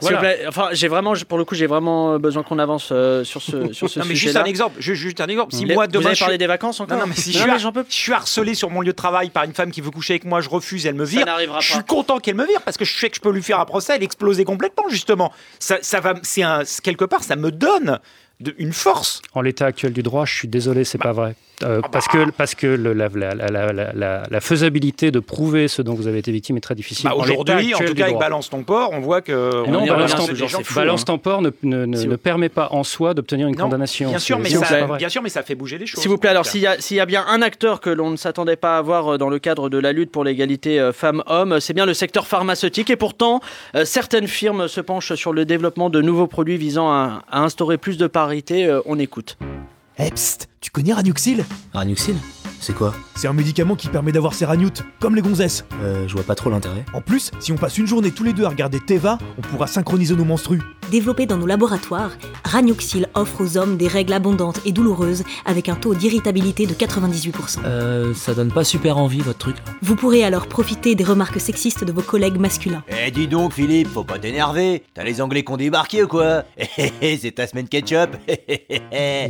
vous 0.00 0.08
enfin, 0.48 0.68
j'ai 0.72 0.88
vraiment, 0.88 1.12
pour 1.28 1.38
le 1.38 1.44
coup, 1.44 1.54
j'ai 1.54 1.68
vraiment 1.68 2.18
besoin 2.18 2.42
qu'on 2.42 2.58
avance 2.58 2.88
euh, 2.90 3.22
sur 3.22 3.40
ce, 3.40 3.72
sur 3.72 3.88
ce 3.88 4.00
Non, 4.00 4.06
mais 4.08 4.16
juste 4.16 4.34
un 4.34 4.42
exemple. 4.42 4.80
Juste, 4.80 5.00
juste 5.00 5.20
un 5.20 5.26
exemple. 5.28 5.54
Si 5.54 5.64
moi 5.64 5.84
Vous 5.86 5.92
demain 5.92 6.12
parlé 6.18 6.32
suis- 6.34 6.38
des 6.38 6.48
vacances 6.48 6.80
encore 6.80 6.96
Non, 6.96 7.04
non, 7.04 7.08
mais 7.10 7.14
si 7.14 7.30
Non, 7.30 7.38
je, 7.38 7.44
mais 7.46 7.52
suis, 7.52 7.60
j'en 7.60 7.70
peux 7.70 7.84
je 7.88 7.94
suis 7.94 8.12
harcelé 8.12 8.54
sur 8.54 8.68
mon 8.70 8.80
lieu 8.80 8.90
de 8.90 8.96
travail 8.96 9.30
par 9.30 9.44
une 9.44 9.54
femme 9.54 9.70
qui 9.70 9.80
veut 9.80 9.92
coucher 9.92 10.14
avec 10.14 10.24
moi, 10.24 10.40
je 10.40 10.48
refuse, 10.48 10.86
elle 10.86 10.96
me 10.96 11.04
Ça 11.04 11.10
vire. 11.18 11.26
n'arrivera 11.26 11.60
Je 11.60 11.74
pas. 11.74 11.83
Content 11.84 12.18
qu'elle 12.18 12.34
me 12.34 12.46
vire 12.46 12.62
parce 12.62 12.76
que 12.76 12.84
je 12.84 12.96
sais 12.98 13.08
que 13.10 13.16
je 13.16 13.20
peux 13.20 13.30
lui 13.32 13.42
faire 13.42 13.60
un 13.60 13.64
procès, 13.64 13.94
elle 13.96 14.02
exploser 14.02 14.44
complètement 14.44 14.84
justement. 14.88 15.32
Ça, 15.58 15.78
ça 15.82 16.00
va, 16.00 16.14
c'est 16.22 16.42
un 16.42 16.62
quelque 16.82 17.04
part, 17.04 17.22
ça 17.22 17.36
me 17.36 17.50
donne 17.50 18.00
de- 18.40 18.54
une 18.58 18.72
force. 18.72 19.22
En 19.34 19.40
l'état 19.42 19.66
actuel 19.66 19.92
du 19.92 20.02
droit, 20.02 20.24
je 20.24 20.34
suis 20.34 20.48
désolé, 20.48 20.84
c'est 20.84 20.98
pas 20.98 21.12
vrai. 21.12 21.36
Euh, 21.62 21.80
ah 21.84 21.88
parce 21.88 22.08
que, 22.08 22.30
parce 22.32 22.54
que 22.56 22.66
le- 22.66 22.92
la, 22.94 23.08
la- 23.14 23.34
la- 23.34 23.46
la- 23.46 23.72
la- 23.72 23.92
la- 23.92 24.22
la 24.28 24.40
faisabilité 24.40 25.10
de 25.12 25.20
prouver 25.20 25.68
ce 25.68 25.82
dont 25.82 25.94
vous 25.94 26.08
avez 26.08 26.18
été 26.18 26.32
victime 26.32 26.56
est 26.56 26.60
très 26.60 26.74
difficile. 26.74 27.08
Bah, 27.08 27.14
Aujourd'hui, 27.16 27.74
en 27.74 27.78
tout 27.78 27.94
cas 27.94 28.04
avec. 28.06 28.18
Balance 28.18 28.50
ton 28.50 28.64
port, 28.64 28.90
on 28.92 29.00
voit 29.00 29.20
que 29.20 29.68
non, 29.70 29.86
Balance 29.86 30.14
ton, 30.16 30.26
ce 30.26 30.34
genre, 30.34 30.50
fou, 30.50 30.74
Balance 30.74 31.02
hein. 31.02 31.04
ton 31.06 31.18
port 31.18 31.42
ne, 31.42 31.50
ne- 31.62 31.84
ne- 31.86 31.96
Si 31.96 32.06
ne 32.06 32.12
vous- 32.12 32.18
permet 32.18 32.48
pas 32.48 32.68
en 32.72 32.82
soi 32.82 33.14
d'obtenir 33.14 33.46
une 33.46 33.56
Non, 33.56 33.64
condamnation. 33.64 34.08
Bien 34.10 34.18
sûr, 34.18 34.38
mais 34.38 34.48
ça, 34.50 34.96
bien 34.98 35.08
sûr, 35.08 35.22
mais 35.22 35.28
ça 35.28 35.42
fait 35.44 35.54
bouger 35.54 35.78
les 35.78 35.86
choses. 35.86 36.00
S'il 36.00 36.10
vous 36.10 36.18
plaît, 36.18 36.30
alors 36.30 36.44
s'il 36.46 36.60
y, 36.60 36.66
a- 36.66 36.80
s'il 36.80 36.96
y 36.96 37.00
a 37.00 37.06
bien 37.06 37.24
un 37.28 37.40
acteur 37.40 37.80
que 37.80 37.90
l'on 37.90 38.10
ne 38.10 38.16
s'attendait 38.16 38.56
pas 38.56 38.78
à 38.78 38.82
voir 38.82 39.14
euh, 39.14 39.18
dans 39.18 39.28
le 39.28 39.38
cadre 39.38 39.68
de 39.68 39.78
la 39.78 39.92
lutte 39.92 40.10
pour 40.10 40.24
l'égalité 40.24 40.80
euh, 40.80 40.92
femmes-hommes, 40.92 41.60
c'est 41.60 41.72
bien 41.72 41.86
le 41.86 41.94
secteur 41.94 42.26
pharmaceutique. 42.26 42.90
Et 42.90 42.96
pourtant, 42.96 43.40
euh, 43.76 43.84
certaines 43.84 44.26
firmes 44.28 44.66
se 44.66 44.80
penchent 44.80 45.14
sur 45.14 45.32
le 45.32 45.44
développement 45.44 45.88
de 45.88 46.00
nouveaux 46.00 46.26
produits 46.26 46.56
visant 46.56 46.90
à, 46.90 47.22
à 47.30 47.40
instaurer 47.42 47.78
plus 47.78 47.96
de 47.96 48.06
parité. 48.08 48.66
Euh, 48.66 48.80
on 48.86 48.98
écoute. 48.98 49.36
Eh 49.98 50.10
tu 50.60 50.70
connais 50.70 50.92
Ranuxil 50.92 51.44
Ranuxil 51.72 52.16
C'est 52.60 52.74
quoi? 52.74 52.94
C'est 53.16 53.28
un 53.28 53.32
médicament 53.32 53.76
qui 53.76 53.88
permet 53.88 54.10
d'avoir 54.10 54.34
ses 54.34 54.44
ragnoutes, 54.44 54.82
comme 55.00 55.14
les 55.14 55.22
gonzesses. 55.22 55.64
Euh, 55.82 56.06
je 56.08 56.14
vois 56.14 56.24
pas 56.24 56.34
trop 56.34 56.50
l'intérêt. 56.50 56.84
En 56.92 57.00
plus, 57.00 57.30
si 57.38 57.52
on 57.52 57.56
passe 57.56 57.78
une 57.78 57.86
journée 57.86 58.10
tous 58.10 58.24
les 58.24 58.32
deux 58.32 58.44
à 58.44 58.48
regarder 58.48 58.80
Teva, 58.80 59.18
on 59.38 59.40
pourra 59.40 59.68
synchroniser 59.68 60.16
nos 60.16 60.24
menstrues. 60.24 60.60
Développé 60.90 61.24
dans 61.24 61.36
nos 61.36 61.46
laboratoires, 61.46 62.10
Ragnoxil 62.44 63.08
offre 63.14 63.40
aux 63.40 63.56
hommes 63.56 63.76
des 63.76 63.86
règles 63.88 64.12
abondantes 64.12 64.60
et 64.66 64.72
douloureuses 64.72 65.22
avec 65.46 65.68
un 65.68 65.76
taux 65.76 65.94
d'irritabilité 65.94 66.66
de 66.66 66.74
98%. 66.74 67.60
Euh, 67.64 68.12
ça 68.14 68.34
donne 68.34 68.50
pas 68.50 68.64
super 68.64 68.98
envie 68.98 69.20
votre 69.20 69.38
truc. 69.38 69.56
Vous 69.80 69.94
pourrez 69.94 70.24
alors 70.24 70.46
profiter 70.46 70.94
des 70.94 71.04
remarques 71.04 71.40
sexistes 71.40 71.84
de 71.84 71.92
vos 71.92 72.02
collègues 72.02 72.38
masculins. 72.38 72.82
Eh 72.88 73.10
dis 73.12 73.28
donc 73.28 73.52
Philippe, 73.54 73.88
faut 73.88 74.04
pas 74.04 74.18
t'énerver. 74.18 74.82
T'as 74.92 75.04
les 75.04 75.20
Anglais 75.22 75.44
qui 75.44 75.52
ont 75.52 75.56
débarqué 75.56 76.02
ou 76.02 76.08
quoi? 76.08 76.42
C'est 77.00 77.34
ta 77.34 77.46
semaine 77.46 77.68
ketchup. 77.68 78.10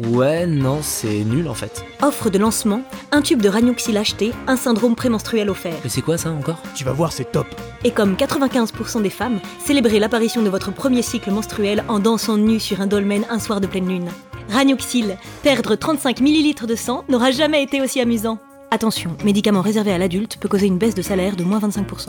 Ouais, 0.09 0.47
non, 0.47 0.81
c'est 0.83 1.25
nul 1.25 1.49
en 1.49 1.55
fait. 1.55 1.85
Offre 2.03 2.31
de 2.31 2.39
lancement, 2.39 2.83
un 3.13 3.23
tube 3.23 3.41
de 3.41 3.49
Ragnoxil 3.49 3.74
acheté, 3.97 4.33
un 4.47 4.57
syndrome 4.57 4.95
prémenstruel 4.95 5.51
offert. 5.51 5.77
Mais 5.83 5.91
c'est 5.91 6.03
quoi 6.03 6.19
ça 6.19 6.31
encore? 6.31 6.59
Tu 6.75 6.85
vas 6.85 6.93
voir, 6.93 7.13
c'est 7.13 7.31
top. 7.31 7.47
Et 7.85 7.91
comme 7.91 8.15
95% 8.15 9.03
des 9.03 9.11
femmes, 9.11 9.41
célébrez 9.59 9.99
l'apparition 9.99 10.43
de 10.43 10.49
votre 10.49 10.73
premier 10.73 11.03
cycle 11.03 11.31
menstruel 11.31 11.85
en 11.89 11.99
dansant 11.99 12.37
nu 12.37 12.61
sur 12.61 12.81
un 12.81 12.87
dolmen 12.87 13.25
un 13.31 13.39
soir 13.39 13.61
de 13.61 13.67
pleine 13.67 13.89
lune. 13.89 14.09
Ragnoxil, 14.51 15.17
perdre 15.43 15.75
35 15.75 16.21
ml 16.21 16.67
de 16.67 16.75
sang 16.75 17.05
n'aura 17.09 17.31
jamais 17.31 17.63
été 17.63 17.81
aussi 17.81 18.01
amusant. 18.01 18.39
Attention, 18.71 19.17
médicament 19.25 19.61
réservé 19.61 19.93
à 19.93 19.99
l'adulte 19.99 20.37
peut 20.39 20.49
causer 20.49 20.67
une 20.67 20.79
baisse 20.79 20.95
de 20.95 21.03
salaire 21.03 21.37
de 21.37 21.45
moins 21.45 21.61
25%. 21.61 22.09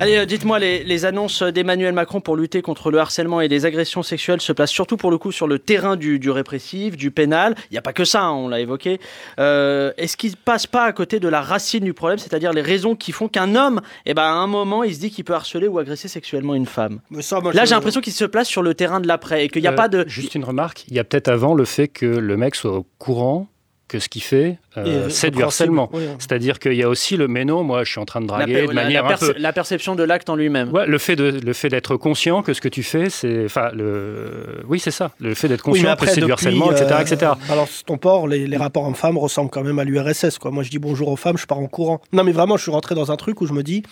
Allez, 0.00 0.16
euh, 0.16 0.26
dites-moi, 0.26 0.58
les, 0.58 0.82
les 0.82 1.04
annonces 1.04 1.42
d'Emmanuel 1.42 1.92
Macron 1.94 2.20
pour 2.20 2.36
lutter 2.36 2.62
contre 2.62 2.90
le 2.90 2.98
harcèlement 2.98 3.40
et 3.40 3.48
les 3.48 3.64
agressions 3.64 4.02
sexuelles 4.02 4.40
se 4.40 4.52
placent 4.52 4.72
surtout 4.72 4.96
pour 4.96 5.10
le 5.10 5.18
coup 5.18 5.30
sur 5.30 5.46
le 5.46 5.58
terrain 5.60 5.96
du, 5.96 6.18
du 6.18 6.30
répressif, 6.30 6.96
du 6.96 7.10
pénal. 7.12 7.54
Il 7.70 7.74
n'y 7.74 7.78
a 7.78 7.82
pas 7.82 7.92
que 7.92 8.04
ça, 8.04 8.22
hein, 8.22 8.32
on 8.32 8.48
l'a 8.48 8.58
évoqué. 8.60 8.98
Euh, 9.38 9.92
Est-ce 9.96 10.16
qu'il 10.16 10.30
ne 10.32 10.36
passe 10.36 10.66
pas 10.66 10.82
à 10.84 10.92
côté 10.92 11.20
de 11.20 11.28
la 11.28 11.40
racine 11.40 11.84
du 11.84 11.94
problème, 11.94 12.18
c'est-à-dire 12.18 12.52
les 12.52 12.60
raisons 12.62 12.96
qui 12.96 13.12
font 13.12 13.28
qu'un 13.28 13.54
homme, 13.54 13.80
eh 14.04 14.14
ben, 14.14 14.22
à 14.22 14.32
un 14.32 14.48
moment, 14.48 14.82
il 14.82 14.94
se 14.94 15.00
dit 15.00 15.10
qu'il 15.10 15.24
peut 15.24 15.34
harceler 15.34 15.68
ou 15.68 15.78
agresser 15.78 16.08
sexuellement 16.08 16.54
une 16.56 16.66
femme? 16.66 17.00
Mais 17.10 17.22
ça, 17.22 17.40
moi, 17.40 17.52
Là, 17.52 17.64
j'ai 17.64 17.74
l'impression 17.74 18.00
qu'il 18.00 18.12
se 18.12 18.24
place 18.24 18.48
sur 18.48 18.62
le 18.62 18.74
terrain 18.74 19.00
de 19.00 19.06
l'après 19.06 19.44
et 19.44 19.48
qu'il 19.48 19.62
n'y 19.62 19.68
a 19.68 19.72
Euh, 19.72 19.76
pas 19.76 19.88
de. 19.88 20.04
Juste 20.08 20.34
une 20.34 20.44
remarque, 20.44 20.84
il 20.88 20.94
y 20.94 20.98
a 20.98 21.04
peut-être 21.04 21.28
avant 21.28 21.54
le 21.54 21.64
fait 21.64 21.88
que 21.88 22.06
le 22.06 22.36
mec 22.36 22.56
soit 22.56 22.72
au 22.72 22.86
courant 22.98 23.46
que 23.94 24.00
ce 24.00 24.08
qu'il 24.08 24.22
fait, 24.22 24.58
euh, 24.76 24.84
euh, 25.06 25.08
c'est 25.08 25.30
du 25.30 25.40
harcèlement. 25.42 25.88
oui. 25.92 26.02
C'est-à-dire 26.18 26.58
qu'il 26.58 26.74
y 26.74 26.82
a 26.82 26.88
aussi 26.88 27.16
le 27.16 27.28
mais 27.28 27.44
non, 27.44 27.62
moi 27.62 27.84
je 27.84 27.90
suis 27.92 28.00
en 28.00 28.04
train 28.04 28.20
de 28.20 28.26
La, 28.26 28.38
draguer 28.38 28.54
per- 28.54 28.66
de 28.66 28.72
la- 28.72 28.82
manière 28.82 29.02
la 29.02 29.06
un 29.06 29.10
perce- 29.16 29.32
peu. 29.32 29.34
la 29.38 29.52
perception 29.52 29.94
de 29.94 30.02
l'acte 30.02 30.28
en 30.28 30.34
lui-même. 30.34 30.72
Ouais, 30.72 30.84
le 30.86 30.98
fait 30.98 31.14
de 31.14 31.40
le 31.44 31.52
fait 31.52 31.68
d'être 31.68 31.96
conscient 31.96 32.42
que 32.42 32.52
ce 32.54 32.60
que 32.60 32.68
tu 32.68 32.82
fais, 32.82 33.08
c'est, 33.08 33.44
enfin, 33.44 33.70
le, 33.72 34.62
oui, 34.68 34.80
c'est 34.80 34.90
ça, 34.90 35.12
le 35.20 35.34
fait 35.34 35.46
d'être 35.46 35.64
Oui, 35.68 35.74
conscient 35.78 35.90
après, 35.90 36.06
que 36.08 36.12
c'est 36.14 36.20
du 36.22 36.32
harcèlement, 36.32 36.72
etc., 36.72 36.86
euh, 36.90 37.00
etc. 37.02 37.32
Balance 37.48 37.82
ton 37.86 37.98
port, 37.98 38.26
les, 38.26 38.46
les 38.48 38.56
rapports 38.56 38.84
hommes-femmes 38.84 39.16
ressemblent 39.16 39.50
quand 39.50 39.62
même 39.62 39.78
à 39.78 39.84
l'URSS. 39.84 40.38
Quoi. 40.38 40.50
Moi, 40.50 40.64
je 40.64 40.70
dis 40.70 40.78
bonjour 40.80 41.08
aux 41.08 41.16
femmes, 41.16 41.38
je 41.38 41.46
pars 41.46 41.58
en 41.60 41.66
courant. 41.68 42.00
Non, 42.12 42.24
mais 42.24 42.32
vraiment, 42.32 42.56
je 42.56 42.62
suis 42.62 42.72
rentré 42.72 42.94
dans 42.96 43.12
un 43.12 43.16
truc 43.16 43.40
où 43.42 43.46
je 43.46 43.52
me 43.52 43.62
dis, 43.62 43.84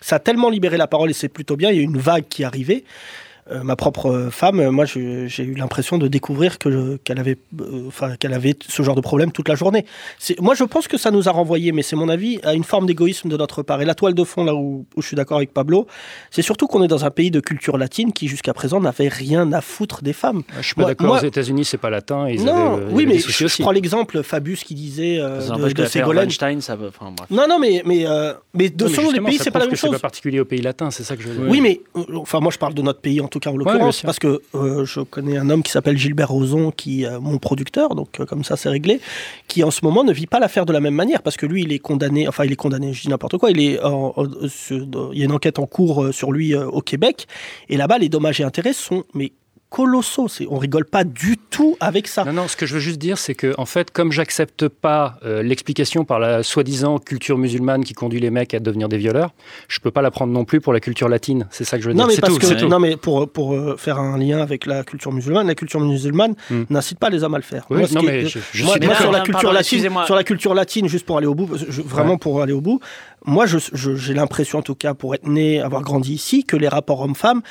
ça 0.00 0.16
a 0.16 0.18
tellement 0.18 0.50
libéré 0.50 0.76
la 0.76 0.86
parole 0.88 1.10
et 1.10 1.14
c'est 1.14 1.28
plutôt 1.28 1.56
bien. 1.56 1.70
Il 1.70 1.76
y 1.76 1.80
a 1.80 1.82
une 1.82 1.96
vague 1.98 2.24
qui 2.28 2.42
est 2.42 2.44
arrivée. 2.44 2.84
Euh, 3.50 3.62
ma 3.62 3.76
propre 3.76 4.06
euh, 4.06 4.30
femme, 4.30 4.58
euh, 4.58 4.70
moi, 4.70 4.86
j'ai 4.86 5.42
eu 5.42 5.54
l'impression 5.54 5.98
de 5.98 6.08
découvrir 6.08 6.56
qu'elle 6.58 7.18
avait, 7.18 7.36
euh, 7.60 7.84
enfin, 7.88 8.16
qu'elle 8.16 8.32
avait 8.32 8.56
ce 8.66 8.82
genre 8.82 8.94
de 8.94 9.02
problème 9.02 9.32
toute 9.32 9.48
la 9.50 9.54
journée. 9.54 9.84
Moi, 10.40 10.54
je 10.54 10.64
pense 10.64 10.88
que 10.88 10.96
ça 10.96 11.10
nous 11.10 11.28
a 11.28 11.32
renvoyé, 11.32 11.70
mais 11.72 11.82
c'est 11.82 11.94
mon 11.94 12.08
avis, 12.08 12.40
à 12.42 12.54
une 12.54 12.64
forme 12.64 12.86
d'égoïsme 12.86 13.28
de 13.28 13.36
notre 13.36 13.62
part. 13.62 13.82
Et 13.82 13.84
la 13.84 13.94
toile 13.94 14.14
de 14.14 14.24
fond, 14.24 14.44
là 14.44 14.54
où, 14.54 14.86
où 14.96 15.02
je 15.02 15.06
suis 15.06 15.14
d'accord 15.16 15.36
avec 15.36 15.52
Pablo, 15.52 15.86
c'est 16.30 16.40
surtout 16.40 16.66
qu'on 16.66 16.82
est 16.82 16.88
dans 16.88 17.04
un 17.04 17.10
pays 17.10 17.30
de 17.30 17.40
culture 17.40 17.76
latine 17.76 18.14
qui, 18.14 18.28
jusqu'à 18.28 18.54
présent, 18.54 18.80
n'avait 18.80 19.08
rien 19.08 19.52
à 19.52 19.60
foutre 19.60 20.02
des 20.02 20.14
femmes. 20.14 20.42
Je 20.60 20.62
suis 20.66 20.74
pas 20.74 20.84
d'accord. 20.86 21.08
moi- 21.08 21.20
Aux 21.20 21.24
États-Unis, 21.24 21.66
c'est 21.66 21.76
pas 21.76 21.90
latin. 21.90 22.26
Ils 22.30 22.44
non, 22.46 22.72
avaient, 22.76 22.82
euh, 22.84 22.88
oui, 22.92 23.04
mais 23.04 23.14
des 23.14 23.18
je, 23.18 23.44
aussi. 23.44 23.58
je 23.58 23.62
prends 23.62 23.72
l'exemple 23.72 24.22
Fabius 24.22 24.64
qui 24.64 24.74
disait 24.74 25.18
euh, 25.20 25.40
de, 25.50 25.72
de 25.72 25.84
Ségolène. 25.84 26.30
Ça 26.60 26.76
veut. 26.76 26.88
Enfin, 26.88 27.12
bref. 27.14 27.28
Non, 27.30 27.44
non, 27.46 27.58
mais, 27.58 27.82
mais, 27.84 28.06
euh, 28.06 28.32
mais 28.54 28.70
de 28.70 28.84
Non, 28.84 28.88
mais 28.90 28.96
selon 28.96 29.02
les 29.08 29.10
justement, 29.16 29.28
pays, 29.28 29.38
c'est 29.38 29.50
pas 29.50 29.58
la 29.58 29.66
même 29.66 29.72
que 29.72 29.76
c'est 29.76 29.86
chose. 29.86 29.96
pas 29.96 29.98
particulier 29.98 30.40
aux 30.40 30.46
pays 30.46 30.62
latins, 30.62 30.90
c'est 30.90 31.04
ça 31.04 31.14
que 31.14 31.22
je 31.22 31.28
veux 31.28 31.34
dire. 31.42 31.50
Oui, 31.50 31.60
mais 31.60 31.82
enfin, 32.16 32.40
moi 32.40 32.50
je 32.50 32.58
parle 32.58 32.72
de 32.72 32.80
notre 32.80 33.00
pays 33.00 33.20
en 33.20 33.28
tout 33.34 33.40
cas 33.40 33.50
en 33.50 33.56
l'occurrence, 33.56 34.02
parce 34.06 34.18
que 34.18 34.40
euh, 34.54 34.84
je 34.84 35.00
connais 35.00 35.36
un 35.36 35.50
homme 35.50 35.62
qui 35.62 35.70
s'appelle 35.72 35.98
Gilbert 35.98 36.30
Rozon, 36.30 36.70
qui 36.70 37.02
est 37.04 37.18
mon 37.20 37.38
producteur, 37.38 37.94
donc 37.94 38.20
euh, 38.20 38.24
comme 38.26 38.44
ça 38.44 38.56
c'est 38.56 38.68
réglé, 38.68 39.00
qui 39.48 39.62
en 39.64 39.70
ce 39.70 39.84
moment 39.84 40.04
ne 40.04 40.12
vit 40.12 40.26
pas 40.26 40.38
l'affaire 40.40 40.66
de 40.66 40.72
la 40.72 40.80
même 40.80 40.94
manière, 40.94 41.22
parce 41.22 41.36
que 41.36 41.46
lui 41.46 41.62
il 41.62 41.72
est 41.72 41.78
condamné, 41.78 42.26
enfin 42.28 42.44
il 42.44 42.52
est 42.52 42.56
condamné, 42.56 42.92
je 42.92 43.02
dis 43.02 43.08
n'importe 43.08 43.36
quoi, 43.38 43.50
il 43.50 43.60
est 43.60 43.82
en- 43.82 44.12
en- 44.16 44.48
sur- 44.48 45.10
il 45.12 45.18
y 45.18 45.22
a 45.22 45.24
une 45.24 45.32
enquête 45.32 45.58
en 45.58 45.66
cours 45.66 46.04
euh, 46.04 46.12
sur 46.12 46.32
lui 46.32 46.54
euh, 46.54 46.66
au 46.66 46.80
Québec, 46.80 47.26
et 47.68 47.76
là-bas 47.76 47.98
les 47.98 48.08
dommages 48.08 48.40
et 48.40 48.44
intérêts 48.44 48.72
sont 48.72 49.04
mais 49.14 49.32
colossaux, 49.78 50.28
c'est, 50.28 50.46
on 50.48 50.56
rigole 50.56 50.84
pas 50.84 51.02
du 51.02 51.36
tout 51.36 51.76
avec 51.80 52.06
ça. 52.06 52.22
Non, 52.24 52.32
non, 52.32 52.48
ce 52.48 52.56
que 52.56 52.64
je 52.64 52.74
veux 52.74 52.80
juste 52.80 52.98
dire, 53.00 53.18
c'est 53.18 53.34
que, 53.34 53.52
en 53.58 53.66
fait, 53.66 53.90
comme 53.90 54.12
j'accepte 54.12 54.68
pas 54.68 55.16
euh, 55.24 55.42
l'explication 55.42 56.04
par 56.04 56.20
la 56.20 56.44
soi-disant 56.44 56.98
culture 57.00 57.38
musulmane 57.38 57.82
qui 57.82 57.92
conduit 57.92 58.20
les 58.20 58.30
mecs 58.30 58.54
à 58.54 58.60
devenir 58.60 58.88
des 58.88 58.98
violeurs, 58.98 59.30
je 59.66 59.80
peux 59.80 59.90
pas 59.90 60.00
la 60.00 60.12
prendre 60.12 60.32
non 60.32 60.44
plus 60.44 60.60
pour 60.60 60.72
la 60.72 60.78
culture 60.78 61.08
latine. 61.08 61.48
C'est 61.50 61.64
ça 61.64 61.76
que 61.76 61.82
je 61.82 61.88
veux 61.88 61.94
Non 61.94 62.04
dire. 62.04 62.06
mais 62.08 62.14
C'est 62.14 62.20
parce 62.20 62.34
tout, 62.38 62.38
que 62.46 62.64
non 62.66 62.78
mais 62.78 62.96
pour 62.96 63.28
pour 63.28 63.54
euh, 63.54 63.76
faire 63.76 63.98
un 63.98 64.16
lien 64.16 64.38
avec 64.40 64.64
la 64.66 64.84
culture 64.84 65.10
musulmane, 65.12 65.48
la 65.48 65.56
culture 65.56 65.80
musulmane 65.80 66.34
n'incite 66.70 67.00
pas 67.00 67.10
les 67.10 67.24
hommes 67.24 67.34
à 67.34 67.38
le 67.38 67.42
faire. 67.42 67.66
Hmm. 67.68 67.74
Oui, 67.76 67.82
non, 67.92 68.02
mais 68.02 68.20
est- 68.22 68.26
je- 68.28 68.38
je 68.52 68.62
moi, 68.64 68.74
suis 68.76 68.86
moi, 68.86 68.94
sur 68.94 69.06
la 69.10 69.18
Pardon, 69.18 69.32
culture 69.32 69.52
latine, 69.52 69.76
excusez-moi. 69.78 70.06
sur 70.06 70.14
la 70.14 70.22
culture 70.24 70.54
latine, 70.54 70.88
juste 70.88 71.04
pour 71.06 71.18
aller 71.18 71.26
au 71.26 71.34
bout, 71.34 71.46
parce 71.46 71.64
que 71.64 71.72
je- 71.72 71.82
vraiment 71.82 72.12
Ouais. 72.12 72.18
pour 72.18 72.40
aller 72.42 72.52
au 72.52 72.60
bout, 72.60 72.78
moi 73.24 73.46
je- 73.46 73.58
je- 73.72 73.96
j'ai 73.96 74.14
l'impression 74.14 74.60
en 74.60 74.62
tout 74.62 74.76
cas 74.76 74.94
pour 74.94 75.16
être 75.16 75.26
né, 75.26 75.60
avoir 75.60 75.82
grandi 75.82 76.12
ici, 76.14 76.44
que 76.44 76.56
les 76.56 76.68
rapports 76.68 77.00
hommes-femmes 77.00 77.42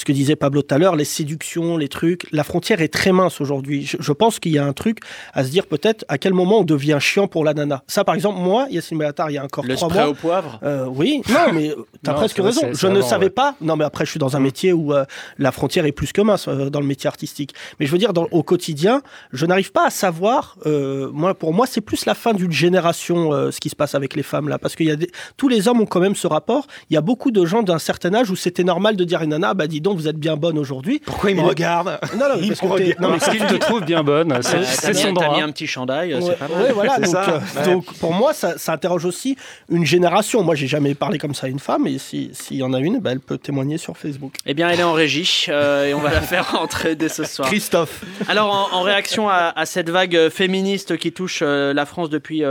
ce 0.00 0.04
que 0.04 0.12
disait 0.12 0.36
Pablo 0.36 0.62
tout 0.62 0.74
à 0.74 0.78
l'heure, 0.78 0.96
les 0.96 1.04
séductions, 1.04 1.76
les 1.76 1.88
trucs, 1.88 2.26
la 2.32 2.42
frontière 2.42 2.80
est 2.80 2.88
très 2.88 3.12
mince 3.12 3.40
aujourd'hui. 3.40 3.84
Je, 3.84 3.98
je 4.00 4.12
pense 4.12 4.38
qu'il 4.38 4.52
y 4.52 4.58
a 4.58 4.64
un 4.64 4.72
truc 4.72 4.98
à 5.34 5.44
se 5.44 5.50
dire 5.50 5.66
peut-être 5.66 6.04
à 6.08 6.16
quel 6.18 6.32
moment 6.32 6.60
on 6.60 6.64
devient 6.64 6.96
chiant 7.00 7.28
pour 7.28 7.44
la 7.44 7.54
nana. 7.54 7.82
Ça, 7.86 8.02
par 8.04 8.14
exemple, 8.14 8.38
moi, 8.38 8.66
Yassine 8.70 8.98
Bellatar, 8.98 9.30
il 9.30 9.34
y 9.34 9.38
a 9.38 9.44
encore 9.44 9.64
Le 9.64 9.76
trois 9.76 9.92
mois. 9.92 10.08
au 10.08 10.14
poivre? 10.14 10.58
Euh, 10.62 10.86
oui, 10.88 11.22
non, 11.28 11.34
mais 11.52 11.70
euh, 11.70 11.86
t'as 12.02 12.14
presque 12.14 12.38
raison. 12.38 12.72
Je 12.72 12.86
ne 12.86 13.02
savais 13.02 13.26
ouais. 13.26 13.30
pas. 13.30 13.56
Non, 13.60 13.76
mais 13.76 13.84
après, 13.84 14.04
je 14.06 14.10
suis 14.10 14.18
dans 14.18 14.36
un 14.36 14.40
métier 14.40 14.72
où 14.72 14.92
euh, 14.94 15.04
la 15.38 15.52
frontière 15.52 15.84
est 15.84 15.92
plus 15.92 16.12
que 16.12 16.22
mince 16.22 16.48
euh, 16.48 16.70
dans 16.70 16.80
le 16.80 16.86
métier 16.86 17.08
artistique. 17.08 17.54
Mais 17.78 17.86
je 17.86 17.92
veux 17.92 17.98
dire, 17.98 18.12
dans, 18.12 18.26
au 18.30 18.42
quotidien, 18.42 19.02
je 19.32 19.44
n'arrive 19.44 19.72
pas 19.72 19.86
à 19.86 19.90
savoir. 19.90 20.56
moi, 20.64 21.34
pour 21.34 21.52
moi, 21.52 21.66
c'est 21.66 21.80
plus 21.80 22.06
la 22.06 22.14
fin 22.14 22.32
d'une 22.32 22.52
génération 22.52 23.50
ce 23.50 23.60
qui 23.60 23.68
se 23.68 23.76
passe 23.76 23.94
avec 23.94 24.16
les 24.16 24.22
femmes 24.22 24.48
là, 24.48 24.58
parce 24.58 24.76
qu'il 24.76 24.86
y 24.86 24.90
a 24.90 24.96
des, 24.96 25.10
tous 25.36 25.48
les 25.48 25.68
hommes 25.68 25.80
ont 25.80 25.86
quand 25.86 26.00
même 26.00 26.14
ce 26.14 26.26
rapport. 26.26 26.66
Il 26.88 26.94
y 26.94 26.96
a 26.96 27.00
beaucoup 27.00 27.30
de 27.30 27.44
gens 27.44 27.62
d'un 27.62 27.78
certain 27.78 28.14
âge 28.14 28.30
où 28.30 28.36
c'était 28.36 28.64
normal 28.64 28.96
de 28.96 29.04
dire 29.04 29.20
à 29.20 29.24
une 29.24 29.30
nana, 29.30 29.54
bah 29.54 29.66
dis 29.66 29.80
donc, 29.80 29.89
vous 29.94 30.08
êtes 30.08 30.16
bien 30.16 30.36
bonne 30.36 30.58
aujourd'hui. 30.58 31.00
Pourquoi 31.04 31.30
il 31.30 31.36
me 31.36 31.42
regarde 31.42 31.98
Non, 32.14 32.20
non, 32.20 32.28
parce 32.28 32.40
me 32.40 32.54
que 32.94 33.00
non, 33.02 33.10
mais 33.10 33.18
qu'il 33.18 33.46
te 33.46 33.54
trouve 33.56 33.82
bien 33.84 34.02
bonne, 34.02 34.38
c'est 34.42 34.56
Euh, 34.56 34.62
c'est 34.64 34.82
t'as 34.82 34.92
mis- 34.92 34.94
son 34.98 35.14
T'as 35.14 35.24
droit. 35.26 35.36
mis 35.36 35.42
un 35.42 35.50
petit 35.50 35.66
chandail, 35.66 36.14
Ouais, 36.14 36.20
c'est 36.20 36.38
pas 36.38 36.48
mal. 36.48 36.62
ouais, 36.62 36.72
voilà. 36.72 36.94
C'est 36.96 37.02
Donc, 37.02 37.10
ça, 37.10 37.30
euh, 37.30 37.38
ouais. 37.60 37.72
donc, 37.72 37.94
pour 37.98 38.12
moi, 38.12 38.32
ça, 38.32 38.58
ça 38.58 38.72
interroge 38.72 39.04
aussi 39.04 39.36
une 39.70 39.84
génération. 39.86 40.42
Moi, 40.42 40.54
j'ai 40.54 40.66
jamais 40.66 40.94
parlé 40.94 41.18
comme 41.18 41.34
ça 41.34 41.46
à 41.46 41.50
une 41.50 41.58
femme, 41.58 41.86
et 41.86 41.98
si- 41.98 42.30
s'il 42.32 42.56
y 42.58 42.62
en 42.62 42.72
a 42.72 42.78
une, 42.78 42.98
bah, 43.00 43.10
elle 43.12 43.20
peut 43.20 43.38
témoigner 43.38 43.78
sur 43.78 43.96
Facebook. 43.96 44.34
Eh 44.46 44.54
bien, 44.54 44.68
elle 44.70 44.80
est 44.80 44.84
en 44.84 44.92
régie 44.92 45.46
euh, 45.48 45.86
et 45.86 45.94
on 45.94 46.00
va 46.00 46.10
la 46.10 46.20
faire 46.20 46.50
rentrer 46.52 46.94
dès 46.96 47.08
ce 47.08 47.24
soir. 47.24 47.48
Christophe. 47.48 48.02
Alors, 48.28 48.52
en, 48.72 48.76
en 48.78 48.82
réaction 48.82 49.28
à, 49.28 49.52
à 49.56 49.66
cette 49.66 49.90
vague 49.90 50.16
euh, 50.16 50.30
féministe 50.30 50.96
qui 50.96 51.12
touche 51.12 51.40
euh, 51.42 51.72
la 51.74 51.86
France 51.86 52.10
depuis 52.10 52.42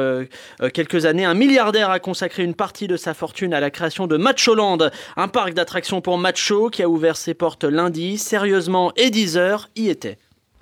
quelques 0.74 1.06
années, 1.06 1.26
un 1.26 1.34
milliardaire 1.34 1.90
a 1.90 2.00
consacré 2.00 2.44
une 2.44 2.54
partie 2.54 2.88
de 2.88 2.98
sa 2.98 3.14
fortune 3.14 3.54
à 3.54 3.60
la 3.60 3.70
création 3.70 4.08
de 4.08 4.18
Macholand, 4.18 4.78
un 5.18 5.28
parc 5.28 5.54
d'attractions 5.54 6.02
pour 6.02 6.18
machos 6.18 6.70
qui 6.70 6.84
a 6.84 6.90
ouvert 6.90 7.18
ses 7.20 7.34
portes 7.34 7.66
lundi. 7.66 8.18
Sérieusement, 8.18 8.92
et 8.96 9.10
10 9.10 9.38
heures 9.38 9.70
y 9.76 9.90
était. 9.90 10.18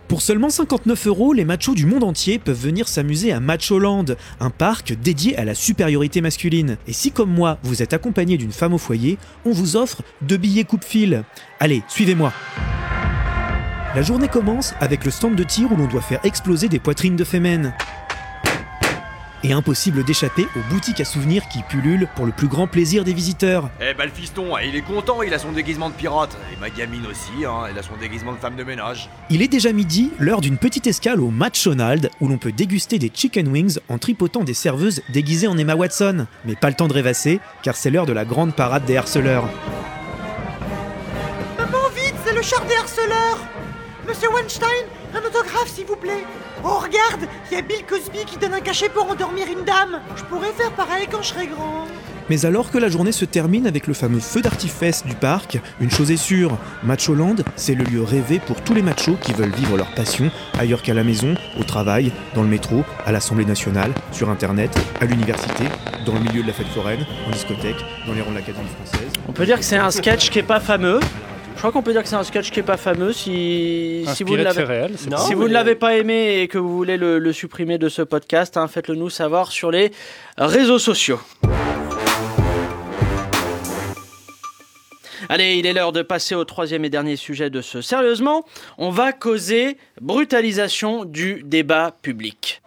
Pour 0.07 0.21
seulement 0.21 0.49
59 0.49 1.07
euros, 1.07 1.33
les 1.33 1.43
machos 1.43 1.75
du 1.75 1.85
monde 1.85 2.05
entier 2.05 2.39
peuvent 2.39 2.59
venir 2.59 2.87
s'amuser 2.87 3.33
à 3.33 3.41
Macholand, 3.41 4.05
un 4.39 4.49
parc 4.49 4.93
dédié 4.93 5.37
à 5.37 5.43
la 5.43 5.53
supériorité 5.53 6.21
masculine. 6.21 6.77
Et 6.87 6.93
si 6.93 7.11
comme 7.11 7.31
moi, 7.31 7.57
vous 7.63 7.81
êtes 7.81 7.93
accompagné 7.93 8.37
d'une 8.37 8.53
femme 8.53 8.73
au 8.73 8.77
foyer, 8.77 9.17
on 9.45 9.51
vous 9.51 9.75
offre 9.75 10.01
deux 10.21 10.37
billets 10.37 10.63
coupe-fil. 10.63 11.23
Allez, 11.59 11.83
suivez-moi. 11.89 12.31
La 13.95 14.01
journée 14.01 14.29
commence 14.29 14.75
avec 14.79 15.03
le 15.03 15.11
stand 15.11 15.35
de 15.35 15.43
tir 15.43 15.71
où 15.71 15.75
l'on 15.75 15.87
doit 15.87 16.01
faire 16.01 16.23
exploser 16.23 16.69
des 16.69 16.79
poitrines 16.79 17.15
de 17.17 17.23
femmes. 17.23 17.73
Et 19.43 19.53
impossible 19.53 20.03
d'échapper 20.03 20.47
aux 20.55 20.73
boutiques 20.73 20.99
à 20.99 21.05
souvenirs 21.05 21.47
qui 21.47 21.61
pullulent 21.63 22.07
pour 22.15 22.25
le 22.25 22.31
plus 22.31 22.47
grand 22.47 22.67
plaisir 22.67 23.03
des 23.03 23.13
visiteurs. 23.13 23.69
Eh 23.79 23.93
bah 23.93 24.05
le 24.05 24.11
fiston, 24.11 24.57
il 24.57 24.75
est 24.75 24.81
content, 24.81 25.21
il 25.21 25.33
a 25.33 25.39
son 25.39 25.51
déguisement 25.51 25.89
de 25.89 25.95
pirate. 25.95 26.35
Et 26.51 26.59
ma 26.59 26.69
gamine 26.69 27.05
aussi, 27.05 27.45
hein, 27.45 27.65
elle 27.69 27.77
a 27.77 27.83
son 27.83 27.95
déguisement 27.97 28.33
de 28.33 28.37
femme 28.37 28.55
de 28.55 28.63
ménage. 28.63 29.09
Il 29.29 29.41
est 29.41 29.47
déjà 29.47 29.71
midi, 29.71 30.11
l'heure 30.19 30.41
d'une 30.41 30.57
petite 30.57 30.87
escale 30.87 31.21
au 31.21 31.29
McDonald's 31.29 32.09
où 32.19 32.27
l'on 32.27 32.37
peut 32.37 32.51
déguster 32.51 32.97
des 32.97 33.11
chicken 33.13 33.47
wings 33.47 33.77
en 33.89 33.97
tripotant 33.97 34.43
des 34.43 34.53
serveuses 34.55 35.01
déguisées 35.09 35.47
en 35.47 35.57
Emma 35.57 35.75
Watson. 35.75 36.25
Mais 36.45 36.55
pas 36.55 36.69
le 36.69 36.75
temps 36.75 36.87
de 36.87 36.93
rêvasser, 36.93 37.39
car 37.61 37.75
c'est 37.75 37.91
l'heure 37.91 38.07
de 38.07 38.13
la 38.13 38.25
grande 38.25 38.55
parade 38.55 38.85
des 38.85 38.97
harceleurs. 38.97 39.47
Maman, 41.57 41.89
vite, 41.95 42.15
c'est 42.25 42.33
le 42.33 42.41
char 42.41 42.65
des 42.65 42.75
harceleurs 42.75 43.39
Monsieur 44.07 44.29
Weinstein, 44.29 44.85
un 45.13 45.19
autographe, 45.19 45.67
s'il 45.67 45.85
vous 45.85 45.95
plaît 45.95 46.23
Oh, 46.63 46.79
regarde, 46.79 47.29
il 47.51 47.55
y 47.55 47.57
a 47.57 47.61
Bill 47.61 47.85
Cosby 47.87 48.25
qui 48.25 48.37
donne 48.37 48.53
un 48.53 48.59
cachet 48.59 48.89
pour 48.89 49.09
endormir 49.09 49.47
une 49.47 49.63
dame 49.63 50.01
Je 50.15 50.23
pourrais 50.23 50.51
faire 50.51 50.71
pareil 50.71 51.07
quand 51.09 51.21
je 51.21 51.29
serai 51.29 51.47
grand. 51.47 51.85
Mais 52.29 52.45
alors 52.45 52.71
que 52.71 52.77
la 52.77 52.89
journée 52.89 53.13
se 53.13 53.23
termine 53.23 53.67
avec 53.67 53.87
le 53.87 53.93
fameux 53.93 54.19
feu 54.19 54.41
d'artifice 54.41 55.05
du 55.05 55.15
parc, 55.15 55.59
une 55.79 55.89
chose 55.89 56.11
est 56.11 56.17
sûre, 56.17 56.57
Macholand, 56.83 57.37
c'est 57.55 57.73
le 57.73 57.85
lieu 57.85 58.03
rêvé 58.03 58.39
pour 58.39 58.61
tous 58.61 58.73
les 58.73 58.81
machos 58.81 59.15
qui 59.21 59.31
veulent 59.31 59.53
vivre 59.55 59.77
leur 59.77 59.93
passion 59.95 60.29
ailleurs 60.59 60.81
qu'à 60.81 60.93
la 60.93 61.05
maison, 61.05 61.35
au 61.57 61.63
travail, 61.63 62.11
dans 62.35 62.41
le 62.41 62.49
métro, 62.49 62.83
à 63.05 63.13
l'Assemblée 63.13 63.45
nationale, 63.45 63.91
sur 64.11 64.29
Internet, 64.29 64.77
à 64.99 65.05
l'université, 65.05 65.63
dans 66.05 66.13
le 66.15 66.19
milieu 66.19 66.41
de 66.41 66.47
la 66.47 66.53
fête 66.53 66.67
foraine, 66.67 67.05
en 67.27 67.31
discothèque, 67.31 67.77
dans 68.05 68.13
les 68.13 68.21
rangs 68.21 68.31
de 68.31 68.35
l'Académie 68.35 68.67
française. 68.75 69.07
On 69.29 69.31
peut 69.31 69.45
dire 69.45 69.57
que 69.59 69.65
c'est 69.65 69.77
un 69.77 69.91
sketch 69.91 70.29
qui 70.29 70.39
est 70.39 70.43
pas 70.43 70.59
fameux. 70.59 70.99
Je 71.57 71.61
crois 71.61 71.71
qu'on 71.71 71.81
peut 71.81 71.91
dire 71.91 72.03
que 72.03 72.07
c'est 72.07 72.15
un 72.15 72.23
sketch 72.23 72.51
qui 72.51 72.59
est 72.59 72.63
pas 72.63 72.77
fameux. 72.77 73.11
Si, 73.13 74.05
si 74.13 74.23
vous 74.23 74.37
ne 74.37 74.43
l'avez 74.43 74.63
pas- 74.63 75.17
si 75.17 75.33
vous 75.33 75.47
ne 75.47 75.53
l'avez 75.53 75.73
pas 75.75 75.97
aimé 75.97 76.41
et 76.41 76.47
que 76.47 76.59
vous 76.59 76.75
voulez 76.77 76.97
le, 76.97 77.17
le 77.17 77.33
supprimer 77.33 77.79
de 77.79 77.89
ce 77.89 78.03
podcast, 78.03 78.57
hein, 78.57 78.67
faites-le 78.67 78.93
nous 78.93 79.09
savoir 79.09 79.51
sur 79.51 79.71
les 79.71 79.91
réseaux 80.37 80.77
sociaux. 80.77 81.19
Allez, 85.29 85.55
il 85.55 85.65
est 85.65 85.73
l'heure 85.73 85.93
de 85.93 86.03
passer 86.03 86.35
au 86.35 86.45
troisième 86.45 86.85
et 86.85 86.89
dernier 86.91 87.15
sujet 87.15 87.49
de 87.49 87.61
ce 87.61 87.81
Sérieusement, 87.81 88.45
on 88.77 88.91
va 88.91 89.11
causer 89.11 89.77
brutalisation 89.99 91.05
du 91.05 91.41
débat 91.43 91.91
public. 92.03 92.61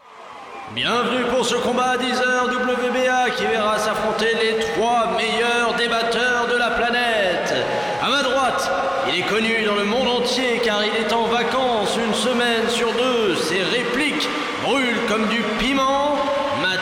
Bienvenue 0.74 1.24
pour 1.34 1.44
ce 1.44 1.56
combat 1.56 1.92
à 1.92 1.96
10h 1.96 2.52
WBA 2.52 3.30
qui 3.30 3.44
verra 3.44 3.76
s'affronter 3.78 4.26
les 4.40 4.60
trois 4.66 5.16
meilleurs 5.16 5.29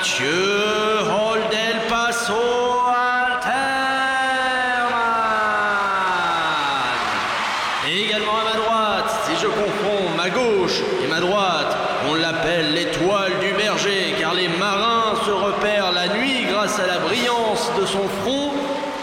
Mathieu 0.09 1.01
Holdel 1.05 1.81
Paso 1.87 2.33
Alterman. 2.89 3.53
Et 7.87 8.05
également 8.07 8.39
à 8.41 8.45
ma 8.45 8.57
droite, 8.57 9.11
si 9.27 9.37
je 9.37 9.49
confonds 9.49 10.09
ma 10.17 10.31
gauche 10.31 10.81
et 11.05 11.07
ma 11.09 11.21
droite, 11.21 11.77
on 12.09 12.15
l'appelle 12.15 12.73
l'étoile 12.73 13.39
du 13.41 13.53
berger 13.53 14.15
car 14.19 14.33
les 14.33 14.49
marins 14.49 15.15
se 15.27 15.31
repèrent 15.31 15.93
la 15.93 16.09
nuit 16.09 16.47
grâce 16.51 16.79
à 16.79 16.87
la 16.87 17.01
brillance 17.01 17.71
de 17.79 17.85
son 17.85 18.09
front. 18.23 18.53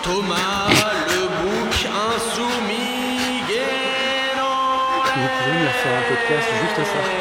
Thomas 0.01 0.69
le 1.09 1.27
bouc 1.43 1.87
insoumis. 2.15 3.43
Vous 5.15 5.29
pouvez 5.43 5.69
faire 5.83 5.97
un 5.97 6.09
podcast 6.09 6.49
juste 6.63 6.79
à 6.79 6.83
ça 6.83 7.14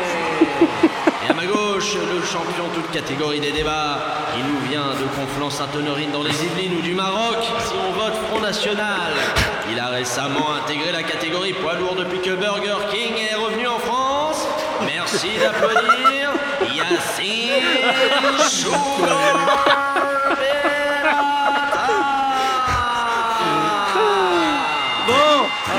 catégorie 2.94 3.40
des 3.40 3.50
débats. 3.50 3.98
Il 4.38 4.44
nous 4.44 4.60
vient 4.70 4.94
de 4.94 5.04
Conflans-Sainte-Honorine 5.16 6.12
dans 6.12 6.22
les 6.22 6.44
Yvelines 6.44 6.78
ou 6.78 6.80
du 6.80 6.94
Maroc, 6.94 7.38
si 7.66 7.74
on 7.74 7.90
vote 7.90 8.14
Front 8.28 8.40
National. 8.40 9.10
Il 9.68 9.80
a 9.80 9.88
récemment 9.88 10.54
intégré 10.62 10.92
la 10.92 11.02
catégorie 11.02 11.54
poids 11.54 11.74
lourd 11.74 11.96
depuis 11.96 12.20
que 12.20 12.30
Burger 12.30 12.76
King 12.92 13.14
est 13.18 13.34
revenu 13.34 13.66
en 13.66 13.80
France. 13.80 14.46
Merci 14.86 15.30
d'applaudir 15.40 16.30
Yacine 16.72 17.64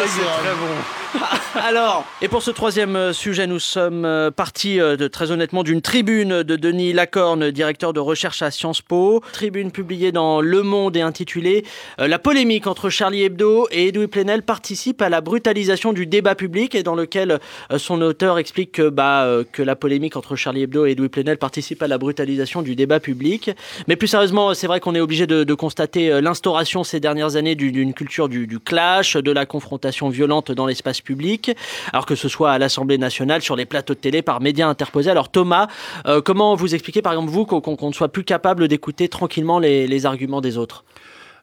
Bon, 0.06 0.12
très 0.12 0.54
bon. 0.54 1.20
Alors, 1.56 2.06
et 2.22 2.28
pour 2.28 2.44
ce 2.44 2.52
troisième 2.52 2.96
euh, 2.96 3.14
sujet, 3.14 3.48
nous 3.48 3.60
sommes 3.60 4.06
euh, 4.06 4.30
partis 4.30 4.80
euh, 4.80 4.98
de, 4.98 5.08
très 5.08 5.32
honnêtement 5.32 5.64
d'une 5.64 5.82
tribune 5.82 6.44
de 6.44 6.56
Denis 6.56 6.94
Lacorne, 6.94 7.50
directeur 7.50 7.92
de 7.92 8.00
recherche 8.00 8.42
à 8.42 8.52
Sciences 8.52 8.82
Po. 8.82 9.24
Tribune 9.32 9.72
publiée 9.72 10.12
dans 10.12 10.42
Le 10.42 10.62
Monde 10.62 10.96
et 10.96 11.02
intitulée 11.02 11.66
La 11.98 12.20
polémique 12.20 12.68
entre 12.68 12.90
Charlie 12.90 13.24
Hebdo 13.24 13.68
et 13.72 13.88
Edoui 13.88 14.08
Plenel 14.08 14.44
participe 14.44 15.02
à 15.02 15.10
la 15.10 15.22
brutalisation 15.22 15.94
du 15.94 16.06
débat 16.06 16.36
public 16.36 16.76
et 16.76 16.84
dans 16.84 16.96
lequel 16.96 17.40
son 17.78 18.02
auteur 18.02 18.38
explique 18.38 18.74
que, 18.74 18.90
bah, 18.90 19.28
que 19.52 19.64
la 19.64 19.76
polémique 19.76 20.16
entre 20.16 20.36
Charlie 20.36 20.64
Hebdo 20.64 20.86
et 20.86 20.92
Edoui 20.92 21.10
Plenel 21.10 21.38
participe 21.38 21.82
à 21.82 21.88
la 21.88 21.98
brutalisation 21.98 22.62
du 22.62 22.76
débat 22.76 23.00
public. 23.00 23.52
Mais 23.88 23.96
plus 23.96 24.08
sérieusement, 24.08 24.54
c'est 24.54 24.68
vrai 24.68 24.80
qu'on 24.80 24.96
est 24.96 25.02
obligé 25.02 25.28
de, 25.28 25.44
de 25.44 25.54
constater 25.54 26.22
l'instauration 26.22 26.84
ces 26.84 27.00
dernières 27.00 27.36
années 27.36 27.56
d'une 27.56 27.94
culture 27.94 28.30
du, 28.30 28.48
du 28.48 28.60
clash, 28.60 29.16
de 29.16 29.32
la 29.32 29.46
confrontation 29.46 29.95
violente 30.10 30.52
dans 30.52 30.66
l'espace 30.66 31.02
public, 31.02 31.52
alors 31.92 32.06
que 32.06 32.16
ce 32.16 32.28
soit 32.28 32.52
à 32.52 32.58
l'Assemblée 32.58 32.98
nationale, 32.98 33.42
sur 33.42 33.56
les 33.56 33.66
plateaux 33.66 33.94
de 33.94 34.00
télé, 34.00 34.22
par 34.22 34.42
médias 34.42 34.68
interposés. 34.68 35.10
Alors 35.10 35.30
Thomas, 35.30 35.68
euh, 36.08 36.22
comment 36.22 36.56
vous 36.56 36.76
expliquez 36.76 37.02
par 37.02 37.14
exemple 37.14 37.32
vous 37.32 37.46
qu'on 37.46 37.88
ne 37.88 37.94
soit 37.94 38.10
plus 38.10 38.24
capable 38.24 38.68
d'écouter 38.68 39.10
tranquillement 39.10 39.60
les, 39.60 39.88
les 39.88 40.06
arguments 40.06 40.42
des 40.42 40.58
autres? 40.58 40.84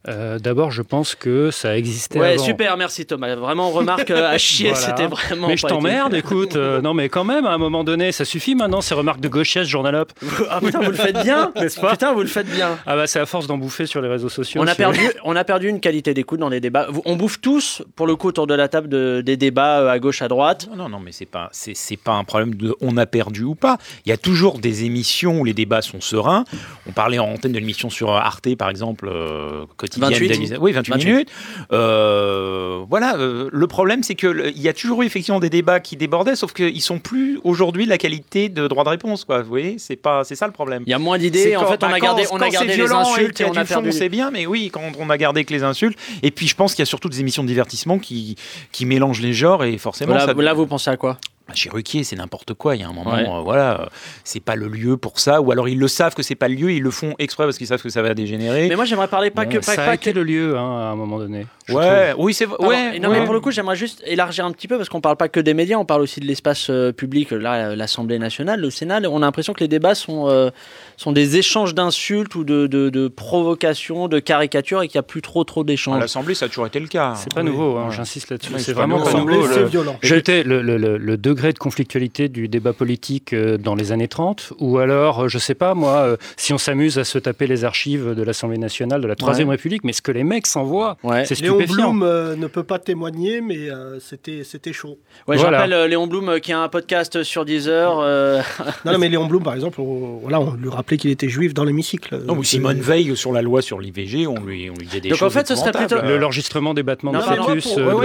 Euh, 0.08 0.38
D'abord, 0.38 0.70
je 0.72 0.82
pense 0.82 1.14
que 1.14 1.50
ça 1.50 1.76
existait 1.76 2.18
ouais, 2.18 2.34
avant. 2.34 2.42
super, 2.44 2.76
merci 2.76 3.06
Thomas. 3.06 3.34
Vraiment, 3.36 3.70
remarque 3.70 4.10
euh, 4.10 4.30
à 4.30 4.36
chier, 4.38 4.70
Voilà. 4.70 4.86
c'était 4.86 5.06
vraiment. 5.06 5.48
Mais 5.48 5.56
je 5.56 5.66
t'emmerde, 5.66 6.14
écoute. 6.14 6.56
euh, 6.56 6.80
non, 6.80 6.92
mais 6.94 7.08
quand 7.08 7.24
même, 7.24 7.46
à 7.46 7.50
un 7.52 7.58
moment 7.58 7.84
donné, 7.84 8.10
ça 8.12 8.24
suffit 8.24 8.54
maintenant, 8.54 8.80
ces 8.80 8.94
remarques 8.94 9.20
de 9.20 9.28
gauchesse, 9.28 9.68
journalop. 9.68 10.06
Ah 10.50 10.60
putain, 10.60 10.80
vous 10.80 10.90
le 10.90 10.96
faites 10.96 11.22
bien 11.22 11.52
N'est-ce 11.56 11.80
pas 11.80 11.92
Putain, 11.92 12.12
vous 12.12 12.20
le 12.22 12.26
faites 12.26 12.48
bien. 12.50 12.78
Ah 12.86 12.96
bah, 12.96 13.06
c'est 13.06 13.20
à 13.20 13.26
force 13.26 13.46
d'en 13.46 13.58
bouffer 13.58 13.86
sur 13.86 14.00
les 14.02 14.08
réseaux 14.08 14.28
sociaux. 14.28 14.60
On 14.62 14.66
a, 14.66 14.74
perdu, 14.74 15.00
on 15.24 15.36
a 15.36 15.44
perdu 15.44 15.68
une 15.68 15.80
qualité 15.80 16.14
d'écoute 16.14 16.40
dans 16.40 16.48
les 16.48 16.60
débats. 16.60 16.88
On 17.04 17.16
bouffe 17.16 17.40
tous, 17.40 17.82
pour 17.96 18.06
le 18.06 18.16
coup, 18.16 18.28
autour 18.28 18.46
de 18.46 18.54
la 18.54 18.68
table 18.68 18.88
de- 18.88 19.22
des 19.24 19.36
débats 19.36 19.90
à 19.90 19.98
gauche, 19.98 20.20
à 20.22 20.28
droite. 20.28 20.68
Non, 20.70 20.76
non, 20.76 20.88
non, 20.88 21.00
mais 21.00 21.12
c'est 21.12 21.26
pas, 21.26 21.48
c'est 21.52 21.96
pas 21.96 22.12
un 22.12 22.24
problème 22.24 22.54
de 22.54 22.74
on 22.80 22.96
a 22.96 23.06
perdu 23.06 23.44
ou 23.44 23.54
pas. 23.54 23.78
Il 24.04 24.08
y 24.10 24.12
a 24.12 24.16
toujours 24.16 24.58
des 24.58 24.84
émissions 24.84 25.38
où 25.40 25.44
les 25.44 25.54
débats 25.54 25.80
sont 25.82 26.00
sereins. 26.00 26.44
On 26.88 26.92
parlait 26.92 27.18
en 27.18 27.26
antenne 27.32 27.52
de 27.52 27.58
l'émission 27.58 27.88
sur 27.90 28.10
Arte, 28.10 28.54
par 28.56 28.68
exemple, 28.68 29.08
euh, 29.08 29.64
quotidienne 30.00 30.28
28. 30.28 30.28
d'Elisa- 30.54 30.58
Oui, 30.60 30.72
28, 30.72 30.90
28. 30.92 31.06
minutes. 31.12 31.28
Euh, 31.72 32.84
voilà, 32.88 33.16
euh, 33.16 33.48
le 33.52 33.66
problème, 33.66 34.02
c'est 34.02 34.14
que 34.14 34.26
le- 34.26 34.50
il 34.50 34.60
y 34.60 34.68
a 34.68 34.72
toujours 34.72 35.02
eu 35.02 35.06
effectivement 35.06 35.40
des 35.40 35.50
débats 35.50 35.80
qui 35.80 35.96
débordaient, 35.96 36.36
sauf 36.36 36.52
qu'ils 36.52 36.80
sont 36.80 36.98
plus 36.98 37.38
aujourd'hui 37.44 37.84
de 37.84 37.90
la 37.90 37.98
qualité 37.98 38.48
de 38.48 38.66
droit 38.68 38.84
de 38.84 38.88
réponse, 38.90 39.24
quoi. 39.24 39.42
Vous 39.42 39.48
voyez, 39.48 39.76
c'est 39.78 39.96
pas, 39.96 40.24
c'est 40.24 40.34
ça 40.34 40.46
le 40.46 40.52
problème. 40.52 40.82
Il 40.86 40.90
y 40.90 40.94
a 40.94 40.98
moins 40.98 41.18
d'idées. 41.18 41.56
En 41.56 41.66
fait, 41.66 41.82
on 41.84 41.88
bah, 41.88 41.94
a 41.94 42.00
gardé, 42.00 42.24
on 42.30 42.36
a 42.36 42.46
quand 42.46 42.50
gardé 42.52 42.76
les 42.76 42.92
insultes 42.92 43.34
qu'il 43.36 43.46
et 43.46 43.48
y 43.48 43.52
on 43.52 43.56
a 43.56 43.64
perdu. 43.64 43.92
c'est 43.92 44.08
bien, 44.08 44.30
mais 44.30 44.46
oui, 44.46 44.70
quand 44.72 44.82
on 44.98 45.10
a 45.10 45.18
gardé 45.18 45.44
que 45.44 45.52
les 45.52 45.62
insultes. 45.62 45.98
Et 46.22 46.30
puis, 46.30 46.46
je 46.48 46.54
pense 46.54 46.74
qu'il 46.74 46.80
y 46.82 46.84
a 46.84 46.86
surtout 46.86 47.08
des 47.08 47.20
émissions 47.20 47.42
de 47.42 47.48
divertissement 47.48 47.98
qui, 47.98 48.36
qui 48.72 48.86
mélangent 48.86 49.20
les 49.20 49.32
genres 49.32 49.64
et 49.64 49.78
forcément. 49.78 50.14
Là, 50.14 50.26
ça... 50.26 50.32
là, 50.34 50.54
vous 50.54 50.66
pensez 50.66 50.90
à 50.90 50.96
quoi? 50.96 51.18
Chez 51.54 51.70
Ruquier, 51.70 52.04
c'est 52.04 52.16
n'importe 52.16 52.54
quoi. 52.54 52.74
Il 52.76 52.80
y 52.80 52.84
a 52.84 52.88
un 52.88 52.92
moment, 52.92 53.12
Ouais. 53.12 53.28
euh, 53.28 53.40
voilà, 53.42 53.80
euh, 53.82 53.86
c'est 54.24 54.40
pas 54.40 54.56
le 54.56 54.68
lieu 54.68 54.96
pour 54.96 55.18
ça. 55.20 55.40
Ou 55.40 55.50
alors 55.52 55.68
ils 55.68 55.78
le 55.78 55.88
savent 55.88 56.14
que 56.14 56.22
c'est 56.22 56.34
pas 56.34 56.48
le 56.48 56.54
lieu, 56.54 56.72
ils 56.72 56.82
le 56.82 56.90
font 56.90 57.14
exprès 57.18 57.44
parce 57.44 57.58
qu'ils 57.58 57.66
savent 57.66 57.82
que 57.82 57.88
ça 57.90 58.02
va 58.02 58.14
dégénérer. 58.14 58.68
Mais 58.68 58.76
moi, 58.76 58.84
j'aimerais 58.84 59.08
parler 59.08 59.30
pas 59.30 59.46
que. 59.46 59.56
Pas, 59.56 59.62
ça 59.62 59.82
a 59.82 59.86
pas 59.86 59.94
été 59.94 60.12
que- 60.12 60.18
le 60.18 60.24
lieu, 60.24 60.56
hein, 60.58 60.62
à 60.80 60.84
un 60.92 60.96
moment 60.96 61.18
donné. 61.18 61.46
Ouais, 61.68 62.10
trouve. 62.12 62.24
oui, 62.24 62.34
c'est 62.34 62.44
vrai. 62.46 62.58
Ouais, 62.66 62.98
non, 62.98 63.10
ouais. 63.10 63.20
mais 63.20 63.24
pour 63.24 63.34
le 63.34 63.40
coup, 63.40 63.50
j'aimerais 63.50 63.76
juste 63.76 64.02
élargir 64.06 64.44
un 64.44 64.50
petit 64.52 64.66
peu 64.68 64.76
parce 64.76 64.88
qu'on 64.88 65.00
parle 65.00 65.16
pas 65.16 65.28
que 65.28 65.38
des 65.40 65.54
médias, 65.54 65.76
on 65.78 65.84
parle 65.84 66.02
aussi 66.02 66.18
de 66.20 66.26
l'espace 66.26 66.68
euh, 66.70 66.92
public. 66.92 67.30
Là, 67.30 67.76
l'Assemblée 67.76 68.18
nationale, 68.18 68.60
le 68.60 68.70
Sénat, 68.70 69.00
on 69.08 69.18
a 69.18 69.20
l'impression 69.20 69.52
que 69.52 69.60
les 69.60 69.68
débats 69.68 69.94
sont, 69.94 70.28
euh, 70.28 70.50
sont 70.96 71.12
des 71.12 71.36
échanges 71.36 71.74
d'insultes 71.74 72.34
ou 72.34 72.44
de, 72.44 72.66
de, 72.66 72.90
de 72.90 73.08
provocations, 73.08 74.08
de 74.08 74.18
caricatures 74.18 74.82
et 74.82 74.88
qu'il 74.88 74.96
n'y 74.98 75.00
a 75.00 75.02
plus 75.04 75.22
trop 75.22 75.44
trop 75.44 75.62
À 75.62 75.64
d'échanges. 75.64 76.00
l'Assemblée, 76.00 76.34
ça 76.34 76.46
a 76.46 76.48
toujours 76.48 76.66
été 76.66 76.78
le 76.80 76.86
cas. 76.86 77.14
C'est 77.16 77.32
pas 77.34 77.42
nouveau, 77.42 77.76
hein, 77.76 77.90
j'insiste 77.90 78.30
là-dessus. 78.30 78.52
C'est 78.58 78.72
vraiment 78.72 78.98
nouveau. 78.98 79.10
pas 79.10 79.18
nouveau. 79.18 79.46
c'est 79.48 79.60
Le- 79.60 79.66
violent. 79.66 79.96
Jeter 80.02 80.42
le, 80.44 80.62
le- 80.62 80.76
le- 80.76 80.96
le 80.98 81.16
degré 81.16 81.52
de 81.52 81.58
conflictualité 81.58 82.28
du 82.28 82.48
débat 82.48 82.72
politique 82.72 83.32
euh, 83.32 83.58
dans 83.58 83.74
les 83.74 83.92
années 83.92 84.08
30, 84.08 84.52
ou 84.58 84.78
alors, 84.78 85.24
euh, 85.24 85.28
je 85.28 85.38
sais 85.38 85.54
pas 85.54 85.74
moi, 85.74 85.96
euh, 85.98 86.16
si 86.36 86.52
on 86.52 86.58
s'amuse 86.58 86.98
à 86.98 87.04
se 87.04 87.18
taper 87.18 87.46
les 87.46 87.64
archives 87.64 88.14
de 88.14 88.22
l'Assemblée 88.22 88.58
nationale 88.58 89.00
de 89.00 89.06
la 89.06 89.16
Troisième 89.16 89.48
Ouais. 89.48 89.56
République, 89.56 89.84
mais 89.84 89.92
ce 89.92 90.02
que 90.02 90.12
les 90.12 90.24
mecs 90.24 90.46
s'envoient, 90.46 90.96
Ouais. 91.02 91.24
c'est 91.24 91.40
Léon 91.40 91.54
stupéfiant. 91.58 91.92
Blum 91.92 92.02
euh, 92.02 92.36
ne 92.36 92.46
peut 92.46 92.62
pas 92.62 92.78
témoigner, 92.78 93.40
mais 93.40 93.70
euh, 93.70 93.98
c'était 94.00 94.42
c'était 94.44 94.72
chaud. 94.72 94.98
Ouais, 95.26 95.38
je 95.38 95.44
rappelle 95.44 95.72
euh, 95.72 95.86
Léon 95.88 96.06
Blum 96.06 96.28
euh, 96.28 96.38
qui 96.38 96.52
a 96.52 96.60
un 96.60 96.68
podcast 96.68 97.22
sur 97.22 97.44
Deezer. 97.44 97.98
euh, 98.00 98.40
Non, 98.84 98.92
non, 98.92 98.98
mais 98.98 99.08
Léon 99.12 99.26
Blum, 99.26 99.42
par 99.42 99.54
exemple, 99.54 99.80
on, 99.80 100.18
voilà, 100.22 100.40
on 100.40 100.52
lui 100.54 100.68
rappelait 100.82 100.96
qu'il 100.98 101.10
était 101.10 101.28
juif 101.28 101.54
dans 101.54 101.64
l'hémicycle. 101.64 102.20
Non, 102.26 102.34
ou 102.34 102.40
Euh, 102.40 102.42
Simone 102.42 102.80
Veil 102.80 103.16
sur 103.16 103.32
la 103.32 103.40
loi 103.42 103.62
sur 103.62 103.80
l'IVG, 103.80 104.26
on 104.26 104.34
lui, 104.44 104.68
on 104.70 104.74
lui 104.74 104.86
disait 104.86 105.00
des 105.00 105.08
Donc, 105.10 105.16
en 105.16 105.18
choses 105.26 105.32
fait, 105.32 105.46
ce 105.46 105.54
serait 105.56 105.72
plutôt- 105.72 105.96
Le- 106.02 106.18
L'enregistrement 106.18 106.74
des 106.74 106.82
battements 106.82 107.12
Non, 107.12 107.20
de 107.20 107.24
fœtus, 107.24 107.64
pour- 107.64 107.78
euh, 107.78 107.84
de 107.84 107.90
donc, 107.90 108.02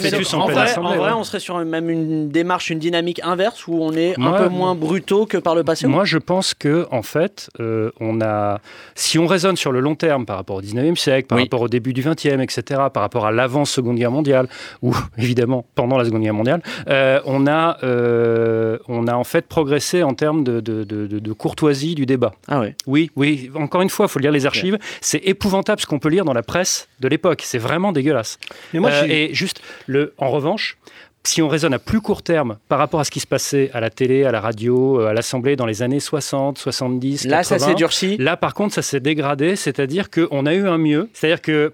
fœtus 0.00 0.34
en 0.34 0.40
en 0.40 0.46
vrai, 0.48 1.10
en 1.12 1.20
on 1.20 1.24
serait 1.24 1.40
sur 1.40 1.58
même 1.64 1.90
une 1.90 2.28
démarche, 2.28 2.70
une 2.70 2.78
dynamique 2.78 3.20
inverse 3.24 3.66
où 3.66 3.74
on 3.82 3.92
est 3.92 4.18
un 4.20 4.32
peu 4.32 4.48
moins 4.48 4.74
brutaux 4.74 5.26
que 5.26 5.36
par 5.38 5.54
le 5.54 5.64
passé. 5.64 5.86
Moi, 5.86 6.04
je 6.04 6.18
pense 6.18 6.54
que 6.54 6.86
en 6.90 7.02
fait, 7.02 7.50
euh, 7.60 7.90
on 8.00 8.20
a, 8.20 8.60
si 8.94 9.18
on 9.18 9.26
raisonne 9.26 9.56
sur 9.56 9.72
le 9.72 9.80
long 9.80 9.94
terme 9.94 10.26
par 10.26 10.36
rapport 10.36 10.56
au 10.56 10.60
19e 10.62 10.96
siècle, 10.96 11.26
par 11.28 11.36
Oui. 11.36 11.44
rapport 11.44 11.62
au 11.62 11.68
début 11.68 11.92
du 11.92 12.02
20e, 12.02 12.40
etc., 12.40 12.62
par 12.92 13.02
rapport 13.02 13.26
à 13.26 13.32
l'avant 13.32 13.64
Seconde 13.64 13.96
Guerre 13.96 14.10
mondiale, 14.10 14.48
ou 14.82 14.94
évidemment 15.16 15.64
pendant 15.74 15.96
la 15.98 16.04
Seconde 16.04 16.22
Guerre 16.22 16.34
mondiale, 16.34 16.62
euh, 16.88 17.20
on 17.24 17.46
a, 17.46 17.78
euh, 17.84 18.78
on 18.88 19.06
a 19.06 19.14
en 19.14 19.24
fait 19.24 19.46
progressé 19.46 20.02
en 20.02 20.14
termes 20.14 20.44
de, 20.44 20.60
de- 20.60 20.84
de- 20.84 21.06
de- 21.06 21.18
de 21.18 21.32
courtoisie 21.32 21.94
du 21.94 22.06
débat. 22.06 22.17
Ah 22.48 22.60
ouais. 22.60 22.74
Oui, 22.86 23.10
oui. 23.16 23.50
Encore 23.54 23.82
une 23.82 23.90
fois, 23.90 24.06
il 24.06 24.08
faut 24.08 24.18
lire 24.18 24.32
les 24.32 24.46
archives. 24.46 24.78
C'est 25.00 25.18
épouvantable 25.24 25.80
ce 25.80 25.86
qu'on 25.86 25.98
peut 25.98 26.08
lire 26.08 26.24
dans 26.24 26.32
la 26.32 26.42
presse 26.42 26.88
de 27.00 27.08
l'époque. 27.08 27.42
C'est 27.44 27.58
vraiment 27.58 27.92
dégueulasse. 27.92 28.38
Mais 28.72 28.80
moi, 28.80 28.90
Euh, 28.90 29.06
et 29.08 29.30
juste, 29.34 29.60
le, 29.86 30.14
en 30.18 30.30
revanche, 30.30 30.78
si 31.24 31.42
on 31.42 31.48
raisonne 31.48 31.74
à 31.74 31.78
plus 31.78 32.00
court 32.00 32.22
terme 32.22 32.58
par 32.68 32.78
rapport 32.78 33.00
à 33.00 33.04
ce 33.04 33.10
qui 33.10 33.20
se 33.20 33.26
passait 33.26 33.70
à 33.74 33.80
la 33.80 33.90
télé, 33.90 34.24
à 34.24 34.32
la 34.32 34.40
radio, 34.40 35.00
euh, 35.00 35.08
à 35.08 35.12
l'Assemblée 35.12 35.56
dans 35.56 35.66
les 35.66 35.82
années 35.82 36.00
60, 36.00 36.58
70, 36.58 37.24
Là, 37.26 37.42
ça 37.42 37.56
80, 37.56 37.66
s'est 37.68 37.74
durci. 37.74 38.16
Là, 38.16 38.36
par 38.36 38.54
contre, 38.54 38.72
ça 38.74 38.82
s'est 38.82 39.00
dégradé, 39.00 39.54
c'est-à-dire 39.56 40.10
qu'on 40.10 40.46
a 40.46 40.54
eu 40.54 40.66
un 40.66 40.78
mieux. 40.78 41.10
C'est-à-dire 41.12 41.42
que 41.42 41.72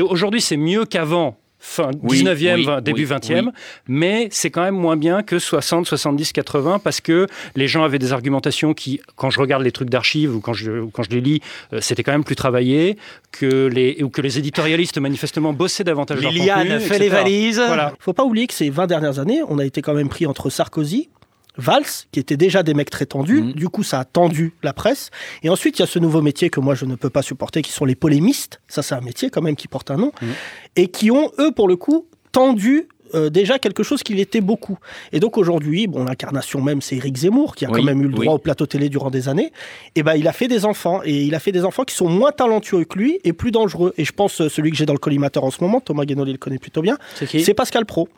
aujourd'hui, 0.00 0.40
c'est 0.40 0.56
mieux 0.56 0.84
qu'avant. 0.84 1.38
Fin 1.64 1.92
Oui, 2.02 2.24
19e, 2.24 2.54
oui, 2.56 2.64
20, 2.64 2.80
début 2.80 3.06
oui, 3.06 3.16
20e, 3.16 3.44
oui. 3.44 3.50
mais 3.86 4.28
c'est 4.32 4.50
quand 4.50 4.62
même 4.62 4.74
moins 4.74 4.96
bien 4.96 5.22
que 5.22 5.38
60, 5.38 5.86
70, 5.86 6.32
80 6.32 6.80
parce 6.80 7.00
que 7.00 7.28
les 7.54 7.68
gens 7.68 7.84
avaient 7.84 8.00
des 8.00 8.12
argumentations 8.12 8.74
qui, 8.74 9.00
quand 9.14 9.30
je 9.30 9.38
regarde 9.38 9.62
les 9.62 9.70
trucs 9.70 9.88
d'archives 9.88 10.34
ou 10.34 10.40
quand 10.40 10.54
je, 10.54 10.72
ou 10.72 10.90
quand 10.90 11.04
je 11.04 11.10
les 11.10 11.20
lis, 11.20 11.40
euh, 11.72 11.78
c'était 11.80 12.02
quand 12.02 12.10
même 12.10 12.24
plus 12.24 12.34
travaillé, 12.34 12.98
que 13.30 13.68
les, 13.68 14.02
ou 14.02 14.08
que 14.08 14.20
les 14.20 14.40
éditorialistes 14.40 14.98
manifestement 14.98 15.52
bossaient 15.52 15.84
davantage 15.84 16.20
leur 16.20 16.32
Liliane 16.32 16.66
contenu, 16.66 16.80
fait 16.80 16.98
les 16.98 17.06
etc. 17.06 17.22
valises. 17.22 17.62
Voilà. 17.64 17.92
faut 18.00 18.12
pas 18.12 18.24
oublier 18.24 18.48
que 18.48 18.54
ces 18.54 18.68
20 18.68 18.88
dernières 18.88 19.20
années, 19.20 19.40
on 19.48 19.60
a 19.60 19.64
été 19.64 19.82
quand 19.82 19.94
même 19.94 20.08
pris 20.08 20.26
entre 20.26 20.50
Sarkozy, 20.50 21.10
Valls, 21.56 21.84
qui 22.12 22.20
étaient 22.20 22.36
déjà 22.36 22.62
des 22.62 22.74
mecs 22.74 22.90
très 22.90 23.06
tendus. 23.06 23.42
Mhm. 23.42 23.52
Du 23.52 23.68
coup, 23.68 23.82
ça 23.82 24.00
a 24.00 24.04
tendu 24.04 24.54
la 24.62 24.72
presse. 24.72 25.10
Et 25.42 25.50
ensuite, 25.50 25.78
il 25.78 25.82
y 25.82 25.84
a 25.84 25.86
ce 25.86 25.98
nouveau 25.98 26.22
métier 26.22 26.50
que 26.50 26.60
moi, 26.60 26.74
je 26.74 26.84
ne 26.84 26.94
peux 26.94 27.10
pas 27.10 27.22
supporter, 27.22 27.62
qui 27.62 27.72
sont 27.72 27.84
les 27.84 27.94
polémistes. 27.94 28.60
Ça, 28.68 28.82
c'est 28.82 28.94
un 28.94 29.00
métier 29.00 29.30
quand 29.30 29.42
même 29.42 29.56
qui 29.56 29.68
porte 29.68 29.90
un 29.90 29.96
nom. 29.96 30.12
Mhm. 30.22 30.28
Et 30.76 30.88
qui 30.88 31.10
ont, 31.10 31.30
eux, 31.38 31.52
pour 31.52 31.68
le 31.68 31.76
coup, 31.76 32.06
tendu 32.32 32.88
euh, 33.14 33.28
déjà 33.28 33.58
quelque 33.58 33.82
chose 33.82 34.02
qui 34.02 34.14
l'était 34.14 34.40
beaucoup. 34.40 34.78
Et 35.12 35.20
donc 35.20 35.36
aujourd'hui, 35.36 35.86
bon, 35.86 36.04
l'incarnation 36.04 36.62
même, 36.62 36.80
c'est 36.80 36.96
Éric 36.96 37.16
Zemmour, 37.18 37.54
qui 37.54 37.66
a 37.66 37.70
Oui, 37.70 37.80
quand 37.80 37.84
même 37.84 38.00
eu 38.00 38.06
le 38.06 38.12
droit 38.14 38.24
oui. 38.24 38.32
au 38.32 38.38
plateau 38.38 38.64
télé 38.64 38.88
durant 38.88 39.10
des 39.10 39.28
années. 39.28 39.52
Et 39.96 40.02
ben, 40.02 40.14
il 40.14 40.26
a 40.28 40.32
fait 40.32 40.48
des 40.48 40.64
enfants. 40.64 41.02
Et 41.04 41.22
il 41.24 41.34
a 41.34 41.38
fait 41.38 41.52
des 41.52 41.66
enfants 41.66 41.84
qui 41.84 41.94
sont 41.94 42.08
moins 42.08 42.32
talentueux 42.32 42.84
que 42.84 42.98
lui 42.98 43.18
et 43.24 43.34
plus 43.34 43.50
dangereux. 43.50 43.92
Et 43.98 44.06
je 44.06 44.12
pense, 44.12 44.40
euh, 44.40 44.48
celui 44.48 44.70
que 44.70 44.78
j'ai 44.78 44.86
dans 44.86 44.94
le 44.94 44.98
collimateur 44.98 45.44
en 45.44 45.50
ce 45.50 45.62
moment, 45.62 45.80
Thomas 45.80 46.06
Guénoli 46.06 46.32
le 46.32 46.38
connaît 46.38 46.58
plutôt 46.58 46.80
bien, 46.80 46.96
c'est 47.14 47.52
Pascal 47.52 47.84
Pro. 47.84 48.08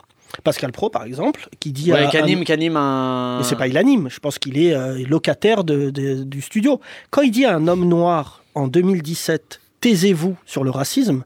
Pascal 0.43 0.71
Pro, 0.71 0.89
par 0.89 1.03
exemple, 1.03 1.47
qui 1.59 1.71
dit 1.71 1.91
Ouais, 1.91 2.05
à- 2.05 2.07
qu'anime, 2.07 2.43
qu'anime 2.43 2.77
un. 2.77 3.37
mais 3.39 3.43
c'est 3.43 3.55
pas 3.55 3.67
il 3.67 3.77
anime, 3.77 4.09
je 4.09 4.19
pense 4.19 4.37
qu'il 4.39 4.57
est 4.57 4.73
euh, 4.73 5.03
locataire 5.07 5.63
de- 5.63 5.89
de- 5.89 6.23
du 6.23 6.41
studio. 6.41 6.79
Quand 7.11 7.21
il 7.21 7.31
dit 7.31 7.45
à 7.45 7.55
un 7.55 7.67
homme 7.67 7.87
noir 7.87 8.43
en 8.55 8.67
2017, 8.67 9.59
taisez-vous 9.81 10.35
sur 10.45 10.63
le 10.63 10.69
racisme, 10.71 11.23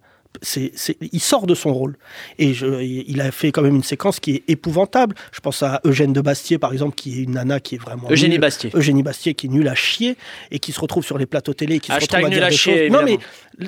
il 1.11 1.19
sort 1.19 1.47
de 1.47 1.55
son 1.55 1.73
rôle. 1.73 1.97
Et 2.37 2.53
je- 2.53 2.81
il 2.81 3.19
a 3.21 3.31
fait 3.31 3.51
quand 3.51 3.61
même 3.61 3.75
une 3.75 3.83
séquence 3.83 4.19
qui 4.19 4.31
est 4.35 4.43
épouvantable. 4.47 5.15
Je 5.31 5.39
pense 5.39 5.63
à 5.63 5.81
Eugène 5.85 6.13
de 6.13 6.21
Bastier, 6.21 6.57
par 6.57 6.71
exemple, 6.71 6.95
qui 6.95 7.19
est 7.19 7.23
une 7.23 7.31
nana 7.31 7.59
qui 7.59 7.75
est 7.75 7.77
vraiment. 7.77 8.09
Eugénie 8.09 8.31
nulle. 8.33 8.41
Bastier. 8.41 8.69
Eugénie 8.73 9.03
Bastier, 9.03 9.33
qui 9.33 9.47
est 9.47 9.49
nulle 9.49 9.67
à 9.67 9.75
chier 9.75 10.15
et 10.51 10.59
qui 10.59 10.71
se 10.71 10.79
retrouve 10.79 11.03
sur 11.03 11.17
les 11.17 11.25
plateaux 11.25 11.53
télé 11.53 11.75
et 11.75 11.79
qui 11.79 11.87
se 11.91 11.93
Hashtag 11.97 12.23
retrouve 12.23 12.33
à 12.33 12.35
dire 12.37 12.45
à 12.45 12.49
des 12.49 12.55
chier, 12.55 12.87
choses. 12.89 12.97
Non, 12.97 13.03
mais 13.03 13.17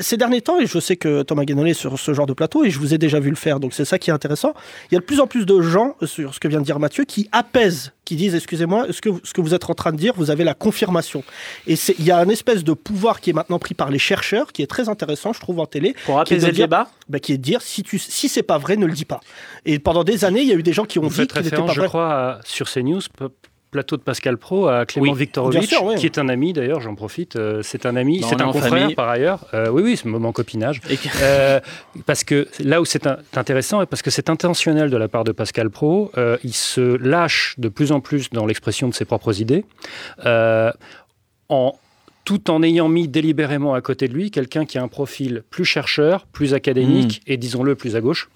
ces 0.01 0.17
derniers 0.17 0.41
temps, 0.41 0.59
et 0.59 0.65
je 0.67 0.79
sais 0.79 0.95
que 0.95 1.23
Thomas 1.23 1.43
Guénolé 1.43 1.71
est 1.71 1.73
sur 1.73 1.99
ce 1.99 2.13
genre 2.13 2.25
de 2.27 2.33
plateau, 2.33 2.63
et 2.63 2.69
je 2.69 2.79
vous 2.79 2.93
ai 2.93 2.97
déjà 2.97 3.19
vu 3.19 3.29
le 3.29 3.35
faire, 3.35 3.59
donc 3.59 3.73
c'est 3.73 3.85
ça 3.85 3.99
qui 3.99 4.09
est 4.09 4.13
intéressant. 4.13 4.53
Il 4.89 4.95
y 4.95 4.97
a 4.97 4.99
de 5.01 5.05
plus 5.05 5.19
en 5.19 5.27
plus 5.27 5.45
de 5.45 5.59
gens, 5.61 5.95
sur 6.05 6.33
ce 6.33 6.39
que 6.39 6.47
vient 6.47 6.59
de 6.59 6.65
dire 6.65 6.79
Mathieu, 6.79 7.03
qui 7.03 7.27
apaisent, 7.33 7.91
qui 8.05 8.15
disent, 8.15 8.33
excusez-moi, 8.35 8.87
ce 8.91 8.99
que, 8.99 9.09
vous- 9.09 9.21
ce 9.23 9.31
que 9.33 9.41
vous 9.41 9.53
êtes 9.53 9.69
en 9.69 9.73
train 9.75 9.91
de 9.91 9.97
dire, 9.97 10.13
vous 10.17 10.31
avez 10.31 10.43
la 10.43 10.53
confirmation. 10.53 11.23
Et 11.67 11.75
c'est- 11.75 11.95
il 11.99 12.05
y 12.05 12.11
a 12.11 12.17
un 12.17 12.29
espèce 12.29 12.63
de 12.63 12.73
pouvoir 12.73 13.21
qui 13.21 13.29
est 13.29 13.33
maintenant 13.33 13.59
pris 13.59 13.73
par 13.75 13.89
les 13.91 13.99
chercheurs, 13.99 14.51
qui 14.51 14.61
est 14.63 14.67
très 14.67 14.89
intéressant, 14.89 15.33
je 15.33 15.39
trouve, 15.39 15.59
en 15.59 15.65
télé. 15.67 15.95
Pour 16.05 16.19
apaiser 16.19 16.47
le 16.47 16.53
débat 16.53 16.89
bah, 17.09 17.19
Qui 17.19 17.33
est 17.33 17.37
de 17.37 17.43
dire, 17.43 17.61
si, 17.61 17.83
tu, 17.83 17.99
si 17.99 18.27
c'est 18.27 18.43
pas 18.43 18.57
vrai, 18.57 18.75
ne 18.77 18.85
le 18.85 18.93
dis 18.93 19.05
pas. 19.05 19.19
Et 19.65 19.77
pendant 19.79 20.03
des 20.03 20.25
années, 20.25 20.41
il 20.41 20.47
y 20.47 20.51
a 20.51 20.55
eu 20.55 20.63
des 20.63 20.73
gens 20.73 20.85
qui 20.85 20.97
ont 20.99 21.03
Vous 21.03 21.09
dit 21.13 21.21
n'était 21.21 21.39
référence, 21.39 21.67
pas 21.67 21.73
je 21.73 21.79
vrai. 21.79 21.87
crois, 21.89 22.13
à- 22.13 22.39
sur 22.43 22.67
CNews, 22.67 23.01
plateau 23.71 23.95
de 23.97 24.01
Pascal 24.01 24.37
Pro, 24.37 24.67
à 24.67 24.85
Clément 24.85 25.13
Oui, 25.13 25.17
Viktorovitch, 25.17 25.73
qui 25.97 26.05
est 26.05 26.17
un 26.17 26.27
ami 26.29 26.51
d'ailleurs, 26.53 26.81
j'en 26.81 26.93
profite. 26.93 27.37
euh, 27.37 27.61
c'est 27.63 27.85
un 27.85 27.95
ami, 27.95 28.21
c'est 28.21 28.39
un 28.41 28.51
confrère 28.51 28.69
famille. 28.69 28.95
par 28.95 29.09
ailleurs. 29.09 29.45
Euh, 29.53 29.69
oui, 29.69 29.81
oui, 29.81 29.97
c'est 29.97 30.07
un 30.07 30.11
moment 30.11 30.31
copinage. 30.33 30.81
Que- 30.81 30.87
Euh, 31.23 31.59
parce 32.05 32.23
que 32.25 32.47
là 32.59 32.81
où 32.81 32.85
c'est 32.85 33.07
intéressant, 33.35 33.81
et 33.81 33.85
parce 33.85 34.01
que 34.01 34.11
c'est 34.11 34.29
intentionnel 34.29 34.89
de 34.89 34.97
la 34.97 35.07
part 35.07 35.23
de 35.23 35.31
Pascal 35.31 35.69
Pro, 35.69 36.11
euh, 36.17 36.37
il 36.43 36.53
se 36.53 36.97
lâche 36.97 37.55
de 37.57 37.69
plus 37.69 37.91
en 37.93 38.01
plus 38.01 38.29
dans 38.29 38.45
l'expression 38.45 38.89
de 38.89 38.93
ses 38.93 39.05
propres 39.05 39.39
idées, 39.41 39.63
en, 41.49 41.73
tout 42.25 42.51
en 42.51 42.61
ayant 42.63 42.87
mis 42.89 43.07
délibérément 43.07 43.73
à 43.73 43.81
côté 43.81 44.07
de 44.07 44.13
lui 44.13 44.31
quelqu'un 44.31 44.65
qui 44.65 44.77
a 44.77 44.83
un 44.83 44.87
profil 44.87 45.43
plus 45.49 45.65
chercheur, 45.65 46.25
plus 46.27 46.53
académique 46.53 47.21
Hmm. 47.25 47.31
et 47.31 47.37
disons-le 47.37 47.75
plus 47.75 47.95
à 47.95 48.01
gauche. 48.01 48.29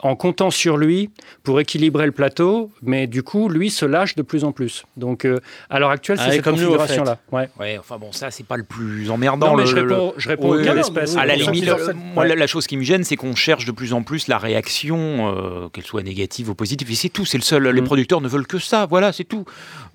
En 0.00 0.14
comptant 0.14 0.52
sur 0.52 0.76
lui 0.76 1.10
pour 1.42 1.58
équilibrer 1.58 2.06
le 2.06 2.12
plateau, 2.12 2.70
mais 2.82 3.08
du 3.08 3.24
coup, 3.24 3.48
lui 3.48 3.68
se 3.68 3.84
lâche 3.84 4.14
de 4.14 4.22
plus 4.22 4.44
en 4.44 4.52
plus. 4.52 4.84
Donc, 4.96 5.24
euh, 5.24 5.40
à 5.70 5.80
l'heure 5.80 5.90
actuelle, 5.90 6.18
Ah, 6.20 6.26
c'est 6.26 6.28
et 6.30 6.32
cette 6.36 6.44
comme 6.44 6.54
nous, 6.54 6.68
au 6.68 6.72
fait. 6.72 6.76
configuration-là. 6.78 7.18
Ouais. 7.32 7.48
Ouais, 7.58 7.78
enfin 7.78 7.98
bon, 7.98 8.12
ça 8.12 8.30
c'est 8.30 8.46
pas 8.46 8.56
le 8.56 8.62
plus 8.62 9.10
emmerdant. 9.10 9.48
Non, 9.48 9.56
mais 9.56 9.64
le- 9.64 9.68
je 9.68 9.74
réponds, 9.74 10.12
le- 10.14 10.20
je 10.20 10.28
réponds 10.28 10.50
Oui, 10.52 10.60
au 10.60 10.64
cas 10.64 10.74
d'espèce. 10.74 11.14
oui, 11.14 11.20
À 11.20 11.26
la 11.26 11.34
limite, 11.34 11.68
moi, 12.14 12.24
Ouais. 12.24 12.36
la, 12.36 12.46
chose 12.46 12.68
qui 12.68 12.76
me 12.76 12.84
gêne, 12.84 13.02
c'est 13.02 13.16
qu'on 13.16 13.34
cherche 13.34 13.64
de 13.64 13.72
plus 13.72 13.92
en 13.92 14.02
plus 14.04 14.28
la 14.28 14.38
réaction, 14.38 15.34
euh, 15.34 15.68
qu'elle 15.70 15.84
soit 15.84 16.04
négative 16.04 16.48
ou 16.50 16.54
positive. 16.54 16.90
Et 16.92 16.94
c'est 16.94 17.08
tout, 17.08 17.24
c'est 17.24 17.38
le 17.38 17.42
seul. 17.42 17.66
Les 17.68 17.80
Mm. 17.80 17.84
producteurs 17.84 18.20
ne 18.20 18.28
veulent 18.28 18.46
que 18.46 18.58
ça. 18.60 18.86
Voilà, 18.86 19.12
c'est 19.12 19.24
tout. 19.24 19.44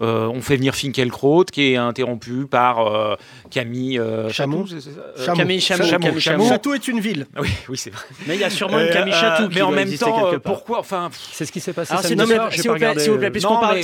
Euh, 0.02 0.28
on 0.28 0.42
fait 0.42 0.58
venir 0.58 0.76
Finkielkraut, 0.76 1.46
qui 1.46 1.72
est 1.72 1.78
interrompu 1.78 2.46
par 2.46 2.88
euh, 2.88 3.16
Camille 3.52 4.00
euh, 4.00 4.30
Chamon. 4.30 4.66
Chatou. 4.66 5.34
Camille 5.38 5.62
Chameau, 5.62 5.86
Chameau, 6.20 6.74
est 6.74 6.88
une 6.90 7.00
ville. 7.00 7.26
Oui, 7.40 7.48
oui, 7.70 7.78
c'est 7.78 7.90
vrai. 7.92 8.04
Mais 8.28 8.36
il 8.36 8.42
y 8.42 8.44
a 8.44 8.50
sûrement 8.50 8.80
une 8.80 8.90
Camille 8.90 9.14
Chatou 9.14 9.48
qui 9.48 9.56
mais 9.56 9.62
en 9.62 9.72
même 9.72 9.93
exister 9.94 10.12
temps, 10.12 10.24
quelque 10.24 10.36
euh, 10.36 10.40
part. 10.40 10.54
pourquoi 10.54 10.80
Enfin, 10.80 11.10
C'est 11.32 11.46
ce 11.46 11.52
qui 11.52 11.60
s'est 11.60 11.74
passé 11.74 11.92
Alors, 11.92 12.04
s'il 12.04 12.18
vous 12.18 12.26
plaît, 12.26 12.40
euh, 12.40 13.30
puisqu'on 13.30 13.60
parle, 13.60 13.80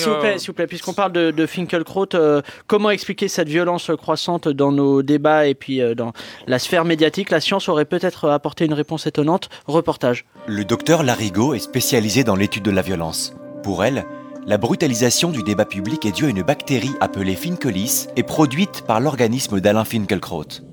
puisqu'on 0.68 1.10
de, 1.10 1.32
de 1.32 1.46
Finkelkraut, 1.46 2.08
euh, 2.14 2.42
comment 2.68 2.90
expliquer 2.90 3.28
cette 3.28 3.48
violence 3.48 3.92
croissante 3.98 4.48
dans 4.48 4.72
nos 4.72 5.02
débats 5.02 5.48
et 5.48 5.56
puis 5.56 5.82
euh, 5.82 5.96
dans 5.96 6.14
la 6.48 6.60
sphère 6.60 6.86
médiatique? 6.86 7.30
La 7.30 7.40
science 7.40 7.70
aurait 7.70 7.86
peut-être 7.86 8.30
apporté 8.30 8.66
une 8.66 8.74
réponse 8.74 9.08
étonnante. 9.08 9.50
Reportage. 9.68 10.26
Le 10.48 10.66
docteur 10.66 11.04
Larigot 11.04 11.54
est 11.54 11.60
spécialisé 11.60 12.24
dans 12.24 12.36
l'étude 12.36 12.64
de 12.64 12.72
la 12.72 12.82
violence. 12.82 13.34
Pour 13.64 13.84
elle, 13.84 14.06
la 14.46 14.58
brutalisation 14.58 15.30
du 15.30 15.44
débat 15.44 15.66
public 15.66 16.06
est 16.06 16.12
due 16.12 16.26
à 16.26 16.30
une 16.30 16.44
bactérie 16.44 16.94
appelée 17.02 17.36
Finkelis 17.36 18.08
et 18.16 18.24
produite 18.24 18.84
par 18.88 19.00
l'organisme 19.00 19.60
d'Alain 19.60 19.84
Finkielkraut. 19.84 20.69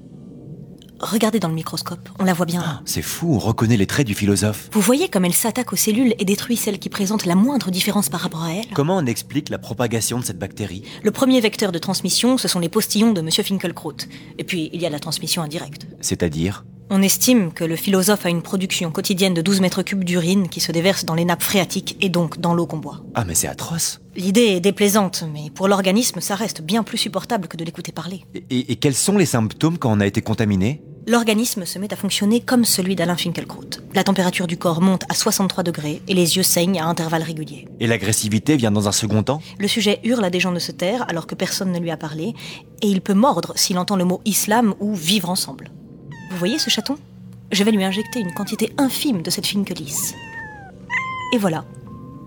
Regardez 1.01 1.41
dans 1.41 1.49
le 1.49 1.55
microscope, 1.55 2.09
on 2.19 2.25
la 2.25 2.33
voit 2.33 2.47
bien 2.47 2.61
là. 2.63 2.81
C'est 2.87 3.03
fou, 3.03 3.35
on 3.35 3.39
reconnaît 3.39 3.77
les 3.77 3.87
traits 3.87 4.07
du 4.07 4.15
philosophe. 4.15 4.71
Vous 4.73 4.81
voyez 4.81 5.09
comme 5.09 5.25
elle 5.25 5.35
s'attaque 5.35 5.73
aux 5.73 5.77
cellules 5.77 6.15
et 6.19 6.25
détruit 6.25 6.57
celles 6.57 6.79
qui 6.79 6.89
présentent 6.89 7.27
la 7.27 7.35
moindre 7.35 7.71
différence 7.71 8.09
par 8.09 8.21
rapport 8.21 8.45
à 8.45 8.55
elle? 8.55 8.67
Comment 8.75 8.97
on 8.97 9.07
explique 9.07 9.51
la 9.51 9.59
propagation 9.59 10.19
de 10.19 10.25
cette 10.25 10.39
bactérie? 10.39 10.83
Le 11.03 11.11
premier 11.11 11.41
vecteur 11.41 11.71
de 11.71 11.79
transmission, 11.79 12.39
ce 12.39 12.49
sont 12.49 12.61
les 12.61 12.71
postillons 12.71 13.13
de 13.13 13.21
Monsieur 13.21 13.43
Finkelkraut. 13.43 13.97
Et 14.39 14.45
puis, 14.45 14.71
il 14.73 14.81
y 14.81 14.87
a 14.87 14.91
la 14.91 14.99
transmission 15.01 15.43
indirecte. 15.43 15.87
C'est-à-dire? 16.01 16.65
On 16.89 17.03
estime 17.03 17.53
que 17.53 17.65
le 17.65 17.77
philosophe 17.77 18.27
a 18.27 18.31
une 18.31 18.43
production 18.43 18.93
quotidienne 18.93 19.35
de 19.35 19.43
12 19.43 19.61
mètres 19.61 19.83
cubes 19.83 20.05
d'urine 20.05 20.49
qui 20.49 20.61
se 20.61 20.71
déverse 20.71 21.05
dans 21.05 21.15
les 21.15 21.25
nappes 21.25 21.43
phréatiques 21.43 21.97
et 22.01 22.09
donc 22.09 22.39
dans 22.39 22.55
l'eau 22.55 22.67
qu'on 22.67 22.79
boit. 22.79 23.03
Ah 23.15 23.25
mais 23.25 23.35
c'est 23.35 23.49
atroce. 23.49 24.01
L'idée 24.17 24.47
est 24.57 24.61
déplaisante, 24.61 25.25
mais 25.31 25.51
pour 25.51 25.69
l'organisme, 25.69 26.21
ça 26.21 26.37
reste 26.37 26.63
bien 26.63 26.83
plus 26.83 26.97
supportable 26.97 27.49
que 27.49 27.57
de 27.59 27.65
l'écouter 27.65 27.93
parler. 27.93 28.25
Et, 28.49 28.73
et 28.73 28.77
quels 28.77 28.95
sont 28.95 29.19
les 29.19 29.27
symptômes 29.27 29.77
quand 29.77 29.93
on 29.93 30.01
a 30.01 30.07
été 30.07 30.23
contaminé? 30.23 30.83
L'organisme 31.07 31.67
se 31.67 31.79
met 31.79 31.93
à 31.93 31.97
fonctionner 31.97 32.41
comme 32.41 32.65
celui 32.65 32.97
d'Alain 32.97 33.17
Finkielkraut. 33.17 33.69
La 33.95 34.05
température 34.05 34.47
du 34.47 34.57
corps 34.57 34.81
monte 34.81 35.05
à 35.11 35.15
63 35.15 35.63
degrés 35.63 36.01
et 36.09 36.15
les 36.15 36.37
yeux 36.37 36.43
saignent 36.43 36.81
à 36.81 36.87
intervalles 36.87 37.23
réguliers. 37.23 37.69
Et 37.79 37.87
l'agressivité 37.87 38.57
vient 38.57 38.73
dans 38.73 38.89
un 38.89 38.93
second 38.93 39.23
temps? 39.23 39.43
Le 39.59 39.69
sujet 39.69 40.01
hurle 40.03 40.25
à 40.25 40.31
des 40.31 40.41
gens 40.41 40.51
de 40.51 40.59
se 40.59 40.73
taire 40.73 41.05
alors 41.09 41.27
que 41.27 41.35
personne 41.35 41.71
ne 41.71 41.79
lui 41.79 41.91
a 41.91 41.99
parlé, 41.99 42.33
et 42.83 42.87
il 42.87 43.03
peut 43.03 43.15
mordre 43.15 43.53
s'il 43.55 43.79
entend 43.79 43.97
le 43.97 44.05
mot 44.05 44.23
islam 44.25 44.75
ou 44.81 44.95
vivre 44.95 45.29
ensemble. 45.29 45.71
Vous 46.31 46.39
voyez 46.39 46.59
ce 46.59 46.71
chaton? 46.71 46.97
Je 47.53 47.63
vais 47.63 47.71
lui 47.71 47.85
injecter 47.85 48.19
une 48.19 48.33
quantité 48.33 48.73
infime 48.79 49.21
de 49.21 49.31
cette 49.31 49.47
finkelis. 49.47 50.15
Et 51.35 51.39
voilà, 51.39 51.67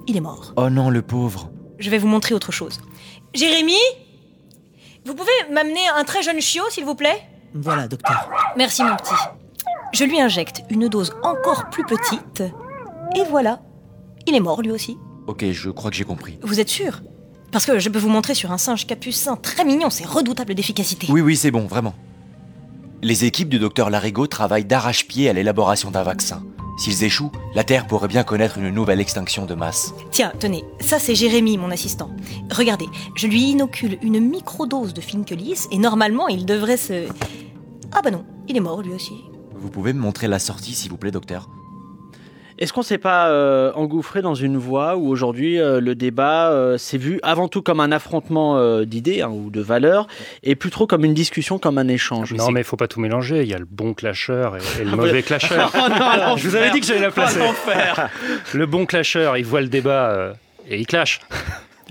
il 0.08 0.16
est 0.16 0.22
mort. 0.22 0.54
Oh 0.56 0.70
non, 0.70 0.90
le 0.92 1.02
pauvre. 1.02 1.50
Je 1.80 1.90
vais 1.90 1.98
vous 1.98 2.08
montrer 2.08 2.36
autre 2.36 2.52
chose. 2.52 2.82
Jérémy 3.34 3.78
Vous 5.06 5.16
pouvez 5.16 5.32
m'amener 5.52 5.88
un 5.96 6.04
très 6.04 6.22
jeune 6.22 6.42
chiot, 6.42 6.64
s'il 6.70 6.86
vous 6.86 6.96
plaît? 6.96 7.22
Voilà, 7.54 7.88
docteur. 7.88 8.30
Merci, 8.58 8.84
mon 8.84 8.96
petit. 8.96 9.16
Je 9.94 10.04
lui 10.04 10.20
injecte 10.20 10.62
une 10.70 10.88
dose 10.88 11.16
encore 11.24 11.70
plus 11.70 11.84
petite, 11.84 12.44
et 13.16 13.24
voilà, 13.24 13.60
il 14.28 14.36
est 14.36 14.40
mort 14.40 14.62
lui 14.62 14.72
aussi. 14.72 14.98
Ok, 15.26 15.44
je 15.52 15.70
crois 15.72 15.90
que 15.90 15.98
j'ai 15.98 16.04
compris. 16.04 16.38
Vous 16.44 16.60
êtes 16.60 16.70
sûr? 16.70 17.02
Parce 17.52 17.66
que 17.66 17.80
je 17.80 17.90
peux 17.90 17.98
vous 17.98 18.10
montrer 18.10 18.36
sur 18.36 18.52
un 18.52 18.60
singe 18.60 18.86
capucin 18.86 19.36
très 19.36 19.66
mignon, 19.66 19.90
c'est 19.90 20.06
redoutable 20.06 20.54
d'efficacité. 20.54 21.08
Oui, 21.10 21.22
oui, 21.22 21.36
c'est 21.36 21.50
bon, 21.50 21.66
vraiment. 21.66 21.96
Les 23.02 23.26
équipes 23.26 23.50
du 23.50 23.58
docteur 23.58 23.90
Larigot 23.90 24.28
travaillent 24.28 24.66
d'arrache-pied 24.66 25.30
à 25.30 25.34
l'élaboration 25.34 25.90
d'un 25.90 26.04
vaccin. 26.04 26.44
S'ils 26.80 27.04
échouent, 27.04 27.34
la 27.56 27.66
Terre 27.66 27.88
pourrait 27.88 28.08
bien 28.08 28.24
connaître 28.24 28.58
une 28.58 28.70
nouvelle 28.70 29.02
extinction 29.02 29.46
de 29.46 29.54
masse. 29.54 29.94
Tiens, 30.12 30.32
tenez, 30.40 30.64
ça 30.80 30.98
c'est 30.98 31.14
Jérémy, 31.14 31.58
mon 31.58 31.72
assistant. 31.72 32.10
Regardez, 32.50 32.86
je 33.16 33.28
lui 33.28 33.50
inocule 33.50 33.98
une 34.02 34.22
microdose 34.22 34.94
de 34.94 35.02
Finkelis 35.02 35.66
et 35.72 35.78
normalement 35.78 36.30
il 36.30 36.46
devrait 36.46 36.78
se. 36.78 37.10
Ah 37.92 38.02
bah 38.02 38.12
non, 38.12 38.24
il 38.48 38.56
est 38.56 38.62
mort 38.62 38.82
lui 38.82 38.94
aussi. 38.94 39.12
Vous 39.56 39.70
pouvez 39.70 39.92
me 39.92 40.00
montrer 40.00 40.30
la 40.30 40.40
sortie, 40.40 40.74
s'il 40.74 40.90
vous 40.90 40.96
plaît, 40.96 41.12
docteur? 41.12 41.50
Est-ce 42.60 42.74
qu'on 42.74 42.82
s'est 42.82 42.98
pas 42.98 43.30
euh, 43.30 43.72
engouffré 43.74 44.22
dans 44.22 44.36
une 44.36 44.58
voie 44.58 44.98
où 44.98 45.08
aujourd'hui 45.08 45.60
euh, 45.60 45.80
le 45.80 45.96
débat 45.96 46.52
euh, 46.52 46.78
s'est 46.78 46.98
vu 46.98 47.20
avant 47.24 47.48
tout 47.48 47.62
comme 47.62 47.80
un 47.80 47.92
affrontement 47.92 48.84
d'idées 48.84 49.22
hein, 49.22 49.30
ou 49.30 49.50
de 49.50 49.62
valeurs 49.62 50.08
et 50.44 50.56
plus 50.56 50.70
trop 50.70 50.86
comme 50.86 51.06
une 51.06 51.14
discussion, 51.14 51.58
comme 51.58 51.78
un 51.78 51.88
échange 51.88 52.34
Non, 52.34 52.52
mais 52.52 52.62
il 52.62 52.66
faut 52.66 52.76
pas 52.76 52.90
tout 52.90 53.00
mélanger. 53.00 53.44
Il 53.44 53.48
y 53.48 53.54
a 53.54 53.58
le 53.60 53.68
bon 53.70 53.94
clasheur 53.94 54.58
et, 54.58 54.82
et 54.82 54.84
le 54.84 54.92
Ah, 54.94 54.96
mauvais 54.96 55.24
clasheur. 55.24 55.72
Oh 55.80 55.88
non, 55.90 56.36
je 56.38 56.48
vous 56.50 56.56
avais 56.56 56.72
dit 56.72 56.82
que 56.82 56.86
j'allais 56.86 57.00
la 57.00 57.12
placer. 57.12 57.40
Oh, 57.42 58.02
le 58.54 58.66
bon 58.66 58.86
clasheur, 58.86 59.38
il 59.38 59.46
voit 59.46 59.62
le 59.62 59.68
débat 59.70 60.34
et 60.70 60.78
il 60.78 60.86
clash. 60.86 61.22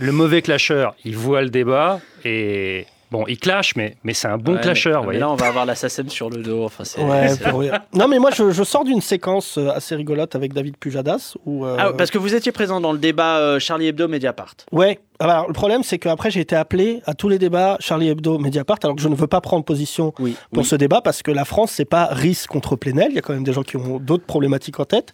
Le 0.00 0.12
mauvais 0.12 0.42
clasheur, 0.42 0.94
il 1.04 1.16
voit 1.16 1.42
le 1.42 1.50
débat 1.50 1.98
et 2.24 2.86
bon, 3.10 3.24
il 3.28 3.38
clash, 3.38 3.74
mais, 3.76 3.96
mais 4.04 4.14
c'est 4.14 4.28
un 4.28 4.38
bon 4.38 4.54
Ouais, 4.54 4.60
clasheur. 4.60 5.04
mais- 5.06 5.18
là, 5.18 5.30
on 5.30 5.34
va 5.36 5.46
avoir 5.48 5.66
l'assassin 5.66 6.08
sur 6.08 6.30
le 6.30 6.42
dos. 6.42 6.64
Enfin, 6.64 6.84
Ouais, 7.02 7.28
pour. 7.50 7.62
Non, 7.94 8.08
mais 8.08 8.18
moi, 8.18 8.30
je, 8.30 8.50
je 8.50 8.62
sors 8.62 8.84
d'une 8.84 9.00
séquence 9.00 9.58
euh, 9.58 9.70
assez 9.70 9.94
rigolote 9.94 10.34
avec 10.34 10.52
David 10.52 10.76
Pujadas. 10.76 11.34
Où, 11.46 11.64
euh, 11.64 11.76
Ah, 11.78 11.92
parce 11.96 12.10
que 12.10 12.18
vous 12.18 12.34
étiez 12.34 12.52
présent 12.52 12.80
dans 12.80 12.92
le 12.92 12.98
débat 12.98 13.38
euh, 13.38 13.58
Charlie 13.58 13.86
Hebdo 13.88 14.08
Mediapart. 14.08 14.54
Ouais. 14.72 14.98
Alors, 15.20 15.48
le 15.48 15.52
problème, 15.52 15.82
c'est 15.82 15.98
qu'après, 15.98 16.30
j'ai 16.30 16.40
été 16.40 16.54
appelé 16.54 17.02
à 17.04 17.12
tous 17.12 17.28
les 17.28 17.38
débats 17.38 17.76
Charlie 17.80 18.08
Hebdo, 18.08 18.38
Mediapart, 18.38 18.78
alors 18.84 18.94
que 18.94 19.02
je 19.02 19.08
ne 19.08 19.16
veux 19.16 19.26
pas 19.26 19.40
prendre 19.40 19.64
position 19.64 20.12
pour 20.12 20.24
oui. 20.24 20.64
ce 20.64 20.76
débat 20.76 21.00
parce 21.00 21.22
que 21.22 21.32
la 21.32 21.44
France, 21.44 21.72
c'est 21.72 21.84
pas 21.84 22.06
RIS 22.06 22.46
contre 22.48 22.76
Plenel. 22.76 23.08
Il 23.10 23.16
y 23.16 23.18
a 23.18 23.22
quand 23.22 23.32
même 23.32 23.42
des 23.42 23.52
gens 23.52 23.62
qui 23.62 23.76
ont 23.76 23.98
d'autres 23.98 24.24
problématiques 24.24 24.78
en 24.78 24.84
tête. 24.84 25.12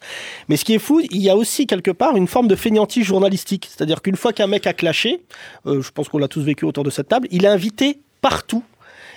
Mais 0.48 0.57
ce 0.57 0.64
qui 0.66 0.74
est 0.74 0.78
fou, 0.78 1.00
il 1.11 1.22
y 1.22 1.30
a 1.30 1.36
aussi 1.36 1.66
quelque 1.66 1.90
part 1.90 2.16
une 2.16 2.26
forme 2.26 2.48
de 2.48 2.57
fainéantise 2.57 3.05
journalistique. 3.05 3.66
C'est-à-dire 3.70 4.02
qu'une 4.02 4.16
fois 4.16 4.34
qu'un 4.34 4.46
mec 4.46 4.66
a 4.66 4.74
clashé, 4.74 5.22
euh, 5.66 5.80
je 5.80 5.90
pense 5.90 6.11
qu'on 6.11 6.18
l'a 6.18 6.28
tous 6.28 6.42
vécu 6.42 6.66
autour 6.66 6.84
de 6.84 6.90
cette 6.90 7.09
table, 7.09 7.26
il 7.30 7.46
est 7.46 7.48
invité 7.48 8.00
partout. 8.20 8.62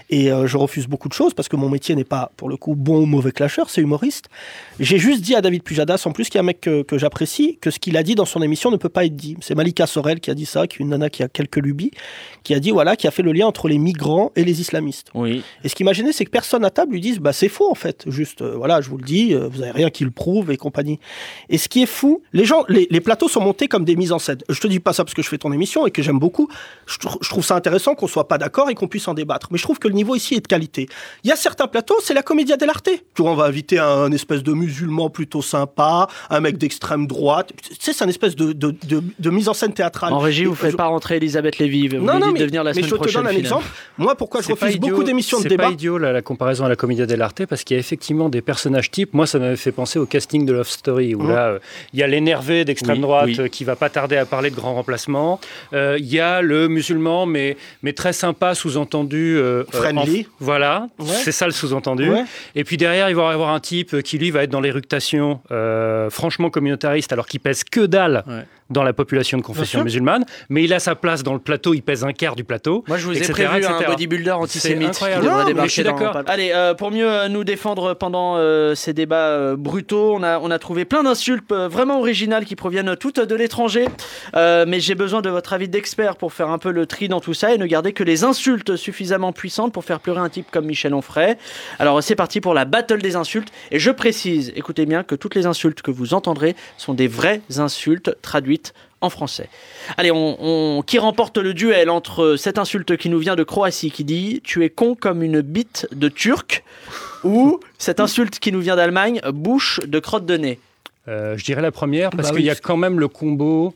Et 0.10 0.32
euh, 0.32 0.48
je 0.48 0.56
refuse 0.58 0.88
beaucoup 0.88 1.10
de 1.10 1.14
choses 1.14 1.34
parce 1.34 1.50
que 1.50 1.58
mon 1.58 1.70
métier 1.70 1.94
n'est 1.94 2.06
pas, 2.06 2.32
pour 2.38 2.48
le 2.48 2.56
coup, 2.56 2.76
bon 2.76 3.02
ou 3.02 3.06
mauvais 3.06 3.32
clasheur, 3.34 3.70
c'est 3.70 3.82
humoriste. 3.82 4.26
J'ai 4.80 5.00
juste 5.00 5.22
dit 5.22 5.36
à 5.36 5.42
David 5.42 5.64
Pujadas, 5.64 6.04
en 6.06 6.12
plus, 6.12 6.30
qui 6.30 6.38
est 6.38 6.40
un 6.40 6.44
mec 6.44 6.62
que, 6.62 6.82
que 6.82 6.98
j'apprécie, 6.98 7.58
que 7.60 7.72
ce 7.72 7.80
qu'il 7.80 7.98
a 7.98 8.04
dit 8.04 8.16
dans 8.16 8.26
son 8.26 8.42
émission 8.42 8.72
ne 8.72 8.78
peut 8.78 8.88
pas 8.88 9.04
être 9.06 9.16
dit. 9.18 9.36
C'est 9.42 9.54
Malika 9.56 9.86
Sorel 9.86 10.20
qui 10.22 10.32
a 10.32 10.34
dit 10.34 10.46
ça, 10.46 10.66
qui 10.66 10.78
est 10.78 10.80
une 10.80 10.90
nana 10.90 11.10
qui 11.10 11.24
a 11.24 11.28
quelques 11.28 11.58
lubies, 11.58 11.92
qui 12.44 12.54
a 12.54 12.60
dit, 12.60 12.72
voilà, 12.72 12.96
qui 12.96 13.06
a 13.08 13.12
fait 13.12 13.22
le 13.24 13.34
lien 13.34 13.48
entre 13.48 13.68
les 13.68 13.78
migrants 13.78 14.32
et 14.38 14.46
les 14.46 14.62
islamistes. 14.62 15.10
Oui. 15.14 15.44
Et 15.64 15.70
ce 15.70 15.76
qui 15.76 15.84
m'a 15.84 15.92
gêné, 15.94 16.14
c'est 16.14 16.24
que 16.24 16.30
personne 16.32 16.64
à 16.64 16.70
table 16.70 16.94
lui 16.94 17.02
dise, 17.02 17.20
bah 17.20 17.34
c'est 17.34 17.50
faux 17.50 17.70
en 17.70 17.76
fait. 17.76 18.06
Juste, 18.08 18.42
euh, 18.42 18.56
voilà, 18.56 18.80
je 18.80 18.90
vous 18.90 18.98
le 18.98 19.04
dis, 19.04 19.34
euh, 19.34 19.50
vous 19.50 19.62
avez 19.62 19.72
rien 19.72 19.90
qui 19.90 20.06
le 20.06 20.12
prouve 20.12 20.52
et 20.52 20.58
compagnie. 20.58 21.00
Et 21.50 21.58
ce 21.58 21.68
qui 21.68 21.84
est 21.84 21.86
fou, 21.88 22.22
les 22.32 22.46
gens, 22.46 22.64
les, 22.70 22.88
les 22.90 23.02
plateaux 23.02 23.28
sont 23.28 23.42
montés 23.42 23.68
comme 23.68 23.84
des 23.84 23.98
mises 23.98 24.14
en 24.14 24.20
scène. 24.20 24.38
Je 24.48 24.60
te 24.62 24.68
dis 24.68 24.80
pas 24.80 24.94
ça 24.94 25.04
parce 25.04 25.14
que 25.14 25.22
je 25.22 25.28
fais 25.28 25.38
ton 25.38 25.52
émission 25.52 25.86
et 25.86 25.92
que 25.92 26.02
j'aime 26.02 26.20
beaucoup. 26.20 26.48
Je, 26.86 26.98
trou- 26.98 27.20
je 27.22 27.28
trouve 27.30 27.44
ça 27.44 27.56
intéressant 27.56 27.94
qu'on 27.94 28.08
soit 28.08 28.30
pas 28.30 28.38
d'accord 28.38 28.70
et 28.70 28.74
qu'on 28.76 28.88
puisse 28.88 29.08
en 29.10 29.14
débattre. 29.14 29.48
Mais 29.52 29.58
je 29.58 29.64
trouve 29.64 29.80
que 29.80 29.88
le 29.90 29.97
niveau 29.98 30.16
ici 30.16 30.36
est 30.36 30.40
de 30.40 30.48
qualité. 30.48 30.88
Il 31.26 31.30
y 31.30 31.34
a 31.34 31.36
certains 31.36 31.68
plateaux, 31.68 31.98
c'est 32.02 32.14
la 32.14 32.24
Commedia 32.24 32.56
dell'arte. 32.56 32.90
Tu 33.14 33.22
vois, 33.22 33.32
on 33.32 33.36
va 33.36 33.46
inviter 33.46 33.80
un, 33.80 33.86
un 34.08 34.12
espèce 34.14 34.44
de 34.44 34.54
musulman 34.54 35.10
plutôt 35.10 35.42
sympa, 35.42 36.08
un 36.30 36.40
mec 36.40 36.58
d'extrême 36.58 37.06
droite. 37.08 37.52
Tu 37.62 37.76
sais, 37.80 37.92
c'est 37.94 38.04
un 38.06 38.08
espèce 38.08 38.36
de, 38.36 38.54
de, 38.54 38.74
de, 38.88 39.04
de 39.20 39.30
mise 39.30 39.50
en 39.50 39.54
scène 39.54 39.74
théâtrale. 39.74 40.14
En 40.14 40.20
régie, 40.20 40.44
Et 40.44 40.46
vous 40.46 40.56
faites 40.56 40.72
je- 40.72 40.78
pas 40.78 40.86
rentrer 40.86 41.18
Elisabeth 41.18 41.58
Lévy. 41.58 41.90
Vous 41.90 41.98
Non, 41.98 42.14
lui 42.14 42.20
non, 42.20 42.26
dites 42.28 42.34
mais, 42.34 42.40
de 42.40 42.46
venir 42.46 42.64
la 42.64 42.72
mais 42.72 42.76
semaine 42.76 42.86
je 42.86 42.90
te 42.92 42.96
prochaine. 42.96 43.22
donne 43.24 43.28
un 43.32 43.36
finalement. 43.36 43.58
exemple. 43.60 43.76
Moi, 43.98 44.16
pourquoi 44.16 44.42
je 44.42 44.46
C'est 44.48 44.54
refuse 44.54 44.76
idiot- 44.76 44.90
beaucoup 44.92 45.04
d'émissions 45.04 45.38
de 45.40 45.44
C'est 45.44 45.50
débat 45.50 45.66
pas 45.66 45.72
idiot 45.72 45.98
la, 45.98 46.12
la 46.14 46.22
comparaison 46.22 46.64
à 46.66 46.70
la 46.70 46.76
Commedia 46.78 47.06
dell'arte 47.06 47.46
parce 47.48 47.64
qu'il 47.64 47.76
y 47.76 47.78
a 47.78 47.82
effectivement 47.82 48.30
des 48.30 48.42
personnages 48.42 48.92
types. 48.92 49.14
Moi, 49.14 49.28
ça 49.28 49.40
m'avait 49.40 49.56
fait 49.56 49.72
penser 49.72 50.00
au 50.00 50.06
casting 50.06 50.46
de 50.46 50.54
Love 50.54 50.70
Story 50.70 51.16
où 51.16 51.24
Mhm. 51.24 51.30
là, 51.32 51.48
euh, 51.48 51.60
il 51.94 52.00
y 52.00 52.04
a 52.04 52.08
l'énervé 52.08 52.64
d'extrême 52.66 52.98
Oui, 52.98 53.02
droite 53.02 53.30
oui. 53.38 53.50
qui 53.50 53.64
va 53.64 53.76
pas 53.76 53.90
tarder 53.90 54.18
à 54.18 54.26
parler 54.26 54.50
de 54.52 54.56
grand 54.56 54.74
remplacement. 54.76 55.40
Euh, 55.74 55.96
Il 56.00 56.06
y 56.14 56.20
a 56.20 56.42
le 56.42 56.68
musulman 56.68 57.26
mais 57.26 57.58
mais 57.82 57.94
très 57.94 58.14
sympa, 58.14 58.54
sous-entendu. 58.56 59.38
euh, 59.38 59.64
Friendly. 59.94 60.22
en- 60.22 60.36
voilà, 60.40 60.88
Ouais. 61.00 61.06
c'est 61.08 61.32
ça 61.32 61.46
le 61.46 61.52
sous-entendu. 61.52 62.10
Ouais. 62.10 62.24
Et 62.56 62.64
puis 62.64 62.78
derrière, 62.78 63.10
il 63.10 63.16
va 63.16 63.30
y 63.32 63.34
avoir 63.34 63.50
un 63.50 63.60
type 63.60 64.02
qui 64.02 64.18
lui 64.18 64.32
va 64.32 64.44
être 64.44 64.50
dans 64.50 64.62
l'éructation, 64.62 65.40
euh, 65.52 66.10
franchement 66.10 66.50
communautariste, 66.50 67.12
alors 67.14 67.28
qu'il 67.28 67.40
pèse 67.40 67.64
que 67.64 67.86
dalle. 67.86 68.24
Ouais. 68.28 68.44
Dans 68.70 68.84
la 68.84 68.92
population 68.92 69.38
de 69.38 69.44
confession 69.44 69.84
musulmane, 69.84 70.26
mais 70.50 70.64
il 70.64 70.74
a 70.74 70.80
sa 70.80 70.94
place 70.96 71.24
dans 71.24 71.34
le 71.34 71.40
plateau, 71.40 71.74
il 71.74 71.82
pèse 71.82 72.04
un 72.04 72.12
quart 72.12 72.36
du 72.36 72.44
plateau. 72.44 72.84
Moi, 72.88 72.98
je 72.98 73.06
vous 73.06 73.14
ai 73.14 73.18
etc., 73.18 73.32
prévu 73.48 73.66
un 73.66 73.82
bodybuilder 73.82 74.32
antisémite 74.32 74.82
qui 74.82 74.90
incroyable. 74.90 75.24
devrait 75.24 75.38
Non, 75.38 75.44
mais 75.46 75.52
débarquer 75.52 75.68
je 75.70 75.74
suis 75.74 75.84
dans- 75.84 75.92
d'accord. 75.98 76.22
Allez, 76.28 76.52
euh, 76.54 76.74
pour 76.74 76.92
mieux 76.92 77.10
euh, 77.10 77.30
nous 77.30 77.46
défendre 77.46 77.94
pendant 77.94 78.36
euh, 78.36 78.76
ces 78.76 78.92
débats 78.92 79.30
euh, 79.30 79.56
brutaux, 79.56 80.14
on 80.16 80.22
a, 80.24 80.40
on 80.40 80.52
a 80.52 80.60
trouvé 80.60 80.84
plein 80.84 81.04
d'insultes 81.04 81.50
euh, 81.54 81.70
vraiment 81.70 82.00
originales 82.00 82.44
qui 82.44 82.58
proviennent 82.58 82.96
toutes 82.98 83.20
de 83.22 83.36
l'étranger. 83.36 83.86
Euh, 84.36 84.66
mais 84.68 84.82
j'ai 84.82 84.96
besoin 84.96 85.22
de 85.22 85.30
votre 85.30 85.54
avis 85.54 85.70
d'expert 85.70 86.18
pour 86.18 86.34
faire 86.34 86.50
un 86.50 86.58
peu 86.58 86.72
le 86.72 86.86
tri 86.86 87.08
dans 87.08 87.22
tout 87.22 87.34
ça 87.34 87.54
et 87.54 87.58
ne 87.58 87.66
garder 87.68 87.94
que 87.94 88.04
les 88.04 88.26
insultes 88.26 88.76
suffisamment 88.76 89.32
puissantes 89.32 89.72
pour 89.72 89.86
faire 89.86 90.02
pleurer 90.02 90.20
un 90.20 90.30
type 90.30 90.48
comme 90.52 90.66
Michel 90.66 90.94
Onfray. 90.94 91.38
Alors, 91.80 92.04
c'est 92.04 92.16
parti 92.16 92.42
pour 92.42 92.54
la 92.54 92.66
battle 92.66 93.02
des 93.02 93.16
insultes. 93.16 93.50
Et 93.72 93.80
je 93.80 93.92
précise, 93.92 94.52
écoutez 94.58 94.86
bien, 94.86 95.04
que 95.04 95.16
toutes 95.16 95.36
les 95.36 95.46
insultes 95.46 95.82
que 95.82 95.92
vous 95.92 96.14
entendrez 96.14 96.56
sont 96.78 96.94
des 96.94 97.08
vraies 97.08 97.42
insultes 97.58 98.14
traduites 98.22 98.57
en 99.02 99.10
français. 99.10 99.50
Allez, 99.98 100.12
on, 100.12 100.38
on- 100.40 100.82
qui 100.82 100.98
remporte 101.00 101.38
le 101.38 101.54
duel 101.54 101.90
entre 101.90 102.36
cette 102.38 102.58
insulte 102.58 102.98
qui 102.98 103.10
nous 103.10 103.20
vient 103.20 103.36
de 103.36 103.44
Croatie 103.44 103.92
qui 103.92 104.04
dit 104.04 104.42
Tu 104.44 104.64
es 104.64 104.70
con 104.70 104.96
comme 104.96 105.22
une 105.24 105.42
bite 105.42 105.88
de 105.92 106.10
turc 106.10 106.64
ou 107.24 107.60
cette 107.78 108.00
insulte 108.00 108.40
qui 108.40 108.52
nous 108.52 108.62
vient 108.62 108.76
d'Allemagne, 108.76 109.22
bouche 109.34 109.80
de 109.86 110.00
crotte 110.00 110.26
de 110.26 110.38
nez 110.38 110.60
Euh, 111.08 111.38
je 111.38 111.44
dirais 111.46 111.62
la 111.62 111.72
première 111.72 112.10
parce 112.10 112.30
Bah 112.30 112.36
qu'il 112.36 112.42
oui, 112.44 112.48
y 112.48 112.50
a 112.50 112.56
quand 112.56 112.78
même 112.78 113.00
le 113.00 113.08
combo 113.08 113.74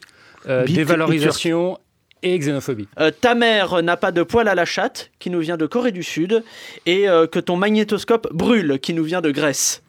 euh, 0.49 0.65
dévalorisation 0.65 1.77
et 2.23 2.37
xénophobie. 2.37 2.87
Euh, 2.99 3.09
Ta 3.11 3.33
mère 3.35 3.81
n'a 3.81 3.97
pas 3.97 4.11
de 4.11 4.21
poil 4.23 4.47
à 4.47 4.53
la 4.55 4.65
chatte 4.65 5.09
qui 5.19 5.29
nous 5.29 5.39
vient 5.39 5.57
de 5.57 5.65
Corée 5.65 5.91
du 5.91 6.03
Sud 6.03 6.43
et 6.85 7.07
euh, 7.09 7.25
que 7.27 7.39
ton 7.39 7.55
magnétoscope 7.57 8.27
brûle 8.33 8.79
qui 8.79 8.93
nous 8.93 9.03
vient 9.03 9.21
de 9.21 9.31
Grèce. 9.31 9.81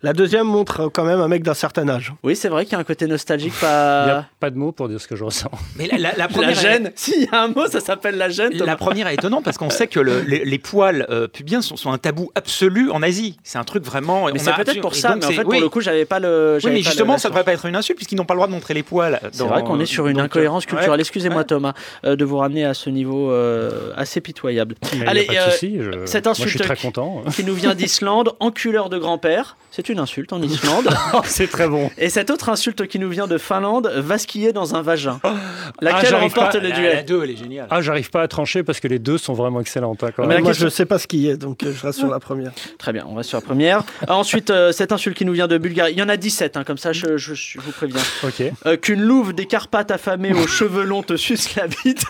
La 0.00 0.12
deuxième 0.12 0.46
montre 0.46 0.80
euh, 0.80 0.88
quand 0.92 1.02
même 1.04 1.20
un 1.20 1.26
mec 1.26 1.42
d'un 1.42 1.54
certain 1.54 1.88
âge. 1.88 2.12
Oui, 2.22 2.36
c'est 2.36 2.48
vrai 2.48 2.64
qu'il 2.64 2.74
y 2.74 2.76
a 2.76 2.78
un 2.78 2.84
côté 2.84 3.08
nostalgique, 3.08 3.52
Il 3.60 3.64
n'y 3.64 3.68
a 3.72 4.14
pas. 4.14 4.26
pas 4.38 4.50
de 4.50 4.56
mots 4.56 4.70
pour 4.70 4.88
dire 4.88 5.00
ce 5.00 5.08
que 5.08 5.16
je 5.16 5.24
ressens. 5.24 5.50
Mais 5.76 5.88
la, 5.88 5.98
la- 5.98 6.10
la 6.12 6.16
La 6.18 6.28
première, 6.28 6.54
gêne, 6.54 6.92
s'il 6.96 7.24
y 7.24 7.28
a 7.32 7.42
un 7.42 7.48
mot, 7.48 7.66
ça 7.66 7.80
s'appelle 7.80 8.16
la 8.16 8.28
gêne. 8.28 8.52
La 8.58 8.76
première 8.76 9.08
est 9.08 9.14
étonnante 9.14 9.42
parce 9.44 9.58
qu'on 9.58 9.70
sait 9.70 9.88
que 9.88 9.98
le- 9.98 10.20
les, 10.20 10.44
les 10.44 10.58
poils 10.60 11.04
euh, 11.10 11.26
pubiens 11.26 11.62
sont, 11.62 11.74
sont 11.76 11.90
un 11.90 11.98
tabou 11.98 12.30
absolu 12.36 12.92
en 12.92 13.02
Asie. 13.02 13.38
C'est 13.42 13.58
un 13.58 13.64
truc 13.64 13.84
vraiment. 13.84 14.26
Mais 14.26 14.40
on 14.40 14.44
c'est 14.44 14.50
a 14.50 14.54
peut-être 14.54 14.80
pour 14.80 14.94
ça, 14.94 15.08
donc 15.14 15.18
mais 15.20 15.24
en 15.24 15.28
c'est- 15.30 15.34
fait, 15.34 15.44
oui. 15.44 15.56
pour 15.56 15.60
le 15.62 15.68
coup, 15.68 15.80
j'avais 15.80 16.04
pas 16.04 16.20
le. 16.20 16.58
Oui, 16.62 16.70
mais 16.70 16.70
pas 16.70 16.76
le- 16.76 16.82
justement, 16.84 17.18
ça 17.18 17.28
devrait 17.28 17.42
pas 17.44 17.52
être 17.54 17.66
une 17.66 17.74
insulte 17.74 17.98
puisqu'ils 17.98 18.16
n'ont 18.16 18.24
pas 18.24 18.34
le 18.34 18.38
droit 18.38 18.46
de 18.46 18.52
montrer 18.52 18.74
les 18.74 18.84
poils. 18.84 19.18
C'est 19.32 19.42
vrai 19.42 19.64
qu'on 19.64 19.80
est 19.80 19.86
sur 19.86 20.06
une 20.06 20.20
incohérence 20.20 20.64
culturelle. 20.66 21.00
Excusez-moi, 21.00 21.42
Thomas, 21.42 21.72
euh, 22.04 22.14
de 22.14 22.24
vous 22.24 22.36
ramener 22.38 22.64
à 22.64 22.74
ce 22.74 22.88
niveau 22.88 23.32
euh, 23.32 23.90
assez 23.96 24.20
pitoyable. 24.20 24.76
Mais 24.92 24.98
il 24.98 25.02
y 25.02 25.06
a 25.06 25.10
Allez, 25.10 25.24
pas 25.24 25.32
de 25.32 25.38
euh, 25.38 25.50
souci, 25.50 25.76
je- 25.80 26.06
cette 26.06 26.26
moi, 26.26 26.34
je 26.34 26.42
insulte 26.42 26.50
suis 26.50 26.60
très 26.60 26.76
content. 26.76 27.24
qui 27.34 27.42
nous 27.42 27.54
vient 27.54 27.74
d'Islande, 27.74 28.34
enculeur 28.38 28.90
de 28.90 28.98
grand-père, 28.98 29.56
c'est 29.72 29.87
une 29.88 29.98
insulte 29.98 30.32
en 30.32 30.42
Islande. 30.42 30.88
c'est 31.24 31.48
très 31.50 31.68
bon. 31.68 31.90
Et 31.98 32.08
cette 32.10 32.30
autre 32.30 32.48
insulte 32.48 32.86
qui 32.86 32.98
nous 32.98 33.08
vient 33.08 33.26
de 33.26 33.38
Finlande, 33.38 33.90
vasquiller 33.96 34.52
dans 34.52 34.74
un 34.74 34.82
vagin. 34.82 35.20
Ah, 35.24 35.34
Laquelle 35.80 36.14
remporte 36.14 36.52
pas- 36.52 36.58
le 36.60 36.68
la- 36.68 36.74
duel 36.76 36.96
La 36.96 37.02
2, 37.02 37.24
elle 37.24 37.30
est 37.30 37.36
géniale. 37.36 37.66
Ah, 37.70 37.80
j'arrive 37.82 38.10
pas 38.10 38.22
à 38.22 38.28
trancher 38.28 38.62
parce 38.62 38.80
que 38.80 38.88
les 38.88 38.98
deux 38.98 39.18
sont 39.18 39.34
vraiment 39.34 39.60
excellentes. 39.60 40.02
hein, 40.04 40.10
quand 40.14 40.26
Mais 40.26 40.34
même. 40.36 40.44
moi, 40.44 40.52
je 40.52 40.68
sais 40.68 40.86
pas 40.86 40.98
ce 40.98 41.06
qui 41.06 41.28
est, 41.28 41.36
donc 41.36 41.62
euh, 41.62 41.72
je 41.72 41.86
reste 41.86 41.98
sur 41.98 42.08
la 42.08 42.20
première. 42.20 42.52
Très 42.78 42.92
bien, 42.92 43.04
on 43.08 43.14
va 43.14 43.22
sur 43.22 43.38
la 43.38 43.42
première. 43.42 43.80
Euh, 44.08 44.12
Ensuite, 44.12 44.50
euh, 44.50 44.72
cette 44.72 44.92
insulte 44.92 45.16
qui 45.16 45.24
nous 45.24 45.32
vient 45.32 45.46
de 45.48 45.58
Bulgarie. 45.58 45.92
Il 45.92 45.98
y 45.98 46.02
en 46.02 46.08
a 46.08 46.16
17, 46.16 46.56
hein, 46.56 46.64
comme 46.64 46.78
ça, 46.78 46.92
je, 46.92 47.16
je- 47.16 47.34
je 47.34 47.60
vous 47.60 47.70
préviens. 47.72 48.00
Ok. 48.24 48.42
Euh, 48.66 48.76
Qu'une 48.76 49.02
louve 49.02 49.32
des 49.32 49.46
Carpates 49.46 49.90
affamée 49.90 50.32
aux 50.32 50.46
cheveux 50.48 50.84
longs 50.84 51.02
te 51.02 51.16
suce 51.16 51.54
la 51.56 51.66
bite. 51.66 52.04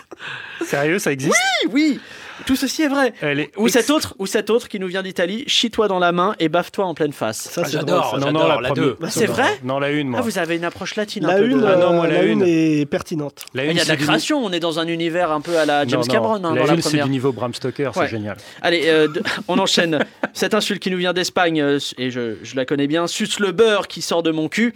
Sérieux, 0.65 0.99
ça 0.99 1.11
existe? 1.11 1.35
Oui, 1.65 1.71
oui. 1.73 1.99
Tout 2.45 2.55
ceci 2.55 2.83
est 2.83 2.87
vrai. 2.87 3.13
Elle 3.21 3.39
est 3.39 3.51
Ou 3.57 3.67
ex- 3.67 3.73
cet 3.73 3.89
autre, 3.89 4.15
ou 4.19 4.25
cet 4.25 4.49
autre 4.49 4.67
qui 4.67 4.79
nous 4.79 4.87
vient 4.87 5.03
d'Italie, 5.03 5.43
chie-toi 5.47 5.87
dans 5.87 5.99
la 5.99 6.11
main 6.11 6.35
et 6.39 6.49
baffe-toi 6.49 6.85
en 6.85 6.93
pleine 6.93 7.11
face. 7.13 7.37
Ça, 7.51 7.63
c'est 7.65 7.71
j'adore, 7.73 8.11
ça. 8.11 8.17
Non, 8.17 8.31
non, 8.31 8.47
la 8.47 8.61
la 8.61 8.69
première. 8.69 8.73
deux. 8.73 8.97
Ah, 9.03 9.09
c'est 9.09 9.25
vrai 9.25 9.59
Non, 9.63 9.79
la 9.79 9.91
une, 9.91 10.09
moi. 10.09 10.19
Ah, 10.21 10.23
vous 10.23 10.37
avez 10.39 10.55
une 10.55 10.63
approche 10.65 10.95
latine. 10.95 11.25
un 11.25 11.29
La 11.29 11.35
peu 11.35 11.41
de- 11.47 11.51
une, 11.51 11.63
Ah 11.65 11.75
non, 11.75 11.93
moi, 11.93 12.07
la 12.07 12.13
la 12.15 12.23
une. 12.23 12.41
une 12.41 12.47
est 12.47 12.85
pertinente. 12.85 13.45
La 13.53 13.65
Il 13.65 13.75
y 13.75 13.79
a 13.79 13.83
de 13.83 13.89
la 13.89 13.95
du- 13.95 14.05
création, 14.05 14.43
on 14.43 14.51
est 14.51 14.59
dans 14.59 14.79
un 14.79 14.87
univers 14.87 15.31
un 15.31 15.41
peu 15.41 15.57
à 15.57 15.65
la 15.65 15.85
James 15.87 15.99
Non, 16.01 16.05
non, 16.07 16.13
Cameron 16.13 16.35
hein, 16.35 16.53
la 16.55 16.61
dans 16.61 16.67
la 16.67 16.73
une, 16.75 16.81
c'est 16.81 16.97
du 17.03 17.09
niveau 17.09 17.31
Bram 17.31 17.53
Stoker, 17.53 17.91
Ouais. 17.95 18.05
c'est 18.05 18.11
génial. 18.11 18.37
Allez, 18.61 18.83
euh, 18.85 19.07
de- 19.07 19.21
on 19.47 19.57
enchaîne. 19.59 20.05
Cette 20.33 20.53
insulte 20.53 20.81
qui 20.81 20.91
nous 20.91 20.97
vient 20.97 21.13
d'Espagne, 21.13 21.61
euh, 21.61 21.79
et 21.97 22.09
je, 22.11 22.35
je 22.41 22.55
la 22.55 22.65
connais 22.65 22.87
bien, 22.87 23.07
suce 23.07 23.39
le 23.39 23.51
beurre 23.51 23.87
qui 23.87 24.01
sort 24.01 24.23
de 24.23 24.31
mon 24.31 24.47
cul. 24.49 24.73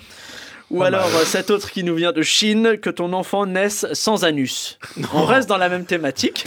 Ou 0.71 0.81
alors 0.81 1.05
euh, 1.15 1.23
cette 1.25 1.51
autre 1.51 1.69
qui 1.69 1.83
nous 1.83 1.93
vient 1.93 2.11
de 2.13 2.23
Chine, 2.23 2.77
que 2.81 2.89
ton 2.89 3.13
enfant 3.13 3.45
naisse 3.45 3.85
sans 3.93 4.23
anus. 4.25 4.79
On 5.13 5.23
reste 5.23 5.47
dans 5.47 5.57
la 5.57 5.69
même 5.69 5.85
thématique, 5.85 6.45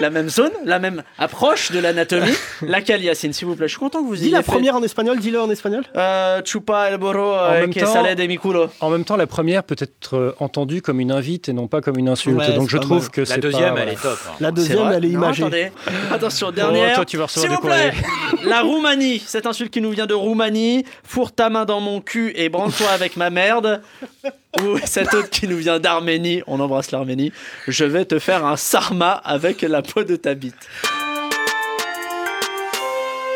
la 0.00 0.10
même 0.10 0.28
zone, 0.28 0.50
la 0.64 0.78
même 0.78 1.02
approche 1.18 1.72
de 1.72 1.78
l'anatomie. 1.78 2.32
Laquelle, 2.62 3.02
Yacine, 3.02 3.32
s'il 3.32 3.46
vous 3.48 3.56
plaît? 3.56 3.66
Je 3.68 3.72
suis 3.72 3.78
content 3.80 4.02
que 4.02 4.06
vous 4.08 4.16
Dis 4.16 4.24
ayez 4.24 4.32
la 4.32 4.42
fait. 4.42 4.52
première 4.52 4.76
en 4.76 4.82
espagnol, 4.82 5.18
dis-le 5.18 5.40
en 5.40 5.50
espagnol. 5.50 5.82
Euh, 5.96 6.40
chupa 6.44 6.90
el 6.90 6.98
borro 6.98 7.18
En 7.34 7.52
euh, 7.52 7.66
que 7.66 8.14
de 8.14 8.26
mi 8.26 8.38
culo. 8.38 8.68
En 8.80 8.90
même 8.90 9.04
temps, 9.04 9.16
la 9.16 9.26
première 9.26 9.62
peut 9.64 9.76
être 9.78 10.16
euh, 10.16 10.34
entendue 10.40 10.82
comme 10.82 11.00
une 11.00 11.12
invite 11.12 11.48
et 11.48 11.52
non 11.52 11.66
pas 11.68 11.80
comme 11.80 11.98
une 11.98 12.08
insulte. 12.08 12.38
Ouais, 12.38 12.52
Donc 12.54 12.68
je 12.68 12.78
trouve 12.78 13.02
mal. 13.02 13.10
que 13.10 13.24
c'est 13.24 13.34
La 13.36 13.40
deuxième, 13.40 13.74
pas- 13.74 13.80
elle 13.82 13.88
est 13.90 14.02
top. 14.02 14.18
hein. 14.28 14.32
La 14.40 14.50
deuxième, 14.50 14.78
vrai? 14.78 14.94
elle 14.96 15.04
est 15.04 15.08
Non, 15.08 15.14
imagée. 15.22 15.42
attendez. 15.42 15.72
Attention, 16.12 16.50
dernière. 16.50 16.94
toi, 16.94 17.04
tu 17.04 17.16
vas 17.16 17.24
recevoir 17.26 17.42
S'il 17.42 17.50
des 17.50 17.56
vous 17.56 17.62
plaît. 17.62 17.92
La 18.48 18.60
Roumanie. 18.62 19.22
Cette 19.26 19.46
insulte 19.46 19.72
qui 19.72 19.80
nous 19.80 19.90
vient 19.90 20.06
de 20.06 20.14
Roumanie. 20.14 20.84
Fourre 21.04 21.32
ta 21.32 21.50
main 21.50 21.64
dans 21.64 21.80
mon 21.80 22.00
cul 22.00 22.32
et 22.36 22.48
branle-toi 22.48 22.88
avec 22.90 23.16
ma 23.16 23.30
merde. 23.30 23.80
Ou 24.62 24.78
cette 24.84 25.12
autre 25.14 25.30
qui 25.30 25.46
nous 25.48 25.58
vient 25.58 25.78
d'Arménie. 25.78 26.42
On 26.46 26.60
embrasse 26.60 26.90
l'Arménie. 26.90 27.32
Je 27.68 27.84
vais 27.84 28.04
te 28.04 28.18
faire 28.18 28.44
un 28.44 28.56
sarma 28.56 29.12
avec 29.12 29.62
la 29.62 29.82
peau 29.82 30.04
de 30.04 30.16
ta 30.16 30.34
bite. 30.34 30.68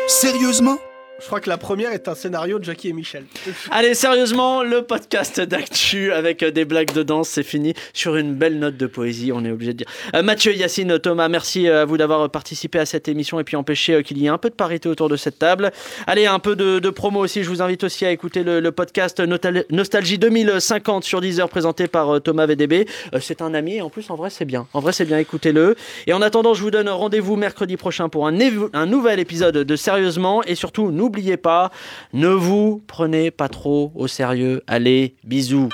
Sérieusement? 0.07 0.77
Je 1.21 1.27
crois 1.27 1.39
que 1.39 1.49
la 1.49 1.57
première 1.57 1.91
est 1.91 2.07
un 2.07 2.15
scénario 2.15 2.57
de 2.57 2.63
Jackie 2.63 2.89
et 2.89 2.93
Michel. 2.93 3.25
Allez, 3.69 3.93
sérieusement, 3.93 4.63
le 4.63 4.81
podcast 4.81 5.39
d'actu 5.39 6.11
avec 6.11 6.41
euh, 6.41 6.49
des 6.49 6.65
blagues 6.65 6.93
de 6.93 7.03
danse, 7.03 7.29
c'est 7.29 7.43
fini 7.43 7.75
sur 7.93 8.15
une 8.15 8.33
belle 8.33 8.57
note 8.57 8.75
de 8.75 8.87
poésie, 8.87 9.31
on 9.31 9.45
est 9.45 9.51
obligé 9.51 9.73
de 9.73 9.77
dire. 9.77 9.87
Euh, 10.15 10.23
Mathieu, 10.23 10.53
Yacine, 10.53 10.97
Thomas, 10.97 11.29
merci 11.29 11.67
euh, 11.67 11.83
à 11.83 11.85
vous 11.85 11.97
d'avoir 11.97 12.27
participé 12.29 12.79
à 12.79 12.87
cette 12.87 13.07
émission 13.07 13.39
et 13.39 13.43
puis 13.43 13.55
empêché 13.55 13.93
euh, 13.93 14.01
qu'il 14.01 14.17
y 14.17 14.25
ait 14.25 14.29
un 14.29 14.39
peu 14.39 14.49
de 14.49 14.55
parité 14.55 14.89
autour 14.89 15.09
de 15.09 15.15
cette 15.15 15.37
table. 15.37 15.71
Allez, 16.07 16.25
un 16.25 16.39
peu 16.39 16.55
de, 16.55 16.89
promo 16.89 17.19
aussi, 17.19 17.43
je 17.43 17.49
vous 17.49 17.61
invite 17.61 17.83
aussi 17.83 18.05
à 18.05 18.11
écouter 18.11 18.43
le, 18.43 18.71
podcast 18.71 19.21
Nostalgie 19.69 20.17
2050 20.17 21.03
sur 21.03 21.21
Deezer 21.21 21.47
présenté 21.49 21.87
par 21.87 22.15
euh, 22.15 22.19
Thomas 22.19 22.45
VDB. 22.45 22.87
Euh, 23.13 23.19
c'est 23.21 23.41
un 23.41 23.53
ami 23.53 23.75
et 23.75 23.81
en 23.81 23.89
plus, 23.89 24.09
en 24.09 24.15
vrai, 24.15 24.29
c'est 24.29 24.45
bien. 24.45 24.67
En 24.73 24.79
vrai, 24.79 24.91
c'est 24.91 25.05
bien, 25.05 25.17
écoutez-le. 25.17 25.75
Et 26.07 26.13
en 26.13 26.21
attendant, 26.21 26.53
je 26.53 26.61
vous 26.61 26.71
donne 26.71 26.89
rendez-vous 26.89 27.35
mercredi 27.35 27.77
prochain 27.77 28.09
pour 28.09 28.27
un, 28.27 28.31
nouvel 28.31 29.19
épisode 29.19 29.57
de 29.57 29.75
Sérieusement 29.75 30.43
et 30.43 30.55
surtout, 30.55 30.91
n'oubliez 31.11 31.35
pas, 31.35 31.71
ne 32.13 32.29
vous 32.29 32.81
prenez 32.87 33.31
pas 33.31 33.49
trop 33.49 33.91
au 33.95 34.07
sérieux. 34.07 34.63
Allez, 34.65 35.15
bisous. 35.25 35.67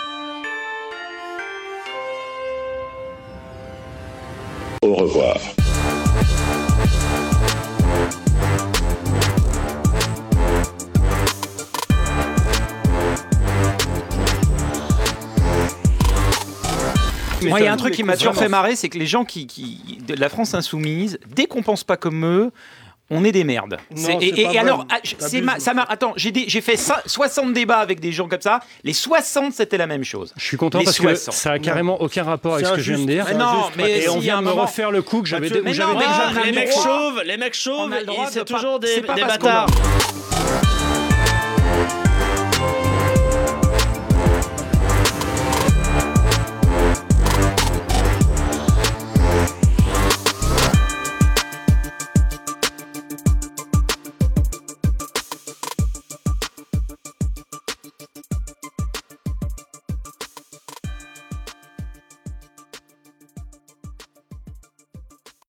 Au 4.82 4.96
revoir. 4.96 5.38
Moi, 17.44 17.60
il 17.62 17.66
y 17.66 17.68
a 17.68 17.74
un 17.74 17.78
truc 17.78 17.94
qui 17.94 18.04
m'a 18.04 18.18
toujours 18.18 18.36
fait 18.36 18.50
marrer, 18.50 18.76
c'est 18.76 18.90
que 18.90 18.98
les 18.98 19.06
gens 19.06 19.24
qui, 19.24 19.46
qui- 19.48 20.00
de 20.06 20.16
la 20.16 20.28
France 20.28 20.54
insoumise, 20.54 21.20
dès 21.36 21.46
qu'on 21.46 21.62
pense 21.62 21.84
pas 21.84 21.96
comme 21.96 22.26
eux, 22.26 22.52
on 23.10 23.24
est 23.24 23.32
des 23.32 23.44
merdes. 23.44 23.78
Non, 23.96 24.20
C'est- 24.20 24.20
c'est 24.36 24.42
et, 24.42 24.60
alors, 24.60 24.86
ah, 24.92 24.98
c'est 25.04 25.42
ça 25.60 25.74
m'a. 25.74 25.84
Attends, 25.84 26.14
j'ai 26.18 26.62
fait 26.62 26.76
ça- 26.78 27.02
60 27.06 27.54
débats 27.54 27.78
avec 27.80 28.00
des 28.00 28.12
gens 28.12 28.28
comme 28.28 28.42
ça. 28.42 28.60
Les 28.84 28.94
60, 28.94 29.54
c'était 29.54 29.78
la 29.78 29.88
même 29.88 30.04
chose. 30.04 30.34
Je 30.38 30.44
suis 30.44 30.58
content 30.58 30.80
Les 30.80 30.86
parce 30.86 30.98
60. 30.98 31.34
que 31.34 31.40
ça 31.42 31.52
a 31.54 31.60
carrément 31.60 32.02
aucun 32.02 32.24
rapport 32.24 32.56
avec 32.56 32.66
ce 32.66 32.74
que 32.74 32.82
je 32.82 32.94
viens 32.94 33.06
de 33.06 33.10
dire. 33.12 33.26
Mais 33.28 33.34
non, 33.36 33.46
injuste, 33.46 33.72
mais 33.78 33.98
et 33.98 34.02
si, 34.02 34.10
on 34.10 34.20
vient 34.20 34.42
me 34.42 34.48
moment- 34.50 34.64
refaire 34.64 34.92
le 34.92 35.02
coup 35.02 35.22
que 35.22 35.28
j'avais 35.28 35.48
Mathieu, 35.50 35.62
où 35.62 35.66
mais 35.66 35.74
j'avais 35.74 35.94
non, 35.94 36.00
déjà 36.00 36.12
Ah, 36.28 36.32
les 36.44 36.52
le 36.52 36.56
mecs 36.60 36.72
chauves, 36.72 37.22
les 37.26 37.38
mecs 37.38 37.54
chauves, 37.56 37.90
On 37.90 37.92
a 37.92 38.00
le 38.00 38.06
droit 38.06 38.24
ils- 38.24 38.28
de 38.28 38.32
c'est 38.34 38.40
pas- 38.52 38.60
toujours 38.60 38.80
des, 38.80 38.88
c'est 38.88 39.02
pas 39.02 39.14
des 39.16 39.22
parce 39.22 39.38
qu'on 39.38 39.46
bâtards. 39.46 39.68